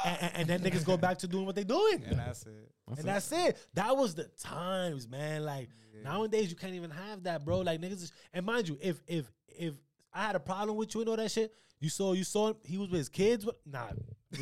[0.04, 2.02] and, and, and then niggas go back to doing what they're doing.
[2.06, 2.70] And that's it.
[2.88, 3.56] and that's it.
[3.74, 5.44] That was the times, man.
[5.44, 5.68] Like
[6.04, 7.60] nowadays, you can't even have that, bro.
[7.60, 9.74] Like niggas, is, and mind you, if if if
[10.12, 12.56] I had a problem with you and all that shit, you saw you saw him,
[12.64, 13.44] he was with his kids.
[13.46, 13.58] What?
[13.64, 13.86] Nah,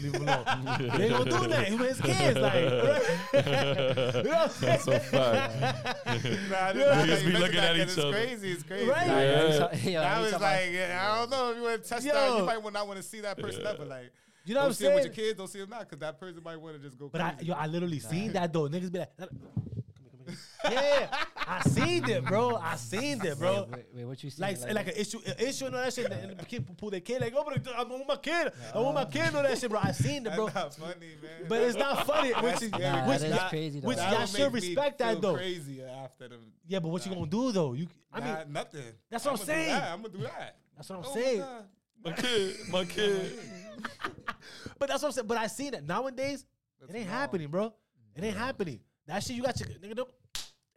[0.03, 0.45] leave him alone.
[0.79, 1.69] they ain't gonna do that.
[1.69, 2.65] He with his kids, like.
[2.65, 4.79] you know what I'm saying?
[4.85, 5.55] That's a fact.
[6.51, 6.73] Nah, Yeah.
[7.07, 8.13] this Niggas be looking at each It's other.
[8.13, 8.53] crazy.
[8.53, 8.89] It's crazy.
[8.89, 9.07] Right?
[9.07, 9.47] Nah, Yeah.
[9.47, 11.83] you saw- yo, That you was saw like, my- I don't know if you want
[11.83, 12.13] to test Yo.
[12.13, 12.39] that.
[12.39, 13.85] You might want not want to see that person ever.
[13.85, 14.13] Like,
[14.45, 15.15] You know what don't I'm see him with saying?
[15.17, 15.39] your kids.
[15.39, 17.09] Don't see him now because that person might want to just go.
[17.09, 17.47] But I, crazy.
[17.47, 18.69] yo, I literally seen that though.
[18.69, 19.13] Niggas be like,
[20.71, 21.07] yeah,
[21.47, 22.57] I seen it, bro.
[22.57, 23.63] I seen it, bro.
[23.63, 24.43] Wait, wait, wait, what you see?
[24.43, 26.11] Like, like, an issue, an issue and all that shit.
[26.11, 28.53] And the kid pull their kid like, oh, but I'm with my kid.
[28.75, 29.81] I'm with my kid and all that shit, bro.
[29.83, 30.47] I seen it, That's bro.
[30.47, 31.49] not funny, man.
[31.49, 32.33] But it's not funny.
[32.33, 33.89] Which is, Nah, which, that is y'all- crazy, though.
[33.89, 35.35] which That y'all would should make me respect that though.
[35.37, 36.37] Crazy after the.
[36.67, 37.73] Yeah, but what you gonna do though?
[37.73, 38.83] You, I mean, nah, nothing.
[39.11, 39.73] that's what I'm I'ma saying.
[39.75, 40.57] I'm gonna do that.
[40.77, 41.39] that's what I'm Oh, saying.
[41.41, 41.61] nah.
[42.05, 43.39] My kid, my kid.
[44.79, 45.27] But that's what I'm saying.
[45.27, 46.45] But I seen it nowadays.
[46.81, 47.19] That's it ain't wrong.
[47.19, 47.73] happening, bro.
[48.15, 48.81] It ain't happening.
[49.07, 49.97] That shit you got your nigga.
[49.97, 50.09] Don't,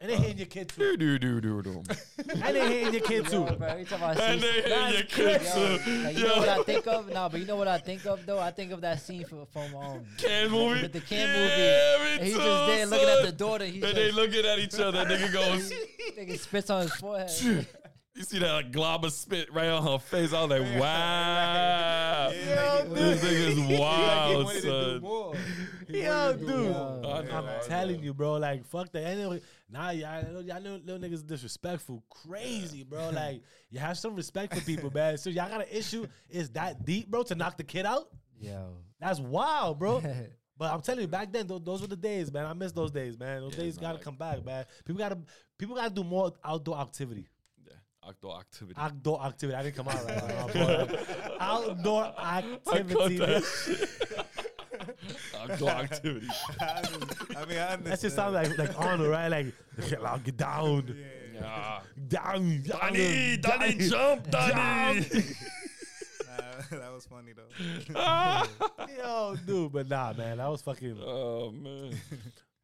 [0.02, 0.96] And they hitting your kid too.
[0.96, 1.82] Do do do do do.
[2.44, 3.36] And they hitting your kid too.
[3.48, 5.02] Yo, bro, every time I And see, they hit That's your
[5.38, 6.02] kids Yo, too.
[6.02, 7.08] like, you know what I think of?
[7.12, 8.40] Nah, but you know what I think of though?
[8.40, 10.82] I think of that scene from, from um Can movie.
[10.82, 12.04] with the can Yeah, movie.
[12.04, 13.64] me And he's too, just there looking at the daughter.
[13.64, 15.04] He's And they looking at each other.
[15.04, 15.72] Nigga goes.
[16.18, 17.66] nigga spits on his forehead.
[18.14, 20.34] You see that like, glob of spit right on her face.
[20.34, 22.30] I was like, wow.
[22.30, 25.68] Yeah, This nigga's Like he wild, wanted to do son.
[25.92, 26.00] More.
[26.02, 26.70] He Yo, do dude.
[26.70, 27.06] more.
[27.06, 28.02] I I'm know, telling know.
[28.02, 28.32] you, bro.
[28.34, 29.04] Like, fuck that.
[29.04, 29.40] Anyway,
[29.70, 33.10] nah, y'all, y'all know little niggas disrespectful, crazy, bro.
[33.10, 35.18] Like, you have some respect for people, man.
[35.18, 36.06] So y'all got an issue.
[36.30, 37.22] Is that deep, bro?
[37.24, 38.08] To knock the kid out?
[38.40, 38.76] Yo.
[39.00, 40.02] That's wild, bro.
[40.58, 42.46] But I'm telling you, back then, those, those were the days, man.
[42.46, 43.40] I miss those days, man.
[43.40, 44.64] Those Yeah, days gotta like- come back, man.
[44.84, 45.18] People gotta,
[45.58, 47.26] people gotta do more outdoor activity.
[47.66, 47.72] Yeah,
[48.06, 48.74] outdoor activity.
[48.78, 49.56] Outdoor activity.
[49.58, 50.28] I didn't come out right.
[50.28, 50.98] now, boy.
[51.40, 52.94] outdoor I activity.
[52.94, 53.28] caught man.
[53.30, 54.91] that shit.
[55.38, 56.28] Outdoor activity.
[56.60, 57.84] I just- I mean, I understand.
[57.86, 59.28] That just sounds like like Arnold, right?
[59.28, 59.46] Like,
[60.04, 60.96] I'll get down,
[61.34, 61.80] Yeah.
[62.08, 63.88] down, Danny, down, Danny, down.
[63.90, 65.00] jump, Danny.
[66.26, 68.44] Nah, that was funny though.
[68.98, 71.94] Yo, dude, but nah, man, that was fucking oh man.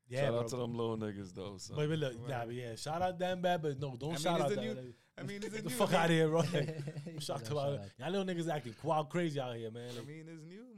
[0.09, 0.41] yeah, Shout bro.
[0.41, 1.57] out to them little niggas though.
[1.59, 1.76] Son.
[1.76, 4.18] But, but look, nah, but yeah, shout out them bad, but no, don't I mean,
[4.18, 4.64] shout it's out the them.
[4.64, 5.70] new- Like, I mean, it's Get new.
[5.70, 6.43] the fuck I out of here, bro.
[6.43, 7.80] He I'm shocked about it.
[7.80, 7.86] out.
[7.99, 9.91] Y'all little niggas acting wild crazy out here, man.
[9.91, 10.62] I Like, mean, it's new, man.
[10.62, 10.78] I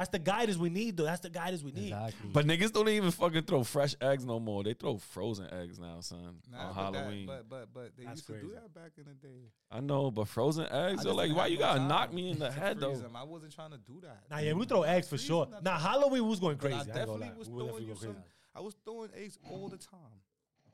[0.00, 1.04] that's the guidance we need, though.
[1.04, 1.92] That's the guidance we need.
[1.92, 2.30] Exactly.
[2.32, 4.64] But niggas don't even fucking throw fresh eggs no more.
[4.64, 6.36] They throw frozen eggs now, son.
[6.50, 7.26] nah, on but that- Halloween.
[7.26, 9.50] but but but they That's used to do that back in the day.
[9.70, 12.50] I know, but frozen eggs, they're like, why you gotta time knock me in the
[12.60, 12.94] head though?
[12.96, 13.14] them.
[13.14, 14.22] I wasn't trying to do that.
[14.30, 15.44] Nah, yeah, we throw eggs for sure.
[15.46, 16.74] them, Nah, Halloween was going crazy.
[16.74, 17.34] I I ain't gonna definitely lie.
[17.38, 18.04] was We throwing you some.
[18.14, 18.18] crazy.
[18.54, 20.00] I was throwing eggs all the time.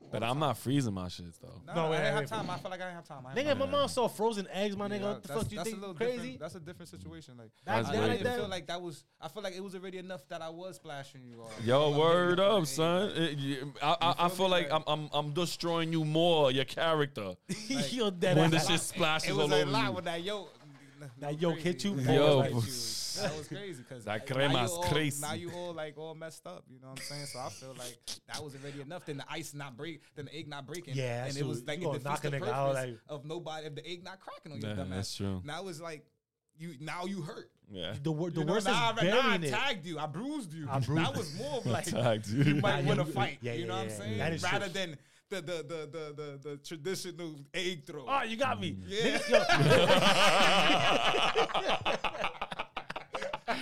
[0.09, 1.61] But I'm not freezing my shit though.
[1.65, 2.49] Nah, No, I wait, didn't wait, have time.
[2.49, 3.25] I feel like I didn't have time.
[3.27, 3.71] I Nigga, had my Yeah.
[3.71, 5.01] mom saw frozen eggs, my nigga.
[5.01, 5.97] What the fuck you think?
[5.97, 6.13] Crazy?
[6.15, 7.35] different- That's a different situation.
[7.37, 8.39] Like Back That's I, then, I like didn't that.
[8.39, 9.03] feel like that was.
[9.19, 11.41] I feel like it was already enough that I was splashing you.
[11.41, 11.51] Off.
[11.65, 13.09] Yo, word up, son.
[13.15, 14.51] It- you- I, I, I feel feel me?
[14.51, 17.33] like I'm, I'm I'm destroying you more, your character.
[17.89, 18.67] You're dead when the ass.
[18.69, 19.91] shit splashes It all was a over lot you.
[19.91, 20.47] when that yo.
[21.19, 21.95] That yoke hit you?
[22.01, 22.41] That Yo,
[23.21, 23.33] yoke hit pues.
[23.33, 23.37] you.
[23.37, 25.21] That was crazy because That now crema's you all- crazy.
[25.21, 26.63] Now you all like all messed up.
[26.69, 27.25] You know what I'm saying?
[27.27, 27.97] So I feel like
[28.27, 29.05] that was already enough.
[29.05, 30.95] Then the ice not break, then the egg not breaking.
[30.95, 33.25] Yeah, and so it was like it knock defeats the nigga out, purpose like- of
[33.25, 34.89] nobody if the egg not cracking on your Yeah, dumbass.
[34.95, 35.41] that's true.
[35.45, 36.05] Now it's like
[36.57, 37.51] you now you hurt.
[37.69, 37.93] Yeah.
[38.01, 39.49] The, wor- the You know, worst is now, I- now I burying it.
[39.51, 39.99] tagged you.
[39.99, 40.67] I bruised you.
[40.71, 42.43] I bruised- That was more of like Tagged you.
[42.43, 43.37] you might Nah, win yeah, a fight.
[43.41, 43.97] yeah, you yeah, know what I'm yeah.
[43.97, 44.17] saying?
[44.19, 44.51] That is true.
[44.51, 44.97] Rather than
[45.29, 48.05] the the, the the the the traditional egg throw.
[48.07, 48.77] Oh, you got me.
[48.87, 49.19] Yeah.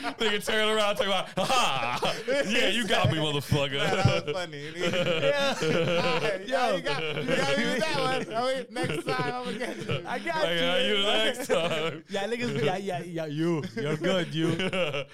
[0.20, 2.14] Nigga turn around talking about, ha!
[2.48, 3.80] Yeah, you got me, motherfucker.
[3.80, 4.72] that was funny.
[4.76, 6.38] yeah.
[6.46, 8.36] yeah, you got, you got me with that one.
[8.36, 10.04] I mean, next time I'm gonna get you.
[10.08, 10.96] I got Like, how you.
[10.98, 12.04] you next time?
[12.10, 12.64] Yeah, niggas.
[12.64, 13.26] Yeah, yeah, yeah.
[13.26, 14.34] You, you're good.
[14.34, 14.48] You,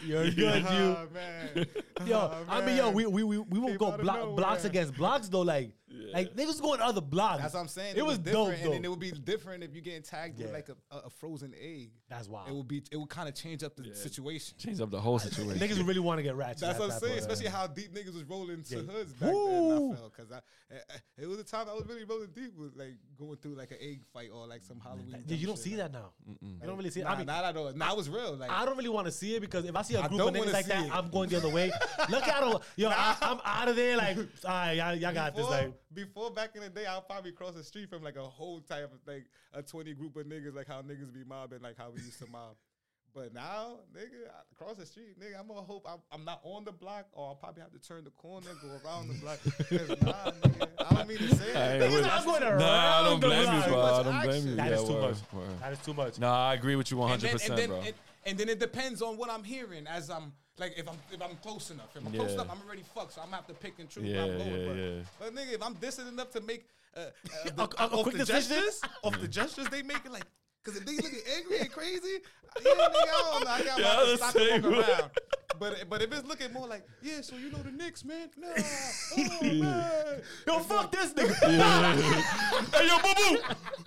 [0.05, 0.65] you're good.
[0.67, 0.97] Oh, you.
[0.97, 1.65] Oh, man.
[2.05, 4.35] Yo, Oh, I mean, yo, we we we, we won't Came go out of block,
[4.35, 5.41] blocks against blocks though.
[5.41, 5.71] Like,
[6.13, 7.41] like niggas going to other blocks.
[7.41, 7.95] That's what I'm saying.
[7.97, 8.71] It was different, dope, and though.
[8.71, 10.45] then it would be different if you getting tagged Yeah.
[10.47, 11.91] with like a, a, a frozen egg.
[12.09, 12.49] That's wild.
[12.49, 12.83] It would be.
[12.91, 14.55] It would kind of change up the situation.
[14.57, 15.59] Change up the whole situation.
[15.59, 16.61] Niggas really want to get ratchet.
[16.61, 18.81] That's at what I'm saying, point, especially how deep niggas was rolling to Yeah.
[18.91, 19.47] hoods back Woo.
[19.47, 19.91] then.
[19.93, 22.55] I felt because I, I- I- it was a time I was really rolling deep
[22.57, 25.23] with like going through like an egg fight or like some Halloween.
[25.27, 26.11] Yeah, you don't shit, see that now.
[26.41, 27.03] You don't really see it.
[27.03, 27.71] Nah, I mean, not at all.
[27.73, 28.35] Now it's real.
[28.37, 30.33] Like I don't really want to see it because if I see a group of
[30.33, 30.95] niggas like that, it.
[30.95, 31.71] I'm going the other way.
[32.09, 32.59] Look at them.
[32.77, 33.97] Yo, I, I'm out of there.
[33.97, 35.45] Like, all right, y'all, y'all got this.
[35.45, 38.59] Like, before back in the day, I'll probably cross the street from like a whole
[38.61, 41.89] type of like a 20 group of niggas, like how niggas be mobbing, like how
[41.89, 42.55] we used to mob.
[43.13, 46.63] But now, nigga, I cross the street, nigga, I'm gonna hope I'm, I'm not on
[46.63, 49.39] the block, or I'll probably have to turn the corner, go around the block.
[50.05, 51.81] nah, nigga, I don't mean to say I it.
[51.81, 52.25] ain't with I'm it.
[52.25, 53.81] going Nah, I don't the blame you, bro.
[53.81, 54.29] I don't blame you.
[54.29, 54.55] action.
[54.55, 55.17] That yeah, is too word, much.
[55.33, 55.59] word.
[55.59, 56.19] That is too much.
[56.19, 57.79] Nah, I agree with you 100, and then, percent and then, bro.
[57.79, 57.93] And,
[58.25, 61.35] and then it depends on what I'm hearing as I'm like if I'm if I'm
[61.37, 61.95] close enough.
[61.95, 64.03] If I'm close enough, I'm already fucked, so I'm gonna have to pick and choose
[64.03, 64.51] Yeah, where I'm going.
[64.61, 65.03] yeah, but, yeah.
[65.19, 66.65] but nigga, if I'm distant enough to make
[66.95, 70.11] uh, uh, the, a- a off quick the gestures, off the gestures they make it
[70.11, 70.25] like.
[70.63, 72.19] Cause if they looking angry and crazy,
[72.63, 73.49] yeah, nigga, I don't know.
[73.51, 75.11] I got Yeah, to the stop and walk around.
[75.59, 78.29] But but if it's looking more like, yeah, so you know the Knicks, man.
[78.37, 78.47] Nah,
[79.17, 80.21] oh man.
[80.47, 81.35] Yo, fuck this nigga.
[82.73, 83.41] hey, yo, boo boo,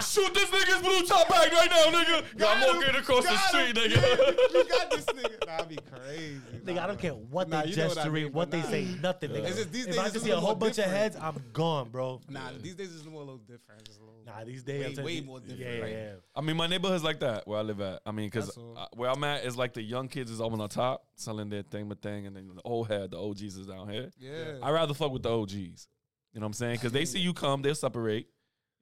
[0.04, 2.22] shoot this nigga's blue top bag right now, nigga.
[2.32, 3.90] I'm Got him, walking across the street, him.
[3.90, 4.52] nigga.
[4.54, 5.46] you got this nigga.
[5.46, 6.40] Nah, I be crazy.
[6.64, 8.68] Nigga, I don't care what Nah, they you know what I mean, what they nah.
[8.68, 9.46] say, nothing, nigga.
[9.46, 11.42] It's just these if days I just see a whole more bunch of heads, I'm
[11.52, 12.20] gone, bro.
[12.28, 13.80] Nah, these days it's more a little different.
[13.88, 15.60] It's a little, Nah, these days, Way- I'm way more different.
[15.60, 16.14] yeah, Like- yeah.
[16.34, 18.00] I mean, my neighborhood's like that where I live at.
[18.06, 18.56] I mean, because
[18.94, 21.62] where I'm at is like the young kids is up on the top selling their
[21.62, 24.10] thing, but thing, and then the old head, the OGs is down here.
[24.18, 24.58] yeah.
[24.62, 25.88] I rather fuck with the OGs.
[26.32, 26.76] You know what I'm saying?
[26.76, 28.28] Because they see you come, they'll separate.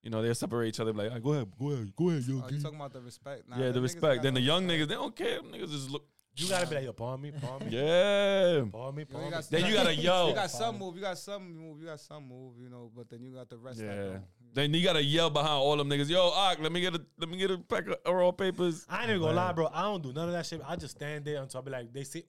[0.03, 0.93] You know, they'll separate each other.
[0.93, 2.43] Like, "Hey, go ahead, go ahead, go ahead, yo.
[2.45, 3.49] Oh, you talking about the respect?
[3.49, 4.23] Nah, yeah, them the respect.
[4.23, 4.83] Then the young respect.
[4.83, 5.41] niggas, they don't care.
[5.43, 6.05] Niggas just look.
[6.35, 8.65] You gotta be like, yo, palm me, palm me, Yeah.
[8.73, 9.37] palm me, palm me.
[9.51, 10.29] Then you gotta yell.
[10.31, 13.11] You got some move, you got some move, you got some move, you know, but
[13.11, 13.81] then you got the rest.
[13.81, 14.19] that Yeah.
[14.55, 14.73] Don't.
[14.73, 16.09] Then you gotta yell behind all them niggas.
[16.09, 18.87] Yo, Ak, let me get a let me get a pack of raw papers.
[18.89, 19.69] I ain't even gonna lie, bro.
[19.73, 20.61] I don't do none of that shit.
[20.67, 22.25] I just stand there until I be like, they see.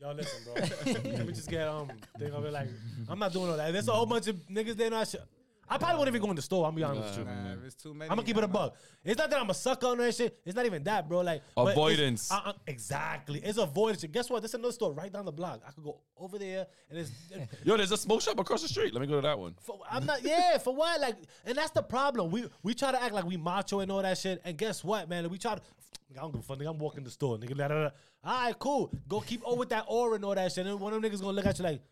[0.00, 0.54] Y'all listen, bro.
[1.12, 1.90] Let me just get um.
[2.18, 2.32] Thing.
[2.32, 2.68] I'll be like,
[3.08, 3.72] I'm not doing all that.
[3.72, 4.90] There's a whole bunch of niggas there.
[4.90, 5.22] Not shit.
[5.70, 6.66] I probably won't even go in the store.
[6.66, 7.34] I'm gonna be honest with you.
[7.34, 8.10] Nah, if it's too many.
[8.10, 8.76] I'm gonna keep it a I'm buck.
[9.04, 10.38] It's not that I'm a sucker on that shit.
[10.44, 11.20] It's not even that, bro.
[11.20, 12.32] Like but it's- Avoidance.
[12.32, 13.40] uh, uh, exactly.
[13.44, 14.04] It's avoidance.
[14.04, 14.40] Guess what?
[14.42, 15.60] There's another store right down the block.
[15.66, 17.10] I could go over there and it's.
[17.64, 18.94] Yo, there's a smoke shop across the street.
[18.94, 19.54] Let me go to that one.
[19.60, 20.22] For, I'm not.
[20.22, 21.00] Yeah, for what?
[21.00, 22.30] Like, and that's the problem.
[22.30, 24.40] We we try to act like we macho and all that shit.
[24.44, 25.28] And guess what, man?
[25.28, 25.60] We try to.
[26.16, 26.58] I don't give a fuck.
[26.58, 27.36] Nigga, I'm walking the store.
[27.36, 27.90] Nigga, da, da, da.
[28.24, 28.90] all right, cool.
[29.08, 30.66] Go keep over with that aura and all that shit.
[30.66, 31.82] And one of them niggas gonna look at you like,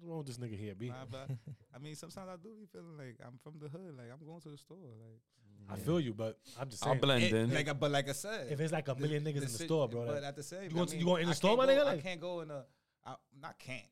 [0.00, 1.28] "What's wrong with this nigga here, b?" Nah, but
[1.74, 3.96] I mean, sometimes I do be feeling like I'm from the hood.
[3.96, 4.78] Like I'm going to the store.
[4.78, 5.20] Like,
[5.68, 6.96] I feel you, but I'm just saying.
[6.96, 7.20] I'll saying.
[7.20, 7.54] blend it- in.
[7.54, 9.66] like, uh, but like I said, If it's like a million niggas in the sit-
[9.66, 11.28] store, bro, But like- at the same, You I going to- mean, you going in
[11.28, 11.84] the I store, can't my nigga?
[11.84, 12.64] Like, I can't go in a.
[13.04, 13.82] I not can't.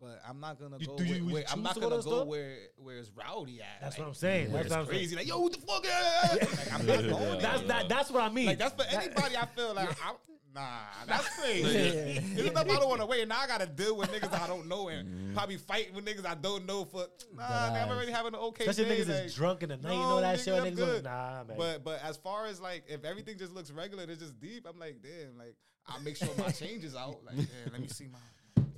[0.00, 0.96] But I'm not gonna You- go.
[0.96, 3.66] do where, you where, I'm not gonna to the go where where it's rowdy at.
[3.82, 4.50] That's like, what I'm saying.
[4.50, 4.98] Where That's it's what I'm saying.
[4.98, 5.16] crazy.
[5.16, 5.84] Like yo, what the fuck?
[5.84, 7.88] like, I'm not going That's that.
[7.90, 8.46] That's what I mean.
[8.46, 9.36] Like that's for anybody.
[9.36, 10.14] I feel like I'm,
[10.54, 12.18] nah, that's crazy.
[12.34, 13.28] There's enough I don't want to wait.
[13.28, 15.34] Now I gotta deal with niggas I don't know and Mm-hmm.
[15.34, 17.06] probably fight with niggas I don't know for.
[17.36, 19.02] Nah, Dead nigga, I'm already having an okay Especially day.
[19.02, 20.62] niggas like, is drunk in the night, you know that nigga, shit.
[20.64, 21.04] Niggas good.
[21.04, 21.56] nah, man.
[21.58, 24.66] But but as far as like if everything just looks regular, it's just deep.
[24.66, 27.18] I'm like, damn, like I make sure my change is out.
[27.24, 28.18] Like, damn, let me see my.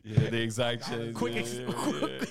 [0.04, 1.14] Yeah, the exact change.
[1.14, 1.64] quick, yeah, ex- yeah,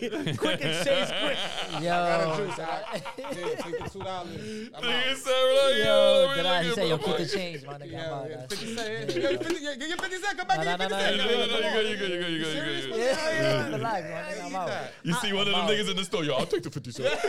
[0.09, 0.35] yeah.
[0.35, 1.37] quick exchange, quick.
[1.71, 2.53] Got a Yo, juice.
[2.53, 2.81] I got,
[3.17, 4.69] yeah, take the two dollars.
[4.75, 5.17] I'm Nigga out.
[5.17, 6.63] said, oh, yo, yo, let did I?
[6.63, 7.81] He look said, yo, keep the change, my nigga.
[7.83, 8.29] I'm Yeah, out.
[8.29, 9.15] yeah, 50 cent.
[9.15, 9.29] yeah.
[9.29, 10.37] Yeah, 50, Give your 50 cent.
[10.37, 10.57] Come back.
[10.57, 11.15] No, give no, 50 no, cent.
[11.15, 12.99] you No, no, no, you good, you good, you good, you good, you good.
[12.99, 14.45] Yeah, yeah, relax, my nigga.
[14.45, 14.69] I'm out.
[15.03, 17.19] You see one of them niggas in the store, yo, I'll take the 50 cent.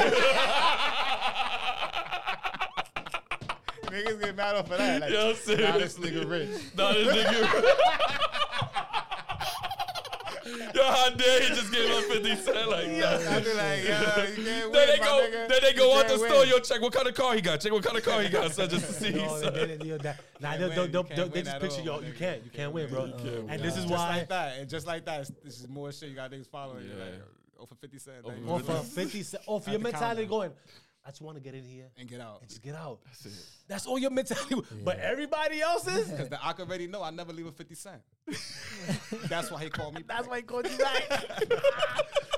[3.93, 5.01] Niggas get mad off of that.
[5.03, 6.11] Like, Yo, nah, this seriously.
[6.13, 6.49] nigga rich.
[6.77, 8.22] Nah, this nigga.
[10.83, 13.29] Yo, how dare he just gave him 50 cent like that?
[13.29, 15.49] I be like, yo, you can't win, Then they my go, nigga.
[15.49, 16.41] then they You go out the can't store.
[16.41, 16.49] win.
[16.49, 17.61] Yo, check what kind of car he got.
[17.61, 18.53] Check what kind of car he got.
[18.53, 19.11] So just to see.
[19.23, 19.55] No, son.
[19.55, 21.45] they, they, they, that, nah, Can't they'll, win, they'll, you they'll, can't they'll, they win
[21.45, 22.01] just at picture all, yo.
[22.01, 22.19] my You nigga.
[22.19, 23.03] can't, you can't win, bro.
[23.07, 23.51] Can't win.
[23.51, 24.09] And this is Just why.
[24.19, 26.09] like that, and just like that, it's- this is more shit.
[26.09, 26.91] You got niggas following you.
[26.99, 27.05] Yeah.
[27.05, 27.15] Like,
[27.61, 28.17] oh, for 50 cent.
[28.25, 30.29] Oh, like, for Or for 50 cent, or for At your the mentality counter.
[30.31, 30.51] going,
[31.05, 32.39] I just want to get in here and get out.
[32.43, 33.01] and just get out.
[33.07, 33.33] That's it.
[33.67, 34.55] That's all your mentality.
[34.85, 38.03] But everybody else's, Because the Ak already know I never leave a 50 cent.
[39.29, 40.03] That's why he called me.
[40.07, 41.25] that's why he called you back.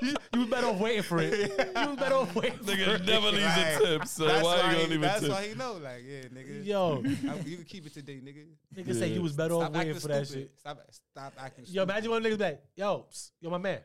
[0.01, 1.31] you, you was better off waiting for it.
[1.75, 3.05] You was better off waiting for Nigga it.
[3.05, 3.77] never leaves Right.
[3.81, 5.73] a tip, so That's why you why gonna he- leave a That's why he know.
[5.73, 6.65] Like, yeah, nigga.
[6.65, 8.45] Yo, I- you can keep it today, nigga.
[8.75, 10.51] nigga say you was better Stop off waiting acting for that shit.
[10.57, 13.79] Stop, stop acting Yo, imagine one of them niggas like, yo, psst, yo, my man.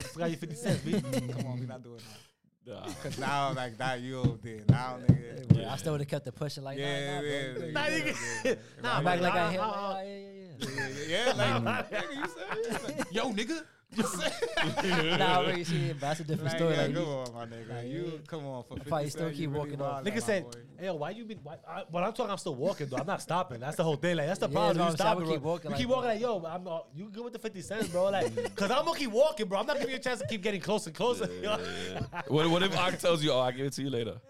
[0.00, 0.98] I forgot your 50 cents, B.
[0.98, 1.36] stupid.
[1.36, 2.04] Come on, we not doing that.
[2.68, 2.86] Nah.
[3.02, 4.60] Cause now, like that, you over there.
[4.68, 5.56] Now, nigga.
[5.58, 7.64] Yeah, I still would have kept the pushing like Yeah, nah, nah, yeah, bro.
[7.66, 7.72] yeah.
[7.72, 8.14] Nah, nigga.
[8.44, 8.54] Yeah.
[8.82, 9.60] Nah, I'm but back like nah, I hit.
[9.60, 10.06] like,
[10.76, 11.90] yeah, yeah, Yeah, yeah, like, mm.
[11.90, 12.84] nigga, you serious?
[12.84, 13.38] Like, Yo, nigga.
[13.38, 13.46] You serious?
[13.48, 13.56] yeah.
[13.56, 16.74] nah, but you see, but that's a different Like, story.
[16.74, 17.74] yeah, Like, come you- on, my nigga.
[17.76, 20.04] Like, you come on for I 50 probably still cent, keep really walking off.
[20.04, 20.46] wildin', Nigga said,
[20.78, 22.98] hey, yo, why you been, why, I, when I'm talking, I'm still walking, though.
[22.98, 23.60] I'm not stopping.
[23.60, 24.16] That's the whole thing.
[24.16, 24.76] Like, that's the Yeah, problem.
[24.76, 27.24] that's You what stopping, keep walking You keep walking like, yo, I'm, uh, you good
[27.24, 28.04] with the 50 cents, bro?
[28.10, 29.58] Like, because I'm going to keep walking, bro.
[29.60, 31.26] I'm not giving you a chance to keep getting closer and closer.
[31.32, 31.58] you know?
[32.28, 34.20] What, what if Ak tells you, oh, I'll give it to you later?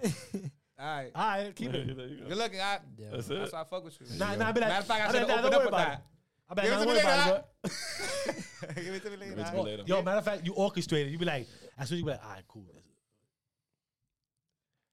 [0.80, 1.10] All right.
[1.14, 1.86] All right, keep it.
[1.88, 2.28] You go.
[2.28, 2.78] Good looking, I.
[2.96, 3.08] Yeah.
[3.12, 4.06] That's That's why I fuck with you.
[4.18, 5.44] Nah, nah, I be like, Matter of fact, I I should be have opened don't
[5.46, 6.02] up worry with about that.
[6.50, 6.50] It.
[6.50, 7.44] I be like, Give it to don't me worry about later.
[7.64, 8.82] it, bro.
[8.84, 9.30] Give it to me later.
[9.30, 9.64] Give it to all me right?
[9.64, 9.82] later.
[9.86, 11.12] Yo, matter of fact, you orchestrated.
[11.12, 11.46] You be like,
[11.78, 12.64] as soon as you be like, all right, cool.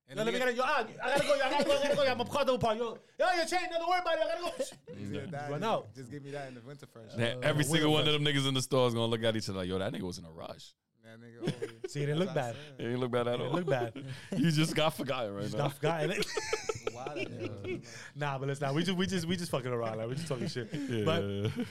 [0.08, 0.56] And Yo, let me get it.
[0.56, 1.34] Yo, ah, I gotta go.
[1.34, 1.72] I gotta go.
[1.72, 2.04] I gotta go.
[2.06, 2.78] I'm a car double park.
[2.78, 3.60] Yo, yo, your chain.
[3.72, 4.20] Don't worry about it.
[4.22, 4.94] I gotta go.
[5.00, 5.96] you said that, Run out.
[5.96, 7.06] Just give me that in the winter fresh.
[7.18, 9.50] Now, every single one of them niggas in the store is gonna look at each
[9.50, 10.74] other like, yo, that nigga was in a rush.
[11.04, 11.90] That nigga.
[11.90, 12.56] See, it didn't look bad.
[12.78, 13.48] what It I'm ain't look bad at all.
[13.48, 13.94] It look bad.
[14.38, 15.64] you just got forgotten right Just now.
[15.64, 16.12] got forgotten.
[16.96, 17.08] saying.
[17.08, 17.30] Why that
[17.66, 17.86] nigga?
[18.16, 19.98] nah, but listen, nah, we just we just we just fucking around.
[19.98, 20.70] Like we just talking shit.
[21.06, 21.24] But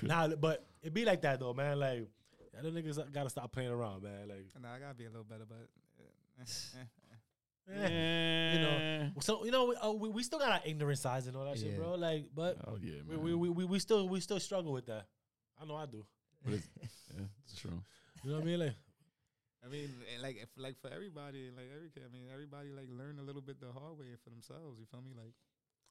[0.03, 1.79] nah, but it be like that though, man.
[1.79, 2.09] Like
[2.63, 4.29] y'all niggas gotta stop playing around, man.
[4.29, 5.69] Like Nah, I gotta be a little better, but
[7.73, 9.11] eh, you know.
[9.21, 11.59] So you know, we, uh, we, we still got our ignorant sides and all that
[11.59, 11.95] shit, bro.
[11.95, 13.25] Like, but Oh yeah, we, man.
[13.25, 15.07] we, we, we we still we still struggle with that.
[15.61, 16.05] I know I do.
[16.47, 16.57] yeah,
[17.45, 17.83] it's true.
[18.23, 18.61] You know what I mean?
[18.61, 18.75] Like,
[19.65, 19.89] I mean,
[20.23, 23.41] like, if, like for everybody, like every kid, I mean, everybody like learn a little
[23.43, 24.79] bit the hard way for themselves.
[24.79, 25.13] You feel me?
[25.17, 25.33] Like,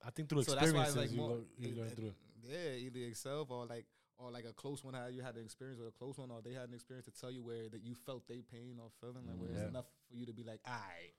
[0.05, 2.13] I think through so experiences it's like you, more, go, you learn through.
[2.45, 3.85] yeah, either yourself or like,
[4.19, 6.41] or like a close one how you had an experience with a close one, or
[6.41, 9.25] they had an experience to tell you where that you felt they pain or feeling,
[9.25, 9.61] like where mm, Yeah.
[9.61, 11.11] it's enough for you to be like, I,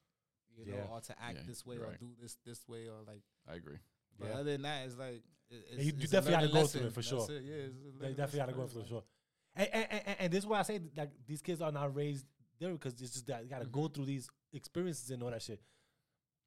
[0.56, 0.94] you know, Yeah.
[0.94, 1.98] or to act Yeah, this way you're or right.
[1.98, 3.22] do this this way or like.
[3.50, 3.78] I agree.
[4.18, 4.34] But Yeah.
[4.34, 6.86] other than that, it's like it's, you- you it's a definitely gotta learning go through
[6.86, 7.36] it for That's sure.
[7.36, 9.04] it, Yeah, it's a They definitely gotta lesson go for for sure.
[9.56, 12.26] And, and, and, and this is why I say that these kids are not raised
[12.58, 15.60] there because it's just that you gotta go through these experiences and all that shit.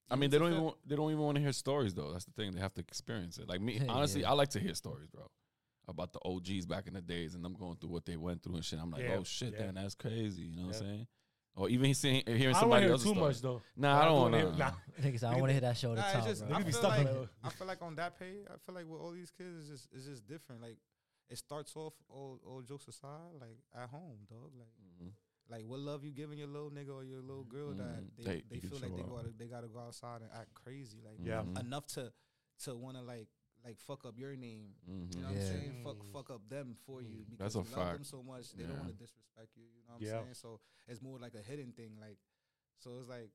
[0.10, 2.12] I mean, they don't even want- they don't even want to hear stories though.
[2.14, 2.52] That's the thing.
[2.54, 3.48] They have to experience it.
[3.50, 3.92] Like me, Yeah.
[3.92, 5.30] honestly, I like to hear stories, bro.
[5.90, 8.56] about the OGs back in the days and them going through what they went through
[8.56, 8.78] and shit.
[8.78, 9.68] I'm like, Yeah, oh shit, yeah.
[9.68, 10.42] damn, that's crazy.
[10.42, 11.08] You know what I'm saying?
[11.56, 13.28] Or even seeing hearing I don't somebody to hear else's too story.
[13.30, 13.62] much though.
[13.78, 14.72] Nah, I don't want wanna hear- Nah.
[15.02, 16.58] Niggas, I don't want to hear that show Nah, top, it's just, bro.
[16.58, 17.30] I feel like, on.
[17.44, 19.88] I feel like on that page, I feel like with all these kids, it's just
[19.94, 20.62] it's just different.
[20.62, 20.78] Like
[21.30, 24.52] it starts off all all jokes aside, like at home, dog.
[24.60, 24.68] Like
[25.02, 25.12] Mhm.
[25.50, 28.16] Like what love you giving your little nigga or your little girl that Mhm.
[28.18, 31.18] they, They- they, feel like they gotta they gotta go outside and act crazy, like
[31.20, 31.44] Yeah.
[31.44, 31.60] Mhm.
[31.62, 32.12] enough to
[32.64, 33.30] to wanna like
[33.64, 34.76] like fuck up your name.
[34.90, 35.16] Mhm.
[35.16, 35.42] You know what Yeah.
[35.42, 35.84] I'm saying?
[35.84, 36.12] Fuck Mm.
[36.12, 37.30] fuck up them for you Mm.
[37.32, 38.70] because That's a you love them so much they Yeah.
[38.70, 39.64] don't want to disrespect you.
[39.64, 40.22] You know what I'm Yeah.
[40.24, 40.34] saying?
[40.36, 41.98] So it's more like a hidden thing.
[42.00, 42.20] Like
[42.78, 43.32] so it's like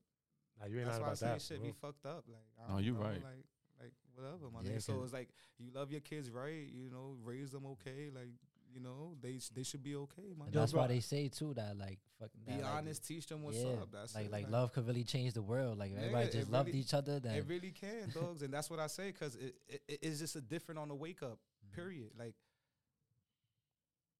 [0.58, 1.42] Nah, you ain't that's lying why I about say that.
[1.42, 1.66] shit bro.
[1.68, 2.28] be fucked up.
[2.28, 3.22] Like, I No, you know, right.
[3.22, 3.46] Like,
[3.80, 4.82] like whatever, my Yeah, nigga.
[4.82, 6.68] So 'cause- it's like you love your kids, right?
[6.68, 8.10] You know, raise them okay.
[8.10, 8.34] Like,
[8.74, 11.76] you know, they they should be okay, my And that's why they say too that
[11.76, 13.88] like fucking Be that, like, honest, teach them what's yeah, up.
[13.92, 15.78] That's like it, like love could really change the world.
[15.78, 18.42] Like if Yeah, everybody it just loved really- each other, then It really can, dogs,
[18.42, 21.22] and that's what I say because it, it it's just a different on the wake
[21.22, 21.38] up.
[21.66, 21.80] Mm-hmm.
[21.80, 22.10] Period.
[22.18, 22.34] Like,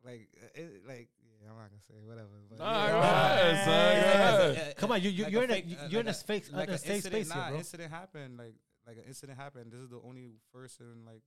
[0.04, 1.08] like uh, it, like
[1.42, 2.28] yeah, I'm not gonna say whatever.
[2.50, 2.90] But Nah, yeah.
[2.92, 4.54] go Yeah, son, yeah, go yeah, ahead.
[4.56, 6.00] yeah, yeah, Come on, you you like you're a in a fake- you- uh, you're
[6.00, 7.58] in a like space like a safe incident, space nah, here, bro.
[7.58, 8.38] incident happened.
[8.38, 8.54] Like
[8.86, 9.72] like an incident happened.
[9.72, 11.22] This is the only first and like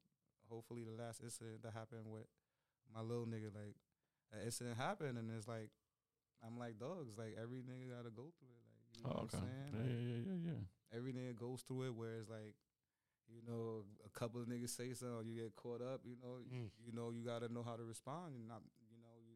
[0.49, 2.27] hopefully the last incident that happened with
[2.93, 3.53] my little nigga.
[3.53, 3.75] Like
[4.33, 5.69] an incident happened, and it's like
[6.45, 7.17] I'm like dogs.
[7.17, 8.63] Like every nigga gotta go through it.
[8.69, 9.37] Like you know Oh, what okay.
[9.37, 9.71] I'm saying?
[9.71, 10.97] Yeah, Like, yeah, yeah, yeah, yeah.
[10.97, 11.93] every nigga goes through it.
[11.95, 12.55] Whereas like.
[13.25, 16.01] You know, a couple of niggas say something, you get caught up.
[16.05, 16.69] You know, Mm.
[16.85, 18.35] you know, you gotta know how to respond.
[18.35, 19.33] And not, you know, you,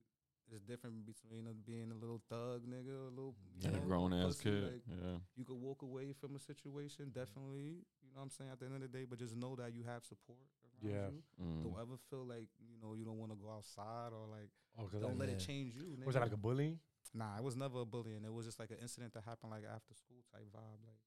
[0.54, 3.86] it's different between uh, being a little thug nigga, a little you And a know,
[3.88, 4.64] grown ass pussy, kid.
[4.64, 5.18] like, yeah.
[5.36, 7.82] you could walk away from a situation, definitely.
[8.06, 8.52] You know what I'm saying?
[8.54, 11.10] At the end of the day, but just know that you have support around Yeah.
[11.10, 11.24] you.
[11.44, 11.64] Mm.
[11.64, 14.84] Don't ever feel like, you know, you don't want to go outside or like Oh,
[14.88, 15.98] 'cause don't like, let it change you.
[16.06, 16.80] was that like a bullying?
[17.14, 18.24] nah, it was never a bullying.
[18.24, 20.82] It was just like an incident that happened like after school type vibe.
[20.86, 21.00] Like,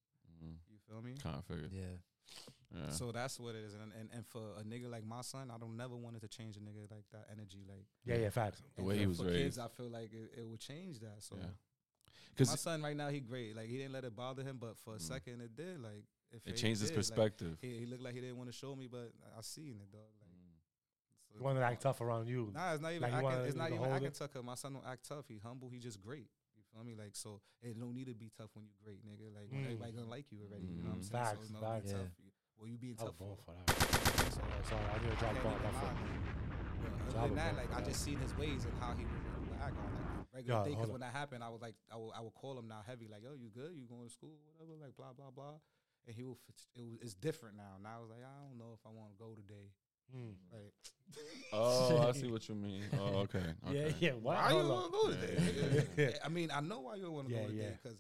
[0.43, 0.57] Mm.
[0.71, 1.15] you feel me?
[1.23, 1.71] Kind of figured.
[1.73, 1.97] yeah,
[2.75, 2.91] Yeah.
[2.91, 3.75] So that's what it is.
[3.75, 6.57] And, and and for a nigga like my son, I don't never wanted to change
[6.57, 7.65] a nigga like that energy.
[7.69, 8.61] Like Yeah, yeah, facts.
[8.75, 9.39] The and way for- he was for raised.
[9.39, 11.23] kids, I feel like it, it would change that.
[11.23, 12.47] So Yeah.
[12.47, 13.55] my son right now, he great.
[13.55, 15.03] Like he didn't let it bother him, but for a Mm.
[15.03, 15.81] second it did.
[15.81, 16.97] Like it fade changed his did.
[16.97, 17.59] Like, perspective.
[17.61, 19.93] he, he looked like he didn't want to show me, but I- I seen it,
[19.93, 20.11] dog.
[21.33, 21.39] Like, Mm.
[21.39, 22.51] so You want to act tough around you.
[22.55, 23.03] Nah, it's not even.
[23.03, 24.15] Like, acting, it's not even it?
[24.15, 24.33] tough.
[24.33, 25.29] 'cause my son don't act tough.
[25.29, 25.69] He humble.
[25.69, 26.29] He just great.
[26.57, 26.95] You feel me?
[26.95, 29.33] Like so, it don't need to be tough when you great, nigga.
[29.35, 29.65] Like Mm.
[29.65, 30.67] everybody gonna like you already.
[30.67, 31.05] You know what I'm Mm.
[31.05, 31.25] saying?
[31.25, 31.85] Facts, so no, facts.
[31.85, 31.97] be Yeah.
[31.99, 32.13] tough.
[32.59, 33.37] Well, you being tough for.
[33.37, 33.69] for that.
[33.71, 35.53] So, Sorry, I need to drop ball.
[35.53, 35.95] My lie, fault.
[35.95, 36.23] man.
[36.83, 39.59] But Drop Other than that, like I just seen his ways and how he would,
[39.61, 39.93] act on
[40.33, 40.71] like regular day.
[40.73, 42.83] hold Because when that happened, I was like, I would, I would call him now
[42.83, 43.77] heavy, like, yo, you good?
[43.77, 44.39] You going to school?
[44.59, 45.59] Whatever, like blah blah blah.
[46.07, 46.39] And he will.
[46.75, 47.77] It was, it's different now.
[47.81, 49.71] Now I was like, I don't know if I want to go today.
[50.15, 50.35] Mm.
[50.53, 50.73] Like,
[51.53, 52.83] Oh, I see what you mean.
[52.99, 53.39] Oh, okay.
[53.69, 53.89] okay.
[53.89, 54.13] Yeah, yeah.
[54.13, 54.37] What?
[54.37, 55.83] why you Hold want to go Yeah, today?
[55.97, 56.19] yeah, yeah.
[56.25, 57.71] I mean, I know why you don't want to Yeah, go today yeah.
[57.83, 57.99] because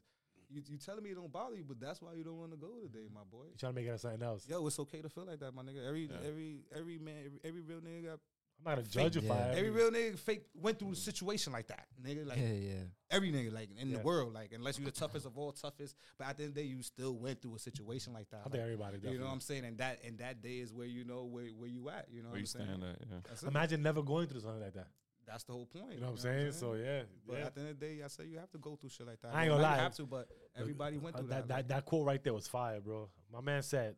[0.48, 2.56] you you telling me it don't bother you, but that's why you don't want to
[2.56, 3.44] go today, my boy.
[3.52, 4.48] You trying to make it out something else?
[4.48, 5.86] Yo, it's okay to feel like that, my nigga.
[5.86, 6.26] Every Yeah.
[6.26, 8.18] every every man, every, every real nigga got
[8.64, 9.28] I'm not gonna judge you Yeah.
[9.34, 9.58] for it.
[9.58, 12.24] every real nigga fake went through a situation like that, nigga.
[12.26, 12.82] Like yeah, yeah.
[13.10, 13.98] every nigga, like in Yeah.
[13.98, 16.54] the world, like unless you the toughest of all toughest, but at the end of
[16.54, 18.36] the day, you still went through a situation like that.
[18.36, 18.98] I Like, think everybody.
[19.02, 19.32] you know what.
[19.32, 19.64] I'm saying?
[19.64, 22.08] And that and that day is where you know where where you at.
[22.10, 22.96] You know Where what you I'm saying?
[23.20, 23.42] at?
[23.42, 23.48] Yeah.
[23.48, 24.88] Imagine never going through something like that.
[25.26, 25.94] That's the whole point.
[25.94, 26.52] You know what I'm saying?
[26.52, 27.46] So yeah, But yeah.
[27.46, 29.20] at the end of the day, I say you have to go through shit like
[29.22, 29.34] that.
[29.34, 29.82] I ain't Well, gonna not you lie.
[29.84, 31.48] have to, but everybody went Uh, through that, that.
[31.48, 33.08] that, like- that quote right there was fire, bro.
[33.30, 33.96] My man said,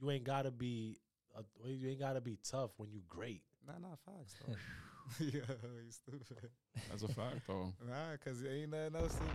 [0.00, 0.98] "You ain't gotta be,
[1.36, 3.42] uh, you ain't gotta be tough when you great."
[3.78, 4.54] Nah, nah, facts though.
[5.18, 5.40] yeah,
[5.84, 6.50] you stupid.
[6.88, 7.72] That's a fact, though.
[7.88, 9.28] Nah, cause it ain't nothing else to me.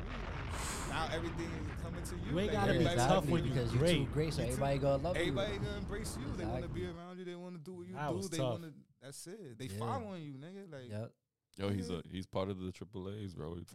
[0.90, 2.32] Now everything is coming to you.
[2.32, 3.95] You ain't gotta be everybody- tough when you because you're great.
[3.98, 5.60] too great, so You too- everybody gonna love Everybody you.
[5.60, 6.38] gonna embrace you.
[6.38, 7.26] They want to be around you.
[7.26, 8.16] They want to do what you That do.
[8.16, 8.52] was They tough.
[8.52, 8.74] want to.
[9.02, 9.57] That's it.
[9.60, 9.78] They Yeah.
[9.80, 10.72] following you, nigga.
[10.72, 11.12] Like, Yep.
[11.57, 13.56] Yo, he's a he's part of the Triple A's, bro.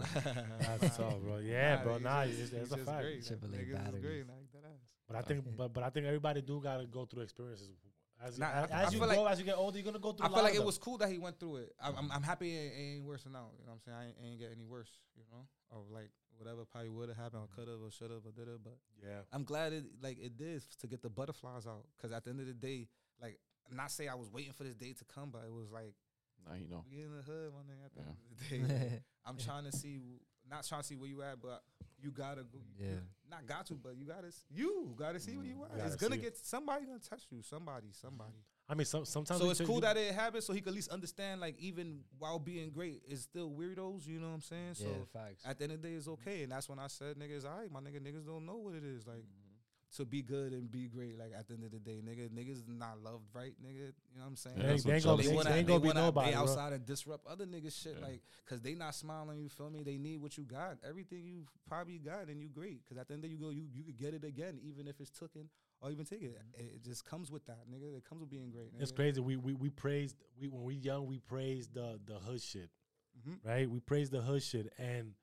[0.60, 1.38] That's tough, bro.
[1.38, 1.94] Yeah, bro.
[1.94, 3.26] he's Nah, just- it's, he's it's a fact.
[3.26, 4.26] Triple A Niggas is batteries.
[4.28, 4.76] Like that.
[5.06, 7.68] But I think, but but I think everybody do gotta go through experiences.
[8.22, 9.84] As, Nah, as, I- as I you feel go, like- as you get older, you're
[9.84, 10.24] gonna go through.
[10.24, 10.66] I a feel lot like of it them.
[10.66, 11.74] was cool that he went through it.
[11.82, 13.48] I'm, I'm, I'm happy it ain't worse than now.
[13.58, 13.96] You know what I'm saying?
[13.98, 14.90] I ain't, ain't get any worse.
[15.16, 18.24] You know, or like whatever probably would have happened, or could have, or should have,
[18.26, 18.62] or did have.
[18.62, 19.20] But Yeah.
[19.32, 21.84] I'm glad it like it did to get the butterflies out.
[21.96, 22.88] Because at the end of the day,
[23.22, 23.38] like
[23.70, 25.94] not say I was waiting for this day to come, but it was like
[26.46, 26.84] Now you know.
[26.90, 27.84] we in the hood, my nigga.
[27.86, 28.54] At the Yeah.
[28.54, 30.00] end of the day, I'm trying to see,
[30.48, 31.62] not trying to see where you at, but
[32.02, 32.58] you gotta go.
[32.78, 33.00] you- Yeah.
[33.30, 35.76] Not got to, but you gotta you gotta see where you mm, at.
[35.76, 36.22] Gotta It's gonna see it.
[36.24, 37.42] get somebody gonna touch you.
[37.42, 38.34] Somebody, somebody.
[38.68, 39.40] I mean, some, sometimes.
[39.40, 42.00] So it's take- cool that it happened, so he could at least understand, like even
[42.18, 44.06] while being great, it's still weirdos.
[44.06, 44.74] You know what I'm saying?
[44.74, 45.44] So yeah, facts.
[45.44, 47.58] at the end of the day, it's okay, and that's when I said, "Niggas, all
[47.58, 49.24] right, my nigga, niggas don't know what it is like.
[49.96, 51.18] To be good and be great.
[51.18, 53.74] Like at the end of the day, nigga, niggas not loved right, nigga.
[54.12, 54.56] You know what I'm saying?
[54.58, 55.46] Yeah, They, ain't what gonna, Chuck they, said.
[55.52, 56.28] they ain't gonna be wanna nobody.
[56.30, 56.42] be bro.
[56.42, 58.06] outside and disrupt other niggas shit, Yeah.
[58.06, 59.40] like, cause they not smiling.
[59.40, 59.82] You feel me?
[59.82, 62.80] They need what you got, everything you probably got, and you great.
[62.88, 64.58] Cause at the end of the day, you go, you you could get it again,
[64.62, 65.48] even if it's taken
[65.80, 66.36] or even take it.
[66.58, 67.96] It, it just comes with that, nigga.
[67.96, 68.70] It comes with being great.
[68.78, 69.20] It's crazy.
[69.20, 72.70] We we we praised we when we young we praised the the hood shit,
[73.26, 73.38] Mhm.
[73.44, 73.68] right?
[73.68, 75.14] We praised the hood shit, and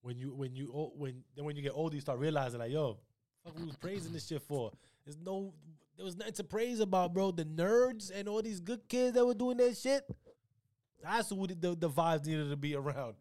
[0.00, 0.66] when you when you
[0.96, 2.98] when then when you get older, you start realizing like, yo,
[3.44, 4.72] fuck, we was praising this shit for.
[5.04, 5.52] There's no
[5.96, 7.32] there was nothing to praise about, bro.
[7.32, 10.04] The nerds and all these good kids that were doing that shit.
[11.02, 13.14] That's who the, the, the vibes needed to be around.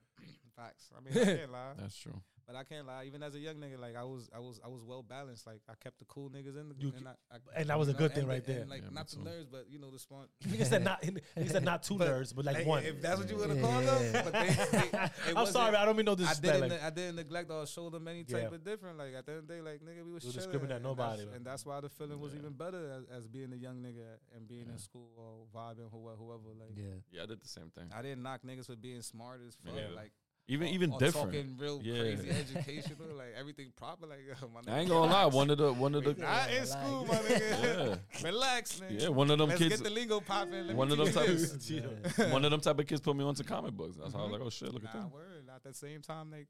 [0.56, 0.91] Facts.
[0.95, 1.72] I mean, I can't lie.
[1.77, 2.22] That's true.
[2.47, 3.03] But I can't lie.
[3.03, 5.45] Even as a young nigga, like I was, I was, I was well balanced.
[5.45, 7.77] Like I kept the cool niggas in the, You and, c- I, I, and that
[7.77, 8.61] was a you know, good thing and right there.
[8.61, 10.29] and, like Yeah, not me the nerds, but you know the smart.
[10.47, 12.85] Nigga said not he said not two But, nerds, but like Hey, one.
[12.85, 14.47] If that's what you want to call them, but they,
[14.79, 16.53] they, I'm sorry, I don't mean no I disrespect.
[16.53, 16.69] didn't.
[16.69, 18.55] Like, I didn't neglect or show them any type Yeah.
[18.55, 18.97] of different.
[18.97, 20.45] Like at the end of the day, like nigga, we was You chilling.
[20.47, 22.39] discriminate and nobody, that's- and that's why the feeling was Yeah.
[22.39, 24.71] even better as, as being a young nigga and being Yeah.
[24.71, 26.15] in school or vibing whoever.
[26.15, 26.95] whoever like Yeah.
[27.11, 27.89] Yeah, I did the same thing.
[27.93, 29.73] I didn't knock niggas for being smart as fuck.
[29.93, 30.13] Like
[30.49, 31.33] Even or- even or different.
[31.33, 31.99] talking real Yeah.
[31.99, 34.07] crazy educational, like everything proper.
[34.07, 34.19] Like
[34.65, 35.25] my I ain't gonna lie.
[35.25, 37.63] One of the one of the Wait, not in school, my nigga.
[37.63, 39.01] yeah Relax, nigga.
[39.01, 40.67] yeah one of them Let's kids get the lingo popping.
[40.67, 41.69] Let one me of them type- this.
[41.69, 42.31] Yeah.
[42.31, 43.97] one of them type of kids put me onto comic books.
[43.97, 44.47] That's how I was like, mm-hmm.
[44.47, 45.01] oh shit, look at that.
[45.01, 45.11] them.
[45.11, 45.43] word.
[45.53, 46.47] At the same time, like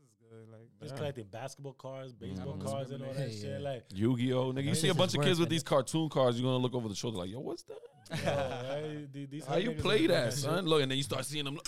[0.00, 0.48] this is.
[0.50, 0.96] Like just Yeah.
[0.98, 3.40] collecting basketball cards, baseball don't cards, and all that discriminate.
[3.40, 3.62] shit.
[3.62, 3.70] Yeah.
[3.70, 4.64] Like, Yu-Gi-Oh, nigga.
[4.64, 6.40] You see a bunch of kids with these cartoon cards.
[6.40, 7.78] You're gonna look over the shoulder like, yo, what's that?
[8.10, 10.38] yo, hey, these- these How you play is doing that, shit.
[10.40, 10.64] son?
[10.66, 11.58] Look, and then you start seeing them.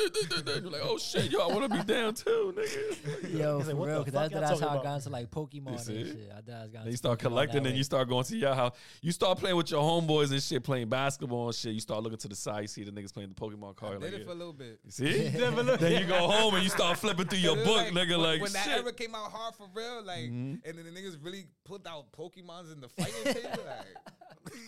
[0.00, 3.38] You're like, oh shit, yo, I want to be down too, nigga.
[3.38, 5.66] Yo, He's for real, because that's, y'all that's talking how I got into like Pokemon
[5.68, 6.30] and shit.
[6.32, 8.54] I, I got Then into you start Pokemon collecting, and you start going to your
[8.54, 8.76] house.
[9.02, 11.72] You start playing with your homeboys and shit, playing basketball and shit.
[11.74, 14.00] You start looking to the side, you see the niggas playing the Pokemon I card.
[14.00, 14.24] did Like, it yeah.
[14.26, 14.80] for a little bit.
[14.84, 15.30] You see?
[15.38, 18.10] Never look- then you go home and you start flipping through your book, like, nigga.
[18.10, 18.78] when, Like, when that shit.
[18.78, 20.60] era came out hard for real, like, Mhm.
[20.64, 23.64] and then the niggas really put out Pokemons in the fighting table.
[23.66, 23.96] Like,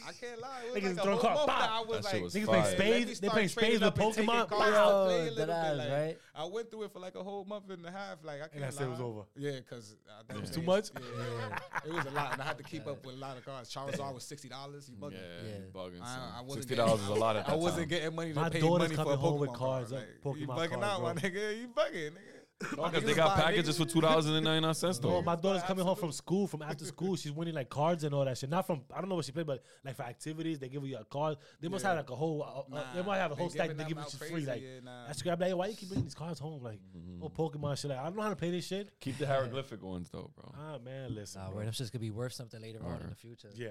[0.07, 2.11] I can't lie, it was Niggas like a throwing whole cards, month I was That
[2.11, 2.63] shit like, was Niggas fire.
[2.63, 3.07] playing spades.
[3.07, 4.49] They start playing spades with up Pokemon.
[4.49, 4.89] cards Wow.
[4.91, 6.19] out, play a little that bit, ass, like, right?
[6.35, 8.19] I went through it for like a whole month and a half.
[8.25, 9.23] Like I can't And that shit was over.
[9.37, 9.97] Yeah, because
[10.29, 10.91] it was was too much?
[10.95, 13.45] Yeah, it was a lot, and I had to keep up with a lot of
[13.45, 13.73] cards.
[13.75, 14.89] Charizard was sixty dollars.
[14.91, 15.13] You Yeah, bugging?
[15.13, 15.59] Yeah.
[15.59, 16.03] you bugging.
[16.03, 17.89] I- I wasn't Sixty dollars is a lot at I wasn't time.
[17.89, 20.03] getting money to My pay daughter's money for a coming home Pokemon with cards, card.
[20.25, 21.61] uh, Like, you bugging out, my nigga.
[21.61, 22.42] You bugging, nigga.
[22.77, 25.23] No, 'cause Niggas they got packages for two dollars and ninety nine cents No, though.
[25.23, 27.17] my daughter's coming home from school, from after school.
[27.17, 28.51] She's winning like cards and all that shit.
[28.51, 30.97] Not from I don't know what she played, but like for activities, they give you
[30.97, 31.39] a card.
[31.61, 31.89] They must Yeah.
[31.91, 32.43] have like a whole.
[32.43, 33.77] Uh, uh, they might have a whole they stack.
[33.77, 34.31] They give you out free.
[34.31, 35.07] crazy, Like yeah, nah.
[35.09, 35.33] that's great.
[35.33, 36.63] I'm like, yo, why you keep bringing these cards home?
[36.63, 37.19] Like Mhm.
[37.23, 37.91] oh Pokemon shit.
[37.91, 38.93] Like I don't know how to play this shit.
[39.01, 40.55] Keep the hieroglyphic ones though, bro.
[40.57, 41.41] Ah man, listen.
[41.43, 41.57] Nah, bro.
[41.57, 43.51] where them gonna be worth something later on in the future.
[43.55, 43.71] Yeah.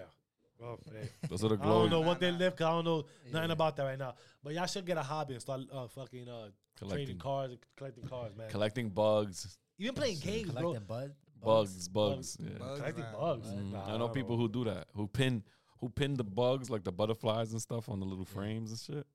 [0.62, 1.10] Well, hey.
[1.28, 2.56] Those are the I don't glow know what they live.
[2.56, 4.14] Cause I don't know nothing about that right now.
[4.44, 7.60] But y'all should get a hobby and start uh, fucking uh, trading collecting, cards, and
[7.78, 8.50] collecting cars, man.
[8.50, 10.62] collecting bugs, Even playing games, bro.
[10.62, 11.14] Collecting bud,
[11.44, 12.38] bugs, bugs.
[12.38, 12.38] Bugs.
[12.40, 12.58] Yeah.
[12.60, 13.20] Bugs, Collecting nah.
[13.20, 13.48] bugs.
[13.48, 13.72] Mhm.
[13.72, 15.44] Nah, I know don't people who do that, who pin,
[15.80, 19.08] who pin the bugs like the butterflies and stuff on the little frames and shit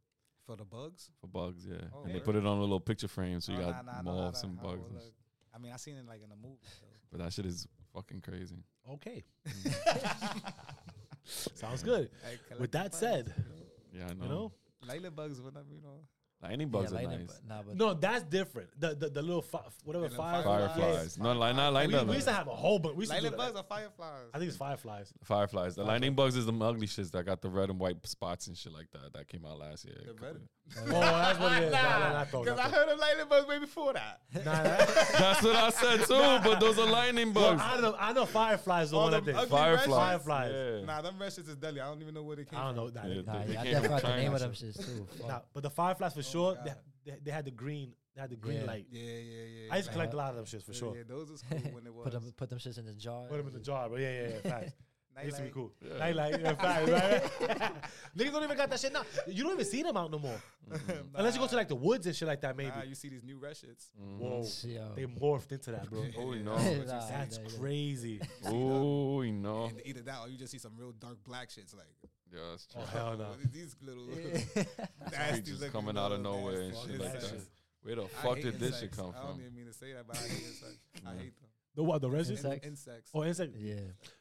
[0.47, 1.11] For the bugs.
[1.21, 1.65] for bugs.
[1.69, 2.25] Yeah, Oh, and they word.
[2.25, 4.43] put it on a little picture frame, so you Oh, got nah, nah, nah, moths
[4.43, 4.81] nah, and nah, bugs.
[4.83, 5.15] well, and shit.
[5.55, 6.59] I mean, I seen it like in a movie.
[6.81, 6.87] So.
[7.11, 8.57] But that shit is fucking crazy.
[8.91, 9.25] Okay.
[11.27, 12.11] Sounds good.
[12.59, 13.35] With that said,
[13.93, 14.23] Yeah, I know.
[14.25, 14.53] you know,
[14.87, 16.01] Layla bugs, whatever you know.
[16.47, 17.39] Like, any bugs yeah, are lightning nice.
[17.41, 18.69] bu- Nah, but no, that's different.
[18.81, 20.77] The the, the little fi- whatever The little fire fireflies.
[20.77, 22.07] Fireflies, no, like not like We, that.
[22.07, 22.97] we used to have a whole bunch.
[22.97, 23.37] We used to do Layla that.
[23.37, 24.27] bugs are fireflies.
[24.35, 25.13] I think it's fireflies.
[25.25, 25.75] Fireflies.
[25.75, 28.57] The lightning bugs is the ugly shits that got the red and white spots and
[28.57, 29.13] shit like that.
[29.15, 29.97] That came out last year.
[30.07, 30.37] The red-
[30.89, 31.73] Oh, that's what it is.
[31.77, 32.79] Nah, nah, nah, Nah, throw, because I throw.
[32.81, 34.21] heard of Layla bugs way before that.
[34.35, 34.63] Nah, nah.
[35.19, 36.49] That's what I said too.
[36.49, 37.63] But those are lightning Well, bugs.
[37.65, 38.91] I know, I know fireflies.
[38.91, 39.37] The All one I them think.
[39.39, 39.89] ugly Fireflies.
[39.97, 40.53] Fireflies.
[40.81, 40.85] Yeah.
[40.87, 41.81] Nah, them red shits is deadly.
[41.81, 42.95] I don't even know where they came I don't from.
[42.95, 43.01] know.
[43.03, 45.07] Nah, Yeah, nah, they yeah, I came definitely forgot the name of them shits too.
[45.29, 46.57] nah, but the fireflies for oh, sure.
[46.65, 46.73] They,
[47.11, 47.93] they, they had the green.
[48.15, 48.67] They had the green Yeah.
[48.67, 48.87] light.
[48.91, 49.73] Yeah, yeah, yeah.
[49.73, 50.97] I used to collect a lot of them shits for yeah, sure.
[50.97, 52.05] Yeah, those was cool when it was.
[52.05, 53.27] put them, put them shits in the jar.
[53.29, 54.51] Put them in the jar, but yeah, yeah, yeah.
[54.51, 54.73] Facts.
[55.17, 55.55] They used to be Nightlight.
[55.55, 55.73] cool.
[55.81, 55.99] Yeah.
[55.99, 57.73] Nightlight, yeah, facts, right?
[58.19, 59.01] Niggas don't even got that shit now.
[59.27, 60.39] You don't even see them out no more.
[61.15, 62.69] Unless you go to like the woods and shit like that, maybe.
[62.69, 63.87] Nah, you see these new red shits.
[63.99, 64.19] Mhm.
[64.19, 64.45] Whoa.
[64.65, 64.93] Yo.
[64.95, 66.05] They morphed into that, bro.
[66.19, 66.83] Oh, no, know.
[66.85, 68.21] Nah, That's nah, crazy.
[68.45, 69.71] Oh, we know.
[69.87, 71.87] Either that or you just see some real dark black shits like
[72.37, 72.83] Yeah, oh, that's true.
[72.83, 73.27] Oh, hell no.
[73.53, 74.07] these little
[75.11, 77.41] nasty Creatures looking coming out of nowhere and nasty shit like that.
[77.83, 78.97] Where the I fuck hate did this shit insects.
[78.99, 79.41] come I don't from?
[79.41, 80.79] even mean to say that, but I hate insects.
[81.07, 81.49] I hate them.
[81.77, 82.01] The what?
[82.01, 82.37] The resin?
[82.37, 82.67] Insect?
[82.67, 83.11] Insects.
[83.15, 83.55] Oh, insect.
[83.59, 83.75] yeah.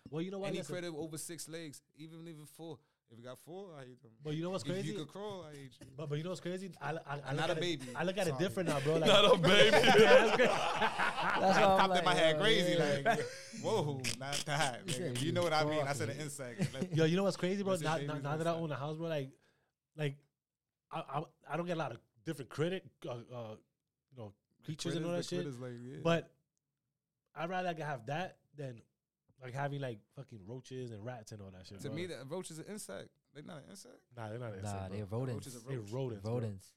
[0.10, 0.50] Well, you know what?
[0.50, 2.78] Any Listen, critter over six legs, even even four.
[3.12, 4.12] If you got four, I hate them.
[4.24, 4.80] But you know what's crazy?
[4.80, 4.98] If crazy?
[5.00, 5.88] you could crawl, I hate you.
[5.96, 6.72] But, but you know what's crazy?
[6.82, 7.86] I, I, I I'm look not at a it- baby.
[7.96, 8.94] I look at it different now, bro.
[8.96, 9.78] Like, Not a baby.
[9.78, 10.50] yeah, that's great.
[11.36, 13.00] That's That I'm popped like, in my head yo, crazy, yeah.
[13.12, 13.20] like,
[13.62, 14.82] whoa, not that.
[14.88, 15.22] You nigga.
[15.22, 15.82] You you know what I mean?
[15.86, 16.74] I said an insect.
[16.74, 17.72] Like, Yo, you know what's crazy, bro?
[17.74, 19.30] What's his Now, now, now that I own a house, bro, like,
[19.98, 20.16] like,
[20.92, 23.56] I, I, I don't get a lot of different critic, uh, uh,
[24.12, 24.34] you know,
[24.64, 25.40] creatures and all that shit.
[25.44, 25.98] critters, like, yeah.
[26.04, 26.32] But
[27.36, 28.82] I'd rather like have that than
[29.46, 31.80] like having like fucking roaches and rats and all that shit.
[31.82, 31.96] to bro.
[31.96, 33.10] me, the roach is an insect.
[33.34, 33.96] They're not an insect.
[34.18, 35.20] nah, they're not Nah, insect, they're bro.
[35.20, 35.48] rodents.
[35.48, 35.92] Roach is a They're roach.
[35.92, 36.24] rodents.
[36.24, 36.34] bro.
[36.34, 36.72] Rodents.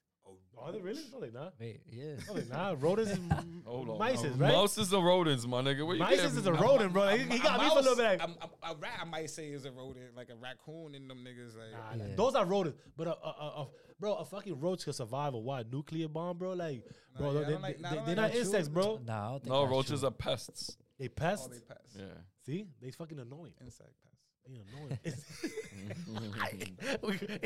[0.61, 1.01] Are they really?
[1.11, 1.53] No, they not.
[1.59, 2.15] Wait, yeah.
[2.27, 2.81] No, they not.
[2.81, 3.19] Rodents is
[3.65, 3.97] Hold on.
[3.97, 4.51] mice, Uh, right?
[4.51, 5.87] Mouse is the rodents, my nigga.
[5.87, 7.07] Where you Mice is a rodent, bro.
[7.15, 8.03] He, he got me for a little bit.
[8.03, 11.07] Like, I'm, I'm, a rat, I might say is a rodent, like a raccoon in
[11.07, 11.55] them niggas.
[11.57, 12.15] Like, Nah, nah, Yeah.
[12.15, 13.67] Those are rodents, but a, a, a, a
[13.99, 16.51] bro, a fucking roach can survive a what nuclear bomb, bro?
[16.53, 16.83] Like,
[17.17, 18.37] bro, yeah, I they, don't like- they, nah, I they, don't they're like not that
[18.39, 18.99] insects, bro.
[19.05, 20.07] Nah, I don't think No, that's roaches true.
[20.09, 20.77] are pests.
[20.99, 21.47] They pests.
[21.49, 21.95] oh, they pests.
[21.97, 22.05] Yeah.
[22.49, 23.53] See, they fucking annoying.
[23.61, 24.17] Insect pests.
[24.47, 24.97] They annoying.
[25.03, 25.11] They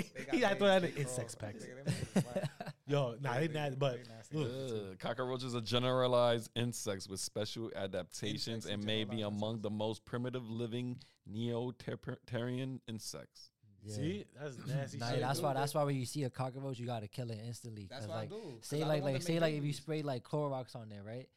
[0.31, 1.51] he got I throw that legs, in they insects crawl.
[1.51, 1.65] packs.
[1.65, 2.49] Nigga, them niggas whack.
[2.87, 4.37] Yo, nah, they not, but They nasty.
[4.37, 4.45] ugh.
[4.91, 4.99] Ugh.
[4.99, 10.05] Cockroaches are generalized insects with special adaptations Insects and may be generalized among the most
[10.05, 10.97] primitive living
[11.29, 13.49] neopteran insects.
[13.85, 13.95] Yeah.
[13.95, 15.19] see, that's nasty Nah, shit.
[15.19, 15.53] that's why.
[15.53, 17.85] That's why when you see a cockroach, you gotta kill it instantly.
[17.89, 18.35] That's Cause what I like, do.
[18.61, 21.27] 'cause say I like like say like if you spray like Clorox on there, right?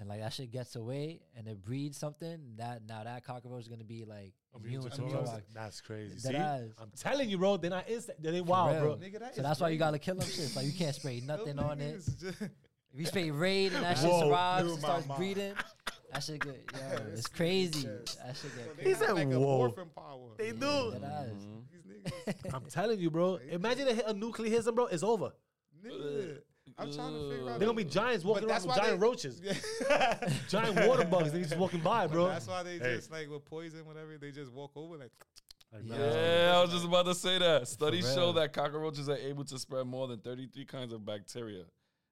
[0.00, 2.38] And like that shit gets away and it breeds something.
[2.56, 5.28] That now that cockroach is gonna be like Immune immune to to Clorox?
[5.28, 5.42] Clorox.
[5.52, 6.14] That's crazy.
[6.14, 6.62] Dead See, ass.
[6.80, 8.22] I'm telling you, bro, they're not insect.
[8.22, 8.94] They wild, bro.
[8.96, 10.54] Nigga, that So is that's why you gotta kill them shits.
[10.54, 12.00] Like you can't spray nothing on it.
[12.22, 15.18] If you spray raid and that shit Whoa, survives and starts mind.
[15.18, 15.54] breeding,
[16.12, 16.60] that shit good.
[16.74, 17.82] Yo, it's crazy.
[17.82, 20.28] just- That shit So get they He got said, like a "Whoa." morphing power.
[20.38, 20.92] They do.
[20.92, 21.26] Dead ass.
[21.44, 21.62] Mhm.
[21.72, 22.02] These
[22.36, 23.40] niggas, I'm telling you, bro.
[23.50, 24.86] Imagine they hit a nuclear hit bro.
[24.86, 25.32] It's over.
[25.84, 26.38] nigga.
[26.78, 27.58] I'm trying to figure out.
[27.58, 30.28] They're gonna be giants walking around with giant they- roaches, Yeah.
[30.48, 31.32] giant water bugs.
[31.32, 32.28] They just walking by, But bro.
[32.28, 32.96] That's why they Hey.
[32.96, 34.16] just like with poison, whatever.
[34.18, 35.10] They just walk over like.
[35.72, 35.98] Like, Yeah.
[35.98, 36.12] man,
[36.46, 37.68] Yeah, I was just about to say that.
[37.68, 41.64] Studies show that cockroaches are able to spread more than 33 kinds of bacteria,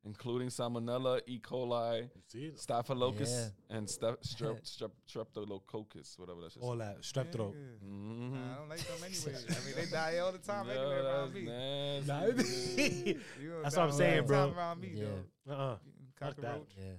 [0.07, 1.39] including Salmonella, E.
[1.41, 2.09] coli,
[2.57, 3.77] Staphylococcus, Yeah.
[3.77, 4.91] and strep, strep, strep,
[5.35, 6.63] streptococcus, whatever that shit.
[6.63, 7.55] all that strep throat.
[7.55, 7.85] nigga.
[7.85, 8.35] Mm-hmm.
[8.35, 9.41] Nah, I don't like them anyway.
[9.51, 11.43] I mean, they die all the time anyway Yeah, around that's me.
[11.43, 12.09] nasty.
[12.09, 13.07] Nah, nigga.
[13.43, 14.49] You gonna That's what I'm saying, bro.
[14.49, 15.05] time Around me, Yeah.
[15.47, 15.53] though.
[15.53, 15.77] Uh-uh.
[16.21, 16.43] Fuck that.
[16.45, 16.69] Cockroach.
[16.79, 16.93] Yeah,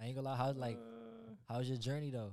[0.00, 0.36] I ain't gonna lie.
[0.36, 0.78] How's like
[1.48, 2.32] how's your journey though?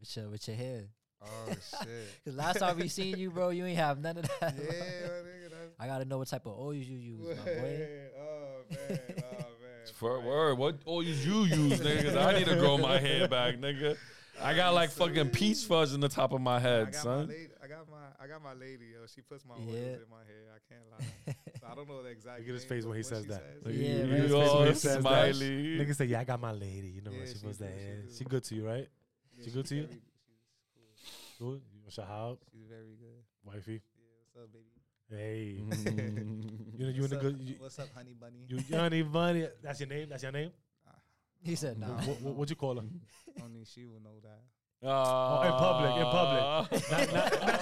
[0.00, 0.84] With your with your hair.
[1.22, 1.88] Oh shit.
[2.24, 4.40] Cause last time we seen you, bro, you ain't have none of that.
[4.40, 5.68] my nigga.
[5.78, 7.88] I gotta know what type of oils you use, my boy.
[8.18, 9.00] oh man.
[9.18, 9.94] Oh man.
[9.94, 12.04] For word, what oils you use, nigga?
[12.04, 13.96] 'Cause I need to grow my hair back, nigga.
[14.42, 17.00] I got like fucking peach fuzz in the top of my I head, got my
[17.02, 17.28] son.
[17.28, 17.48] lady.
[17.62, 17.96] I got my.
[18.22, 18.86] I got my lady.
[18.94, 19.80] Yo, she puts my oils Yeah.
[19.80, 20.46] in my hair.
[20.54, 21.34] I can't lie.
[21.60, 22.38] So I don't know the exact.
[22.40, 23.42] Look at his face when he says that.
[23.64, 24.02] says- Yeah, you- man.
[24.08, 25.00] look at his You all he says that.
[25.02, 25.78] smiley.
[25.78, 26.88] Nigga say, "Yeah, I got my lady.
[26.88, 27.66] You know Yeah, what she she supposed to.
[27.66, 28.18] do, she yeah.
[28.18, 28.88] She good to you, right?
[29.36, 29.82] Yeah, She good to you?
[29.86, 31.52] very- She's cool.
[31.52, 31.62] Good.
[31.74, 33.20] You want shout out, She's very good.
[33.44, 33.72] wifey?
[33.72, 34.64] Yeah, what's up, baby?
[35.10, 36.72] Hey, Mm.
[36.78, 37.38] you know you in what's the up, good.
[37.40, 38.44] You, What's up, honey bunny?
[38.46, 39.48] you Johnny Bunny.
[39.62, 40.08] That's your name.
[40.08, 40.50] That's your name.
[41.42, 41.86] he said no.
[41.88, 42.86] What, what, what you call her?
[43.42, 44.42] Only she will know that.
[44.82, 46.42] Oh, in public, in public.
[46.90, 47.60] Not- not-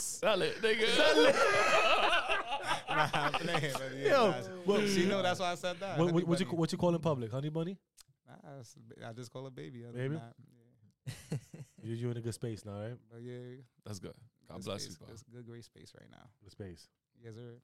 [0.00, 0.86] Sell it, nigga.
[2.88, 5.96] nah, I'm playing, but yeah, Yo, nah, what- she know that's why I said that.
[5.98, 6.58] What, honey what, what you bunny.
[6.58, 7.30] what you call in public?
[7.32, 7.78] Honey bunny.
[8.28, 8.76] Nah, it's-
[9.08, 9.84] I just call her baby.
[9.88, 10.16] Other Baby?
[10.16, 10.34] That,
[11.32, 11.38] yeah.
[11.84, 12.92] You you in a good space now, right?
[12.92, 14.14] Uh, but yeah, That's good.
[14.48, 15.12] God good bless space, you, bro.
[15.14, 16.26] It's good, great space right now.
[16.42, 16.88] Good space.
[17.22, 17.54] Yes, sir.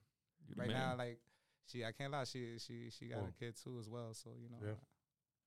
[0.49, 1.19] You the right now, like
[1.67, 3.29] she, I can't lie, she she she got Oh.
[3.29, 4.13] a kid too as well.
[4.15, 4.79] So you know, Yeah.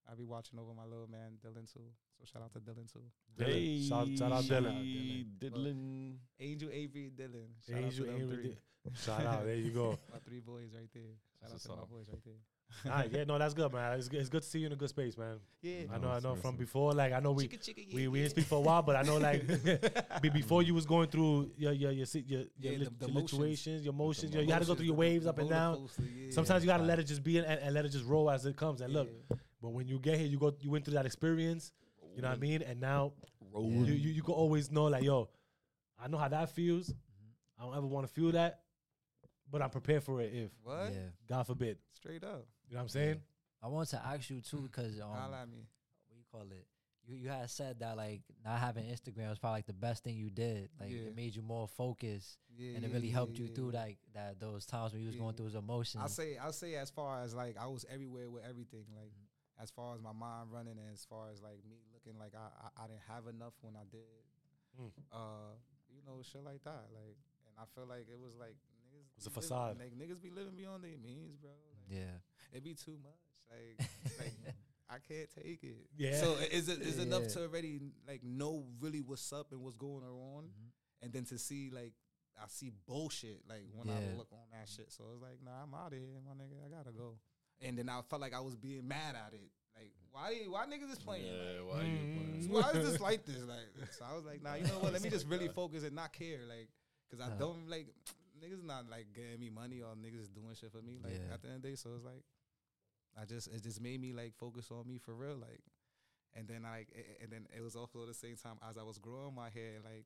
[0.09, 1.87] I, I be watching over my little man Dylan too.
[2.19, 3.03] So shout out to Dylan too.
[3.37, 3.87] Dylan.
[3.87, 5.25] Shout, shout out Shout Dylan.
[5.39, 6.15] Dylan.
[6.39, 7.49] Angel Avery Dylan.
[7.65, 8.43] Shout out Angel, to them Angel, three.
[8.83, 9.45] Di- Shout out.
[9.45, 9.97] There you go.
[10.11, 11.03] My three boys right there.
[11.39, 12.41] Shout That's out to what's my boys right there.
[12.85, 13.97] All right, yeah, no, that's good, man.
[13.97, 15.37] It's good, it's good to see you in a good space, man.
[15.61, 15.83] Yeah.
[15.93, 16.35] I know, I know.
[16.35, 16.59] From nice.
[16.59, 18.23] before, like I know we Chicka, chicka, we yeah, we yeah.
[18.25, 19.45] didn't speak for a while, but I know like
[20.21, 23.11] be- before you was going through your your your your, your, Yeah, lit- the- the
[23.11, 23.31] your motions.
[23.31, 24.31] situations, your motions.
[24.31, 25.87] the your- you had to go through your waves up and down.
[26.31, 28.55] Sometimes you gotta let it just be and, and let it just roll as it
[28.55, 28.81] comes.
[28.81, 29.09] And look,
[29.61, 31.71] but when you get here, you go you went through that experience.
[32.15, 32.61] You know what I mean?
[32.61, 33.13] And now
[33.55, 35.29] you, you you can always know like, yo,
[35.99, 36.89] I know how that feels.
[36.89, 37.61] Mm-hmm.
[37.61, 38.59] I don't ever want to feel that,
[39.49, 40.91] but I'm prepared for it if What?
[40.93, 40.99] Yeah.
[41.29, 41.77] God forbid.
[41.93, 42.45] Straight up.
[42.73, 43.21] You know what I'm saying?
[43.61, 45.67] I want to ask you too, because um, Holla at me.
[46.09, 46.65] what you call it?
[47.05, 50.15] You you had said that like not having Instagram was probably like the best thing
[50.15, 50.69] you did.
[50.79, 51.13] Like Yeah.
[51.13, 53.71] it made you more focused, Yeah, and it yeah, really yeah, helped you yeah, through
[53.73, 53.79] yeah.
[53.83, 56.01] like that those times when you was going through those emotions.
[56.01, 58.85] I'll say I'll say as far as like I was everywhere with everything.
[58.97, 59.11] Like
[59.61, 62.49] as far as my mind running and as far as like me looking like I
[62.65, 64.09] I, I didn't have enough when I did.
[64.81, 64.89] Mm.
[65.13, 65.53] Uh,
[65.93, 66.89] you know, shit like that.
[66.91, 68.57] Like and I feel like it was like
[68.89, 69.77] niggas was a be living- facade.
[69.77, 71.51] Like niggas be living beyond their means, bro.
[71.89, 72.17] Like, yeah.
[72.51, 73.19] it'd be too much.
[73.49, 73.87] Like
[74.19, 74.33] like
[74.89, 75.87] I can't take it.
[75.97, 76.19] Yeah.
[76.19, 80.03] So is it is enough to already like know really what's up and what's going
[80.03, 80.69] on, Mhm.
[81.01, 81.93] and then to see like
[82.37, 83.95] I see bullshit like when Yeah.
[84.13, 84.91] I look on that shit.
[84.91, 86.65] So it's like, nah, I'm out of here, my nigga.
[86.65, 87.19] I gotta go.
[87.61, 89.51] And then I felt like I was being mad at it.
[89.75, 91.25] Like, why why niggas is playing?
[91.25, 92.49] Yeah, Like, why you Mm.
[92.49, 92.51] playing?
[92.51, 93.41] why is this like this?
[93.43, 94.93] Like, so I was like, nah, you know what?
[94.93, 96.41] Let me just really focus and not care.
[96.47, 96.69] Like,
[97.11, 97.37] cause I Uh.
[97.37, 97.87] don't like
[98.43, 100.99] niggas not like getting me money or niggas doing shit for me.
[101.03, 101.33] Like Yeah.
[101.33, 102.23] at the end of the day, so it's like,
[103.19, 105.35] I just it just made me like focus on me for real.
[105.37, 105.61] Like,
[106.35, 108.83] and then I a- and then it was also at the same time as I
[108.83, 109.79] was growing my hair.
[109.83, 110.03] Like,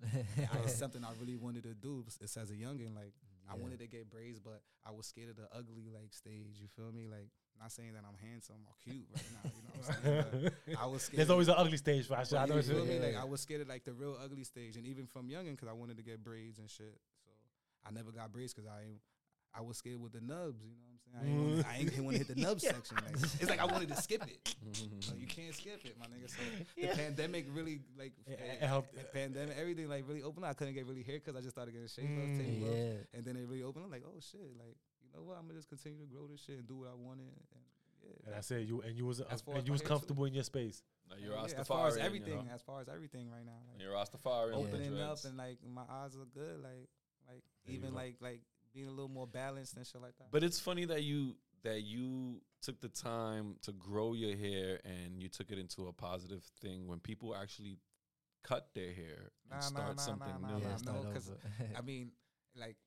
[0.54, 2.04] I was something I really wanted to do.
[2.22, 2.94] It's as a youngin.
[2.96, 3.14] Like,
[3.50, 6.60] I wanted to get braids, but I was scared of the ugly like stage.
[6.60, 7.08] You feel me?
[7.08, 9.50] Like not saying that I'm handsome or cute right now.
[9.56, 10.52] You know what I'm saying?
[10.68, 11.18] But I was scared.
[11.20, 12.32] There's always an ugly stage for us.
[12.34, 13.00] I know you it's- feel me?
[13.00, 15.70] Like I was scared of like the real ugly stage, and even from youngin, because
[15.70, 17.00] I wanted to get braids and shit.
[17.88, 19.02] So I never got braids because I ain't-
[19.54, 20.62] I was scared with the nubs.
[20.64, 21.18] You know what I'm saying?
[21.18, 22.98] I ain't, wanna, I ain't want to hit the nub section.
[22.98, 24.56] Like, it's like I wanted to skip it.
[25.10, 26.30] Like, you can't skip it, my nigga.
[26.30, 26.38] So
[26.76, 28.94] the pandemic really like It- eh, it helped.
[28.94, 30.46] the pandemic, everything like really opened.
[30.46, 30.52] up.
[30.52, 32.22] I couldn't get really hair because I just started getting shaved Mm.
[32.40, 33.18] up, tape up, Yeah.
[33.18, 33.86] and then it really opened.
[33.86, 35.38] up like, oh shit, like you know what?
[35.38, 37.32] I'm gonna just continue to grow this shit and do what I wanted.
[37.32, 37.64] And
[38.04, 38.68] yeah, And that's it.
[38.68, 39.94] You and you was As far and you was hair, too.
[39.96, 40.84] comfortable in your space.
[41.10, 41.60] Now you're yeah, Rastafarian.
[41.60, 42.54] as far as you everything, know?
[42.54, 43.58] as far as everything right now.
[43.72, 44.62] Like, You're Rastafarian.
[44.62, 46.90] with the opening up and like my eyes look good, like
[47.28, 48.42] like There even like like
[48.74, 50.32] being a little more balanced and shit like that.
[50.32, 55.22] But it's funny that you that you took the time to grow your hair and
[55.22, 57.78] you took it into a positive thing when people actually
[58.44, 60.54] cut their hair and Nah, nah, start nah, something nah, new.
[60.54, 60.78] nah, Yeah, nah.
[60.78, 61.40] start no, 'cause over.
[61.78, 62.12] I mean,
[62.56, 62.78] like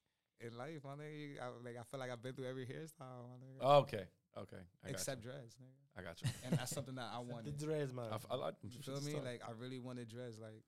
[0.41, 3.29] in life, my nigga, you- I, like I feel like I've been through every hairstyle,
[3.29, 4.05] my nigga, Oh, okay,
[4.39, 5.31] okay, I except you.
[5.31, 5.99] dreads, nigga.
[5.99, 6.29] I got you.
[6.45, 7.29] And that's something that I wanted.
[7.47, 7.59] The wanted.
[7.59, 8.07] dreads, man.
[8.13, 8.71] I, f- I like them.
[8.73, 9.15] You feel me?
[9.21, 10.63] Like I really wanted dreads, like.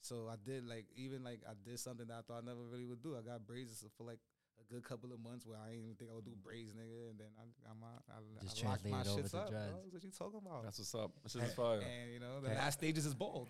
[0.00, 2.84] So I did like even like I did something that I thought I never really
[2.84, 3.16] would do.
[3.16, 4.20] I got braids for like
[4.60, 6.42] a good couple of months where I didn't even think I would do mm.
[6.44, 7.10] braids, nigga.
[7.10, 9.38] And then I, I'm out, I, Just I locked my translate it over shits to
[9.38, 9.50] up.
[9.50, 9.70] dreads.
[9.70, 9.80] Bro.
[9.90, 10.64] What you talking about?
[10.64, 11.10] that's what's up.
[11.22, 11.80] This is And- fire.
[11.80, 13.48] and you know the last stages is bald.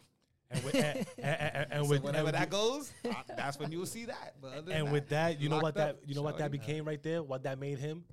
[0.51, 3.73] and with, and, and, and, and so with whenever and that goes, I, that's when
[3.73, 4.37] you'll see that.
[4.41, 6.39] But other than and with that, you know what locked that up, you know what
[6.39, 6.59] that shorty.
[6.59, 7.23] became right there.
[7.23, 8.05] What that made him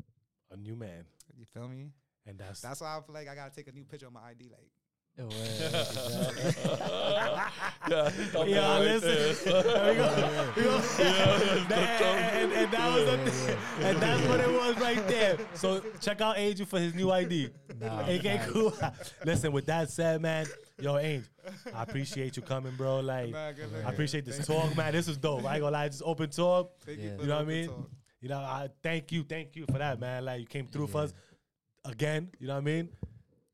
[0.51, 1.05] a new man,
[1.38, 1.91] You feel me?
[2.26, 4.22] and that's That's why I feel like I gotta take a new picture on my
[4.30, 4.49] ID.
[4.49, 4.69] Like,
[5.18, 5.34] Yeah, word.
[7.90, 8.10] yeah,
[8.45, 9.53] Yeah, listen.
[9.64, 10.07] There we go.
[10.56, 10.77] We go.
[10.80, 13.57] That- and, and, and that was the thing.
[13.85, 15.38] and that's what it was right there.
[15.53, 17.49] So check out Angel for his new ID.
[17.80, 18.52] Nah, Okay, facts.
[18.52, 18.73] cool.
[19.26, 20.48] Listen, with that said, man,
[20.80, 21.30] yo, Angel,
[21.76, 23.02] I appreciate you coming, bro.
[23.02, 23.52] Like, Nah,
[23.85, 24.94] I appreciate this Thank talk, man.
[24.94, 25.45] This is dope.
[25.45, 26.72] I ain't gonna lie, just open talk.
[26.85, 27.06] Thank Yeah.
[27.06, 27.68] you, You know what I mean?
[27.68, 27.90] talk.
[28.22, 30.26] You know, I thank you, thank you for that, man.
[30.26, 31.14] Like, you came through for us
[31.85, 32.30] again.
[32.40, 32.90] You know what I mean?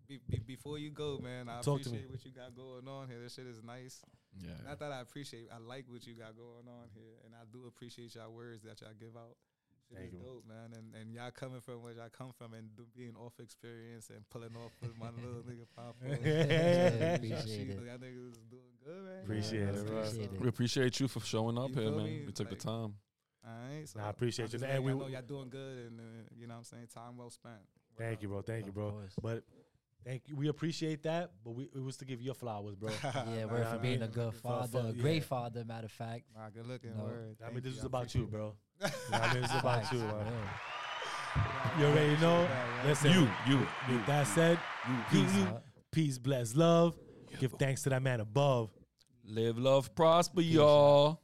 [0.10, 3.20] Be, be, before you go, man, I Talk appreciate what you got going on here.
[3.22, 4.02] This shit is nice.
[4.42, 4.58] Yeah.
[4.68, 7.68] Not that I appreciate, I like what you got going on here, and I do
[7.68, 9.38] appreciate y'all words that y'all give out.
[9.88, 10.26] Shit Thank is you.
[10.26, 13.34] dope, man, and and y'all coming from where y'all come from and do, being off
[13.40, 15.96] experience and pulling off with my little nigga pop.
[16.02, 17.78] Yeah, appreciate it.
[17.86, 19.24] Y'all niggas is doing good, man.
[19.24, 19.98] Appreciate it, bro.
[20.00, 20.42] Appreciate it.
[20.42, 22.04] We appreciate you for showing up You here, man.
[22.04, 22.24] me?
[22.26, 22.94] We took Like- the time.
[23.46, 24.60] All right, so Nah, I appreciate I'm you.
[24.60, 26.04] just And we- y'all know y'all doing good, and uh,
[26.36, 27.62] you know what I'm saying time well spent.
[27.98, 28.42] Thank you, bro.
[28.42, 29.02] Thank you, bro.
[29.22, 29.44] But
[30.06, 30.36] thank you.
[30.36, 32.90] We appreciate that, but we it was to give your flowers, bro.
[33.04, 35.22] Yeah, Nah, word for being a mean, good father, a great yeah.
[35.22, 36.24] father, matter of fact.
[36.36, 36.96] Nah, good looking.
[36.98, 37.04] No.
[37.04, 37.38] Word.
[37.46, 38.54] I mean, this you, is about you, bro.
[38.82, 40.34] You know I mean, this is about you, man.
[41.78, 42.48] You already know.
[42.86, 44.58] Listen, You, you, with that said,
[45.12, 45.32] peace,
[45.92, 46.96] peace, bless, love.
[47.40, 48.72] Give thanks to that man above.
[49.26, 51.22] Live, love, prosper, y'all.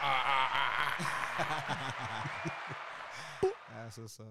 [3.74, 4.26] That's what's up.